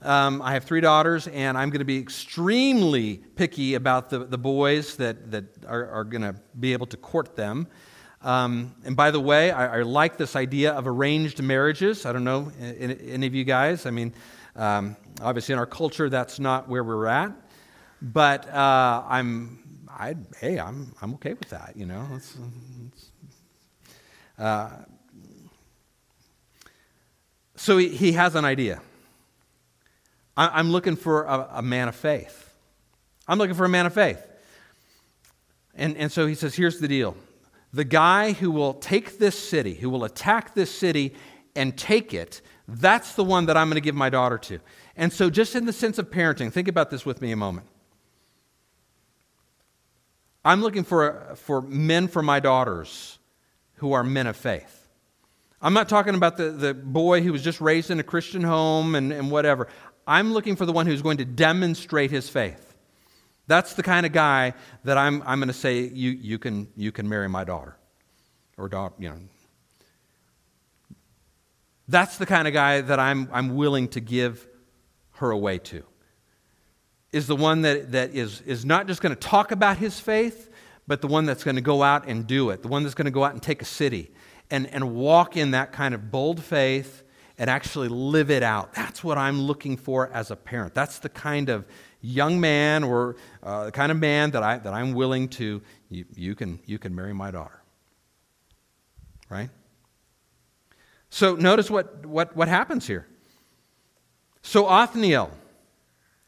Um, 0.02 0.42
I 0.42 0.52
have 0.52 0.64
three 0.64 0.82
daughters, 0.82 1.28
and 1.28 1.56
I'm 1.56 1.70
going 1.70 1.78
to 1.78 1.86
be 1.86 1.96
extremely 1.96 3.22
picky 3.36 3.72
about 3.72 4.10
the, 4.10 4.18
the 4.18 4.36
boys 4.36 4.96
that, 4.96 5.30
that 5.30 5.44
are, 5.66 5.88
are 5.88 6.04
going 6.04 6.20
to 6.20 6.34
be 6.60 6.74
able 6.74 6.86
to 6.88 6.98
court 6.98 7.36
them. 7.36 7.68
Um, 8.20 8.74
and 8.84 8.94
by 8.94 9.10
the 9.10 9.20
way, 9.20 9.50
I, 9.50 9.78
I, 9.78 9.82
like 9.82 10.18
this 10.18 10.36
idea 10.36 10.72
of 10.72 10.86
arranged 10.86 11.42
marriages. 11.42 12.04
I 12.04 12.12
don't 12.12 12.24
know 12.24 12.52
any 12.60 13.26
of 13.26 13.34
you 13.34 13.44
guys. 13.44 13.86
I 13.86 13.90
mean, 13.92 14.12
um, 14.56 14.96
obviously 15.22 15.54
in 15.54 15.58
our 15.58 15.66
culture, 15.66 16.10
that's 16.10 16.38
not 16.38 16.68
where 16.68 16.84
we're 16.84 17.06
at. 17.06 17.32
But 18.00 18.48
uh, 18.48 19.02
I'm, 19.08 19.86
I, 19.88 20.14
hey, 20.40 20.58
I'm, 20.58 20.92
I'm 21.00 21.14
okay 21.14 21.32
with 21.32 21.50
that. 21.50 21.72
You 21.76 21.86
know, 21.86 22.18
uh, 24.38 24.70
so 27.56 27.78
he, 27.78 27.88
he 27.88 28.12
has 28.12 28.34
an 28.34 28.44
idea. 28.44 28.80
I, 30.36 30.60
am 30.60 30.70
looking 30.70 30.96
for 30.96 31.24
a, 31.24 31.48
a 31.54 31.62
man 31.62 31.88
of 31.88 31.96
faith. 31.96 32.54
I'm 33.26 33.38
looking 33.38 33.54
for 33.54 33.64
a 33.64 33.68
man 33.68 33.86
of 33.86 33.94
faith. 33.94 34.24
And, 35.74 35.96
and 35.96 36.12
so 36.12 36.26
he 36.26 36.34
says, 36.34 36.54
here's 36.54 36.78
the 36.78 36.88
deal. 36.88 37.16
The 37.72 37.84
guy 37.84 38.32
who 38.32 38.50
will 38.50 38.74
take 38.74 39.18
this 39.18 39.38
city, 39.38 39.74
who 39.74 39.90
will 39.90 40.04
attack 40.04 40.54
this 40.54 40.70
city 40.70 41.14
and 41.54 41.76
take 41.76 42.14
it, 42.14 42.40
that's 42.68 43.14
the 43.14 43.24
one 43.24 43.46
that 43.46 43.56
I'm 43.56 43.68
going 43.68 43.76
to 43.76 43.80
give 43.80 43.94
my 43.94 44.10
daughter 44.10 44.38
to. 44.38 44.60
And 44.96 45.12
so, 45.12 45.30
just 45.30 45.54
in 45.54 45.66
the 45.66 45.72
sense 45.72 45.98
of 45.98 46.10
parenting, 46.10 46.52
think 46.52 46.68
about 46.68 46.90
this 46.90 47.04
with 47.04 47.20
me 47.20 47.32
a 47.32 47.36
moment. 47.36 47.66
I'm 50.46 50.62
looking 50.62 50.84
for, 50.84 51.34
for 51.34 51.60
men 51.60 52.06
for 52.06 52.22
my 52.22 52.38
daughters 52.38 53.18
who 53.78 53.94
are 53.94 54.04
men 54.04 54.28
of 54.28 54.36
faith. 54.36 54.86
I'm 55.60 55.74
not 55.74 55.88
talking 55.88 56.14
about 56.14 56.36
the, 56.36 56.50
the 56.50 56.72
boy 56.72 57.20
who 57.22 57.32
was 57.32 57.42
just 57.42 57.60
raised 57.60 57.90
in 57.90 57.98
a 57.98 58.04
Christian 58.04 58.44
home 58.44 58.94
and, 58.94 59.12
and 59.12 59.28
whatever. 59.28 59.66
I'm 60.06 60.32
looking 60.32 60.54
for 60.54 60.64
the 60.64 60.72
one 60.72 60.86
who's 60.86 61.02
going 61.02 61.16
to 61.16 61.24
demonstrate 61.24 62.12
his 62.12 62.28
faith. 62.28 62.76
That's 63.48 63.74
the 63.74 63.82
kind 63.82 64.06
of 64.06 64.12
guy 64.12 64.54
that 64.84 64.96
I'm, 64.96 65.20
I'm 65.26 65.40
going 65.40 65.48
to 65.48 65.52
say, 65.52 65.80
you, 65.80 66.12
you, 66.12 66.38
can, 66.38 66.68
you 66.76 66.92
can 66.92 67.08
marry 67.08 67.28
my 67.28 67.42
daughter. 67.42 67.76
Or, 68.56 68.68
daughter, 68.68 68.94
you 69.00 69.08
know. 69.08 69.18
That's 71.88 72.18
the 72.18 72.26
kind 72.26 72.46
of 72.46 72.54
guy 72.54 72.82
that 72.82 73.00
I'm, 73.00 73.28
I'm 73.32 73.56
willing 73.56 73.88
to 73.88 74.00
give 74.00 74.46
her 75.14 75.32
away 75.32 75.58
to. 75.58 75.82
Is 77.16 77.26
the 77.26 77.36
one 77.36 77.62
that, 77.62 77.92
that 77.92 78.14
is, 78.14 78.42
is 78.42 78.66
not 78.66 78.86
just 78.86 79.00
going 79.00 79.14
to 79.14 79.20
talk 79.20 79.50
about 79.50 79.78
his 79.78 79.98
faith, 79.98 80.50
but 80.86 81.00
the 81.00 81.06
one 81.06 81.24
that's 81.24 81.44
going 81.44 81.56
to 81.56 81.62
go 81.62 81.82
out 81.82 82.06
and 82.06 82.26
do 82.26 82.50
it, 82.50 82.60
the 82.60 82.68
one 82.68 82.82
that's 82.82 82.94
going 82.94 83.06
to 83.06 83.10
go 83.10 83.24
out 83.24 83.32
and 83.32 83.42
take 83.42 83.62
a 83.62 83.64
city, 83.64 84.10
and, 84.50 84.66
and 84.66 84.94
walk 84.94 85.34
in 85.34 85.52
that 85.52 85.72
kind 85.72 85.94
of 85.94 86.10
bold 86.10 86.42
faith 86.42 87.02
and 87.38 87.48
actually 87.48 87.88
live 87.88 88.30
it 88.30 88.42
out. 88.42 88.74
That's 88.74 89.02
what 89.02 89.16
I'm 89.16 89.40
looking 89.40 89.78
for 89.78 90.10
as 90.12 90.30
a 90.30 90.36
parent. 90.36 90.74
That's 90.74 90.98
the 90.98 91.08
kind 91.08 91.48
of 91.48 91.64
young 92.02 92.38
man 92.38 92.84
or 92.84 93.16
uh, 93.42 93.64
the 93.64 93.72
kind 93.72 93.90
of 93.90 93.98
man 93.98 94.32
that, 94.32 94.42
I, 94.42 94.58
that 94.58 94.74
I'm 94.74 94.92
willing 94.92 95.28
to, 95.30 95.62
you, 95.88 96.04
you, 96.14 96.34
can, 96.34 96.60
you 96.66 96.78
can 96.78 96.94
marry 96.94 97.14
my 97.14 97.30
daughter. 97.30 97.62
Right? 99.30 99.48
So 101.08 101.34
notice 101.34 101.70
what, 101.70 102.04
what, 102.04 102.36
what 102.36 102.48
happens 102.48 102.86
here. 102.86 103.06
So 104.42 104.66
Othniel, 104.66 105.30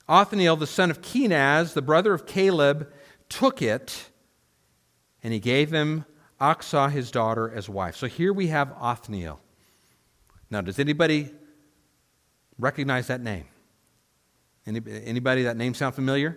Othniel, 0.08 0.56
the 0.56 0.66
son 0.66 0.90
of 0.90 1.02
Kenaz, 1.02 1.74
the 1.74 1.82
brother 1.82 2.14
of 2.14 2.26
Caleb, 2.26 2.90
took 3.28 3.60
it 3.60 4.10
and 5.22 5.32
he 5.32 5.40
gave 5.40 5.70
him 5.70 6.04
Achsah, 6.40 6.90
his 6.90 7.10
daughter, 7.10 7.52
as 7.52 7.68
wife. 7.68 7.96
So 7.96 8.06
here 8.06 8.32
we 8.32 8.46
have 8.46 8.72
Othniel. 8.80 9.40
Now, 10.50 10.60
does 10.60 10.78
anybody 10.78 11.30
recognize 12.58 13.08
that 13.08 13.20
name? 13.20 13.44
Anybody, 14.66 15.44
that 15.44 15.56
name 15.56 15.74
sound 15.74 15.94
familiar? 15.94 16.36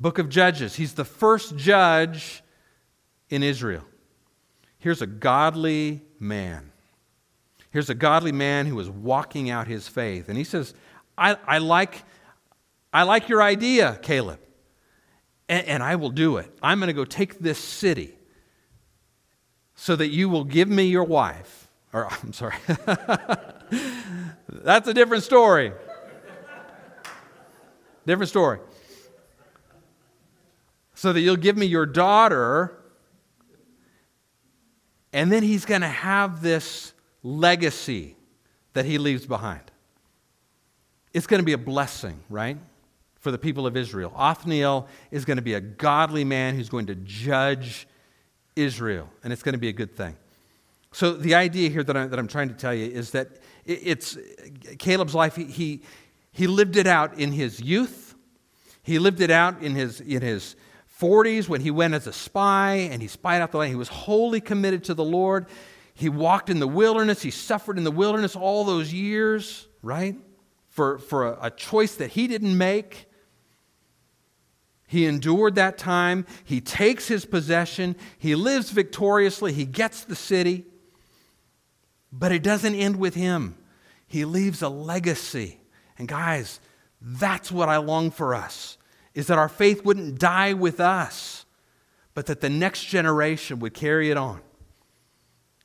Book 0.00 0.18
of 0.18 0.28
Judges. 0.28 0.74
He's 0.74 0.94
the 0.94 1.04
first 1.04 1.56
judge 1.56 2.42
in 3.28 3.42
Israel. 3.42 3.84
Here's 4.78 5.02
a 5.02 5.06
godly 5.06 6.02
man. 6.18 6.72
Here's 7.70 7.88
a 7.88 7.94
godly 7.94 8.32
man 8.32 8.66
who 8.66 8.78
is 8.80 8.90
walking 8.90 9.48
out 9.48 9.68
his 9.68 9.86
faith. 9.86 10.28
And 10.28 10.36
he 10.36 10.44
says, 10.44 10.74
I, 11.16 11.36
I 11.46 11.58
like, 11.58 12.02
I 12.92 13.02
like 13.02 13.28
your 13.28 13.42
idea, 13.42 13.98
Caleb, 14.02 14.40
and, 15.48 15.66
and 15.66 15.82
I 15.82 15.96
will 15.96 16.10
do 16.10 16.36
it. 16.36 16.50
I'm 16.62 16.78
going 16.78 16.88
to 16.88 16.94
go 16.94 17.04
take 17.04 17.38
this 17.38 17.58
city 17.58 18.16
so 19.74 19.96
that 19.96 20.08
you 20.08 20.28
will 20.28 20.44
give 20.44 20.68
me 20.68 20.84
your 20.84 21.04
wife. 21.04 21.68
Or, 21.92 22.08
I'm 22.22 22.32
sorry. 22.32 22.54
That's 24.48 24.86
a 24.88 24.94
different 24.94 25.24
story. 25.24 25.72
Different 28.06 28.28
story. 28.28 28.58
So 30.94 31.12
that 31.12 31.20
you'll 31.20 31.36
give 31.36 31.56
me 31.56 31.66
your 31.66 31.86
daughter, 31.86 32.78
and 35.12 35.32
then 35.32 35.42
he's 35.42 35.64
going 35.64 35.80
to 35.80 35.88
have 35.88 36.42
this 36.42 36.92
legacy 37.24 38.14
that 38.74 38.84
he 38.84 38.98
leaves 38.98 39.26
behind. 39.26 39.71
It's 41.12 41.26
going 41.26 41.40
to 41.40 41.44
be 41.44 41.52
a 41.52 41.58
blessing, 41.58 42.20
right? 42.30 42.58
For 43.20 43.30
the 43.30 43.38
people 43.38 43.66
of 43.66 43.76
Israel. 43.76 44.12
Othniel 44.16 44.88
is 45.10 45.24
going 45.24 45.36
to 45.36 45.42
be 45.42 45.54
a 45.54 45.60
godly 45.60 46.24
man 46.24 46.54
who's 46.54 46.68
going 46.68 46.86
to 46.86 46.94
judge 46.94 47.86
Israel, 48.56 49.08
and 49.22 49.32
it's 49.32 49.42
going 49.42 49.54
to 49.54 49.58
be 49.58 49.68
a 49.68 49.72
good 49.72 49.96
thing. 49.96 50.16
So, 50.94 51.14
the 51.14 51.34
idea 51.34 51.70
here 51.70 51.82
that, 51.82 51.96
I, 51.96 52.06
that 52.06 52.18
I'm 52.18 52.28
trying 52.28 52.48
to 52.48 52.54
tell 52.54 52.74
you 52.74 52.84
is 52.84 53.12
that 53.12 53.28
it's 53.64 54.18
Caleb's 54.78 55.14
life, 55.14 55.36
he, 55.36 55.44
he, 55.44 55.82
he 56.32 56.46
lived 56.46 56.76
it 56.76 56.86
out 56.86 57.18
in 57.18 57.32
his 57.32 57.60
youth, 57.60 58.14
he 58.82 58.98
lived 58.98 59.20
it 59.20 59.30
out 59.30 59.62
in 59.62 59.74
his, 59.74 60.00
in 60.00 60.20
his 60.20 60.56
40s 61.00 61.48
when 61.48 61.60
he 61.60 61.70
went 61.70 61.94
as 61.94 62.06
a 62.06 62.12
spy 62.12 62.88
and 62.90 63.00
he 63.00 63.08
spied 63.08 63.40
out 63.40 63.52
the 63.52 63.58
land. 63.58 63.70
He 63.70 63.76
was 63.76 63.88
wholly 63.88 64.40
committed 64.40 64.84
to 64.84 64.94
the 64.94 65.04
Lord. 65.04 65.46
He 65.94 66.08
walked 66.08 66.50
in 66.50 66.58
the 66.58 66.68
wilderness, 66.68 67.22
he 67.22 67.30
suffered 67.30 67.78
in 67.78 67.84
the 67.84 67.90
wilderness 67.90 68.36
all 68.36 68.64
those 68.64 68.92
years, 68.92 69.68
right? 69.82 70.16
For, 70.72 70.98
for 70.98 71.28
a, 71.34 71.46
a 71.46 71.50
choice 71.50 71.94
that 71.96 72.12
he 72.12 72.26
didn't 72.26 72.56
make. 72.56 73.06
He 74.86 75.06
endured 75.06 75.54
that 75.54 75.78
time. 75.78 76.26
He 76.44 76.60
takes 76.60 77.08
his 77.08 77.24
possession. 77.24 77.94
He 78.18 78.34
lives 78.34 78.70
victoriously. 78.70 79.52
He 79.52 79.66
gets 79.66 80.04
the 80.04 80.16
city. 80.16 80.66
But 82.10 82.32
it 82.32 82.42
doesn't 82.42 82.74
end 82.74 82.96
with 82.96 83.14
him. 83.14 83.56
He 84.06 84.24
leaves 84.24 84.62
a 84.62 84.68
legacy. 84.68 85.60
And 85.98 86.08
guys, 86.08 86.58
that's 87.00 87.52
what 87.52 87.68
I 87.68 87.76
long 87.76 88.10
for 88.10 88.34
us 88.34 88.78
is 89.14 89.26
that 89.26 89.38
our 89.38 89.48
faith 89.48 89.84
wouldn't 89.84 90.18
die 90.18 90.54
with 90.54 90.80
us, 90.80 91.44
but 92.14 92.26
that 92.26 92.40
the 92.40 92.48
next 92.48 92.84
generation 92.84 93.58
would 93.58 93.74
carry 93.74 94.10
it 94.10 94.16
on. 94.16 94.40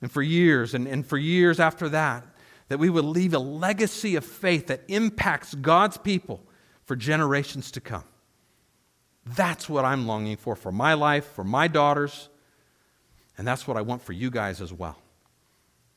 And 0.01 0.11
for 0.11 0.21
years 0.21 0.73
and, 0.73 0.85
and 0.85 1.05
for 1.05 1.17
years 1.17 1.59
after 1.59 1.87
that, 1.89 2.25
that 2.69 2.79
we 2.79 2.89
would 2.89 3.05
leave 3.05 3.33
a 3.33 3.39
legacy 3.39 4.15
of 4.15 4.25
faith 4.25 4.67
that 4.67 4.83
impacts 4.87 5.55
God's 5.55 5.97
people 5.97 6.43
for 6.83 6.95
generations 6.95 7.71
to 7.71 7.81
come. 7.81 8.03
That's 9.25 9.67
what 9.69 9.85
I'm 9.85 10.07
longing 10.07 10.37
for 10.37 10.55
for 10.55 10.71
my 10.71 10.93
life, 10.93 11.25
for 11.25 11.43
my 11.43 11.67
daughters, 11.67 12.29
and 13.37 13.45
that's 13.47 13.67
what 13.67 13.77
I 13.77 13.81
want 13.81 14.01
for 14.01 14.13
you 14.13 14.29
guys 14.29 14.61
as 14.61 14.71
well. 14.71 14.97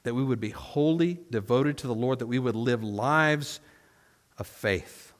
That 0.02 0.14
we 0.14 0.24
would 0.24 0.40
be 0.40 0.50
wholly 0.50 1.18
devoted 1.30 1.78
to 1.78 1.86
the 1.86 1.94
Lord, 1.94 2.18
that 2.18 2.26
we 2.26 2.38
would 2.38 2.56
live 2.56 2.82
lives 2.82 3.60
of 4.38 4.46
faith. 4.46 5.12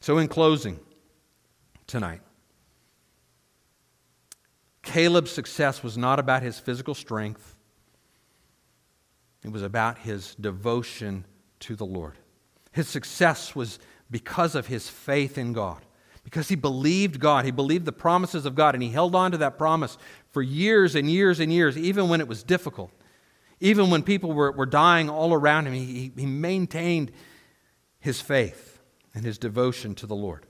So, 0.00 0.18
in 0.18 0.28
closing 0.28 0.80
tonight, 1.86 2.20
Caleb's 4.82 5.30
success 5.30 5.82
was 5.82 5.96
not 5.96 6.18
about 6.18 6.42
his 6.42 6.58
physical 6.58 6.94
strength, 6.94 7.54
it 9.44 9.52
was 9.52 9.62
about 9.62 9.98
his 9.98 10.34
devotion 10.34 11.24
to 11.60 11.76
the 11.76 11.86
Lord. 11.86 12.16
His 12.72 12.88
success 12.88 13.54
was 13.54 13.78
because 14.10 14.54
of 14.54 14.66
his 14.66 14.88
faith 14.88 15.38
in 15.38 15.52
God. 15.52 15.84
Because 16.24 16.48
he 16.48 16.54
believed 16.54 17.18
God, 17.18 17.44
he 17.44 17.50
believed 17.50 17.86
the 17.86 17.92
promises 17.92 18.44
of 18.44 18.54
God, 18.54 18.74
and 18.74 18.82
he 18.82 18.90
held 18.90 19.14
on 19.14 19.30
to 19.32 19.38
that 19.38 19.56
promise 19.56 19.96
for 20.30 20.42
years 20.42 20.94
and 20.94 21.10
years 21.10 21.40
and 21.40 21.52
years, 21.52 21.78
even 21.78 22.08
when 22.08 22.20
it 22.20 22.28
was 22.28 22.42
difficult, 22.42 22.92
Even 23.60 23.90
when 23.90 24.02
people 24.02 24.32
were, 24.32 24.52
were 24.52 24.66
dying 24.66 25.10
all 25.10 25.34
around 25.34 25.66
him, 25.66 25.74
he, 25.74 26.12
he 26.16 26.26
maintained 26.26 27.12
his 27.98 28.20
faith 28.20 28.80
and 29.14 29.24
his 29.24 29.38
devotion 29.38 29.94
to 29.96 30.06
the 30.06 30.14
Lord. 30.14 30.46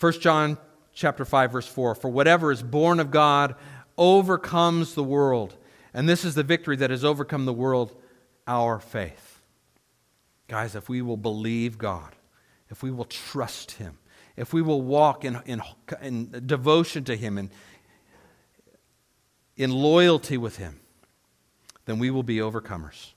1 0.00 0.12
John 0.20 0.58
chapter 0.92 1.24
5 1.24 1.52
verse 1.52 1.66
4 1.66 1.94
for 1.94 2.08
whatever 2.08 2.52
is 2.52 2.62
born 2.62 3.00
of 3.00 3.10
God 3.10 3.54
overcomes 3.96 4.94
the 4.94 5.04
world 5.04 5.56
and 5.94 6.08
this 6.08 6.24
is 6.24 6.34
the 6.34 6.42
victory 6.42 6.76
that 6.76 6.90
has 6.90 7.04
overcome 7.04 7.46
the 7.46 7.52
world 7.52 7.94
our 8.46 8.78
faith. 8.78 9.40
Guys 10.48 10.74
if 10.74 10.88
we 10.88 11.00
will 11.00 11.16
believe 11.16 11.78
God 11.78 12.14
if 12.70 12.82
we 12.82 12.90
will 12.90 13.06
trust 13.06 13.72
him 13.72 13.98
if 14.36 14.52
we 14.52 14.60
will 14.60 14.82
walk 14.82 15.24
in, 15.24 15.40
in, 15.46 15.62
in 16.02 16.42
devotion 16.44 17.04
to 17.04 17.16
him 17.16 17.38
and 17.38 17.50
in 19.56 19.70
loyalty 19.70 20.36
with 20.36 20.56
him 20.56 20.80
then 21.86 21.98
we 21.98 22.10
will 22.10 22.22
be 22.22 22.36
overcomers. 22.36 23.12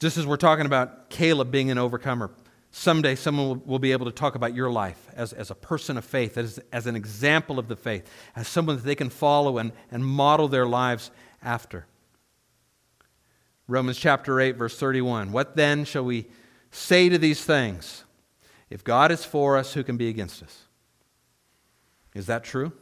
Just 0.00 0.16
as 0.16 0.26
we're 0.26 0.36
talking 0.36 0.66
about 0.66 1.10
Caleb 1.10 1.50
being 1.50 1.70
an 1.70 1.78
overcomer 1.78 2.30
Someday, 2.74 3.14
someone 3.16 3.60
will, 3.66 3.78
be 3.78 3.92
able 3.92 4.06
to 4.06 4.12
talk 4.12 4.34
about 4.34 4.54
your 4.54 4.70
life 4.70 5.06
as, 5.14 5.34
as 5.34 5.50
a 5.50 5.54
person 5.54 5.98
of 5.98 6.06
faith, 6.06 6.38
as, 6.38 6.58
as 6.72 6.86
an 6.86 6.96
example 6.96 7.58
of 7.58 7.68
the 7.68 7.76
faith, 7.76 8.10
as 8.34 8.48
someone 8.48 8.76
that 8.76 8.84
they 8.84 8.94
can 8.94 9.10
follow 9.10 9.58
and, 9.58 9.72
and 9.90 10.04
model 10.04 10.48
their 10.48 10.66
lives 10.66 11.10
after. 11.42 11.84
Romans 13.68 13.98
chapter 13.98 14.40
8, 14.40 14.56
verse 14.56 14.78
31. 14.78 15.32
What 15.32 15.54
then 15.54 15.84
shall 15.84 16.04
we 16.04 16.28
say 16.70 17.10
to 17.10 17.18
these 17.18 17.44
things? 17.44 18.04
If 18.70 18.82
God 18.82 19.12
is 19.12 19.22
for 19.22 19.58
us, 19.58 19.74
who 19.74 19.84
can 19.84 19.98
be 19.98 20.08
against 20.08 20.42
us? 20.42 20.62
Is 22.14 22.24
that 22.26 22.42
true? 22.42 22.72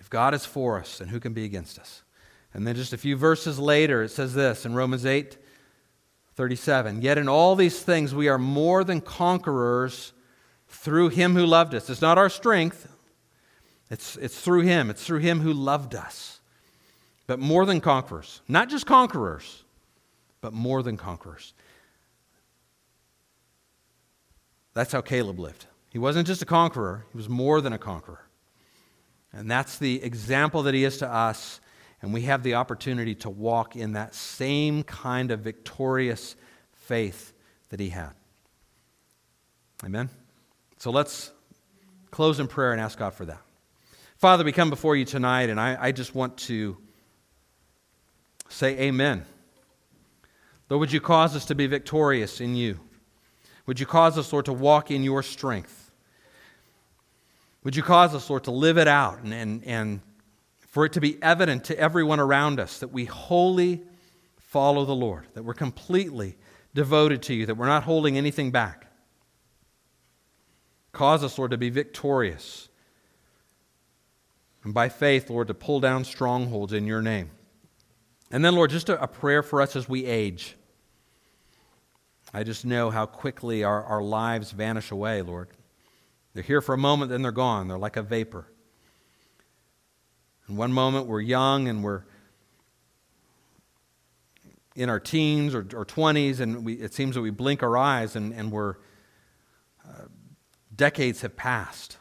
If 0.00 0.10
God 0.10 0.34
is 0.34 0.44
for 0.44 0.80
us, 0.80 0.98
then 0.98 1.08
who 1.08 1.20
can 1.20 1.32
be 1.32 1.44
against 1.44 1.78
us? 1.78 2.02
And 2.52 2.66
then 2.66 2.74
just 2.74 2.92
a 2.92 2.98
few 2.98 3.16
verses 3.16 3.60
later, 3.60 4.02
it 4.02 4.08
says 4.08 4.34
this 4.34 4.66
in 4.66 4.74
Romans 4.74 5.06
8 5.06 5.38
37. 6.40 7.02
Yet 7.02 7.18
in 7.18 7.28
all 7.28 7.54
these 7.54 7.82
things 7.82 8.14
we 8.14 8.26
are 8.26 8.38
more 8.38 8.82
than 8.82 9.02
conquerors 9.02 10.14
through 10.68 11.10
him 11.10 11.34
who 11.34 11.44
loved 11.44 11.74
us. 11.74 11.90
It's 11.90 12.00
not 12.00 12.16
our 12.16 12.30
strength, 12.30 12.90
it's, 13.90 14.16
it's 14.16 14.40
through 14.40 14.62
him. 14.62 14.88
It's 14.88 15.04
through 15.04 15.18
him 15.18 15.40
who 15.40 15.52
loved 15.52 15.94
us. 15.94 16.40
But 17.26 17.40
more 17.40 17.66
than 17.66 17.82
conquerors. 17.82 18.40
Not 18.48 18.70
just 18.70 18.86
conquerors, 18.86 19.64
but 20.40 20.54
more 20.54 20.82
than 20.82 20.96
conquerors. 20.96 21.52
That's 24.72 24.92
how 24.92 25.02
Caleb 25.02 25.38
lived. 25.38 25.66
He 25.92 25.98
wasn't 25.98 26.26
just 26.26 26.40
a 26.40 26.46
conqueror, 26.46 27.04
he 27.12 27.18
was 27.18 27.28
more 27.28 27.60
than 27.60 27.74
a 27.74 27.78
conqueror. 27.78 28.24
And 29.30 29.50
that's 29.50 29.76
the 29.76 30.02
example 30.02 30.62
that 30.62 30.72
he 30.72 30.84
is 30.84 30.96
to 30.98 31.06
us 31.06 31.60
and 32.02 32.12
we 32.12 32.22
have 32.22 32.42
the 32.42 32.54
opportunity 32.54 33.14
to 33.16 33.30
walk 33.30 33.76
in 33.76 33.92
that 33.92 34.14
same 34.14 34.82
kind 34.82 35.30
of 35.30 35.40
victorious 35.40 36.34
faith 36.72 37.32
that 37.68 37.80
he 37.80 37.90
had. 37.90 38.10
Amen? 39.84 40.08
So 40.78 40.90
let's 40.90 41.30
close 42.10 42.40
in 42.40 42.48
prayer 42.48 42.72
and 42.72 42.80
ask 42.80 42.98
God 42.98 43.14
for 43.14 43.26
that. 43.26 43.40
Father, 44.16 44.44
we 44.44 44.52
come 44.52 44.70
before 44.70 44.96
you 44.96 45.04
tonight, 45.04 45.48
and 45.48 45.58
I, 45.58 45.76
I 45.80 45.92
just 45.92 46.14
want 46.14 46.36
to 46.38 46.76
say 48.48 48.78
amen. 48.78 49.24
Lord, 50.68 50.80
would 50.80 50.92
you 50.92 51.00
cause 51.00 51.34
us 51.34 51.46
to 51.46 51.54
be 51.54 51.66
victorious 51.66 52.40
in 52.40 52.54
you? 52.54 52.80
Would 53.66 53.80
you 53.80 53.86
cause 53.86 54.18
us, 54.18 54.32
Lord, 54.32 54.46
to 54.46 54.52
walk 54.52 54.90
in 54.90 55.02
your 55.02 55.22
strength? 55.22 55.90
Would 57.64 57.76
you 57.76 57.82
cause 57.82 58.14
us, 58.14 58.28
Lord, 58.28 58.44
to 58.44 58.50
live 58.50 58.78
it 58.78 58.88
out 58.88 59.20
and, 59.22 59.32
and, 59.32 59.64
and 59.64 60.00
for 60.70 60.84
it 60.86 60.92
to 60.92 61.00
be 61.00 61.20
evident 61.22 61.64
to 61.64 61.78
everyone 61.78 62.20
around 62.20 62.60
us 62.60 62.78
that 62.78 62.88
we 62.88 63.04
wholly 63.04 63.82
follow 64.38 64.84
the 64.84 64.94
Lord, 64.94 65.26
that 65.34 65.42
we're 65.42 65.52
completely 65.52 66.36
devoted 66.74 67.22
to 67.22 67.34
you, 67.34 67.46
that 67.46 67.56
we're 67.56 67.66
not 67.66 67.82
holding 67.82 68.16
anything 68.16 68.52
back. 68.52 68.86
Cause 70.92 71.22
us, 71.24 71.38
Lord, 71.38 71.50
to 71.50 71.58
be 71.58 71.70
victorious. 71.70 72.68
And 74.62 74.72
by 74.72 74.88
faith, 74.88 75.28
Lord, 75.28 75.48
to 75.48 75.54
pull 75.54 75.80
down 75.80 76.04
strongholds 76.04 76.72
in 76.72 76.86
your 76.86 77.02
name. 77.02 77.30
And 78.30 78.44
then, 78.44 78.54
Lord, 78.54 78.70
just 78.70 78.88
a, 78.88 79.02
a 79.02 79.08
prayer 79.08 79.42
for 79.42 79.60
us 79.60 79.74
as 79.74 79.88
we 79.88 80.06
age. 80.06 80.56
I 82.32 82.44
just 82.44 82.64
know 82.64 82.90
how 82.90 83.06
quickly 83.06 83.64
our, 83.64 83.82
our 83.82 84.02
lives 84.02 84.52
vanish 84.52 84.92
away, 84.92 85.22
Lord. 85.22 85.48
They're 86.32 86.44
here 86.44 86.60
for 86.60 86.74
a 86.74 86.78
moment, 86.78 87.10
then 87.10 87.22
they're 87.22 87.32
gone. 87.32 87.66
They're 87.66 87.78
like 87.78 87.96
a 87.96 88.02
vapor. 88.02 88.46
In 90.50 90.56
one 90.56 90.72
moment, 90.72 91.06
we're 91.06 91.20
young 91.20 91.68
and 91.68 91.84
we're 91.84 92.02
in 94.74 94.88
our 94.90 94.98
teens 94.98 95.54
or, 95.54 95.60
or 95.60 95.86
20s, 95.86 96.40
and 96.40 96.64
we, 96.64 96.74
it 96.74 96.92
seems 96.92 97.14
that 97.14 97.20
we 97.20 97.30
blink 97.30 97.62
our 97.62 97.76
eyes 97.76 98.16
and, 98.16 98.34
and 98.34 98.50
we're, 98.50 98.74
uh, 99.88 100.06
decades 100.74 101.20
have 101.20 101.36
passed. 101.36 101.98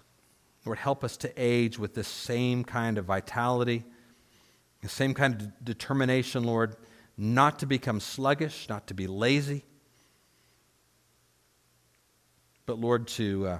Lord, 0.66 0.80
help 0.80 1.04
us 1.04 1.16
to 1.18 1.32
age 1.38 1.78
with 1.78 1.94
this 1.94 2.08
same 2.08 2.64
kind 2.64 2.98
of 2.98 3.06
vitality, 3.06 3.84
the 4.82 4.90
same 4.90 5.14
kind 5.14 5.36
of 5.36 5.64
determination, 5.64 6.44
Lord, 6.44 6.76
not 7.16 7.60
to 7.60 7.68
become 7.68 8.00
sluggish, 8.00 8.68
not 8.68 8.88
to 8.88 8.96
be 8.96 9.06
lazy, 9.06 9.64
but, 12.66 12.80
Lord, 12.80 13.08
to, 13.10 13.46
uh, 13.46 13.60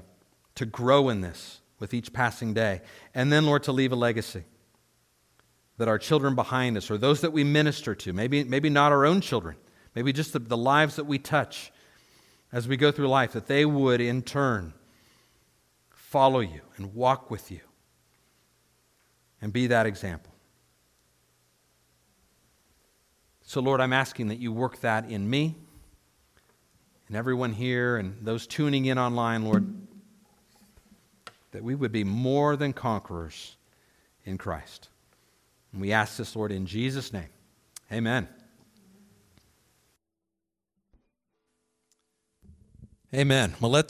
to 0.56 0.66
grow 0.66 1.10
in 1.10 1.22
this 1.22 1.62
with 1.78 1.94
each 1.94 2.12
passing 2.12 2.56
day. 2.56 2.82
And 3.14 3.32
then, 3.32 3.46
Lord, 3.46 3.62
to 3.64 3.72
leave 3.72 3.92
a 3.92 3.96
legacy 3.96 4.46
that 5.80 5.88
our 5.88 5.98
children 5.98 6.36
behind 6.36 6.76
us 6.76 6.92
or 6.92 6.98
those 6.98 7.22
that 7.22 7.32
we 7.32 7.42
minister 7.42 7.96
to, 7.96 8.12
maybe, 8.12 8.44
maybe 8.44 8.70
not 8.70 8.92
our 8.92 9.06
own 9.06 9.22
children, 9.22 9.56
maybe 9.96 10.12
just 10.12 10.34
the, 10.34 10.40
the 10.40 10.58
lives 10.58 10.98
that 10.98 11.06
we 11.06 11.18
touch 11.18 11.72
as 12.52 12.68
we 12.68 12.76
go 12.76 12.92
through 12.92 13.08
life, 13.08 13.32
that 13.32 13.48
they 13.48 13.64
would 13.64 14.02
in 14.02 14.22
turn 14.22 14.74
follow 15.90 16.42
you 16.42 16.60
and 16.76 16.94
walk 16.94 17.32
with 17.32 17.50
you 17.50 17.62
and 19.42 19.54
be 19.54 19.68
that 19.68 19.86
example. 19.86 20.34
So, 23.44 23.62
Lord, 23.62 23.80
I'm 23.80 23.94
asking 23.94 24.28
that 24.28 24.38
you 24.38 24.52
work 24.52 24.82
that 24.82 25.10
in 25.10 25.30
me 25.30 25.56
and 27.08 27.16
everyone 27.16 27.54
here 27.54 27.96
and 27.96 28.18
those 28.26 28.46
tuning 28.46 28.86
in 28.86 29.00
online, 29.00 29.46
Lord, 29.46 29.74
that 31.52 31.64
we 31.64 31.74
would 31.74 31.94
be 31.94 32.04
more 32.04 32.58
than 32.58 32.74
conquerors 32.74 33.56
in 34.26 34.38
Christ. 34.38 34.90
And 35.72 35.82
we 35.82 35.92
ask 35.92 36.18
this, 36.18 36.36
Lord, 36.36 36.52
in 36.52 36.66
Jesus' 36.66 37.14
name. 37.14 37.30
Amen. 37.92 38.28
Amen. 43.14 43.56
Well, 43.60 43.72
let's. 43.72 43.88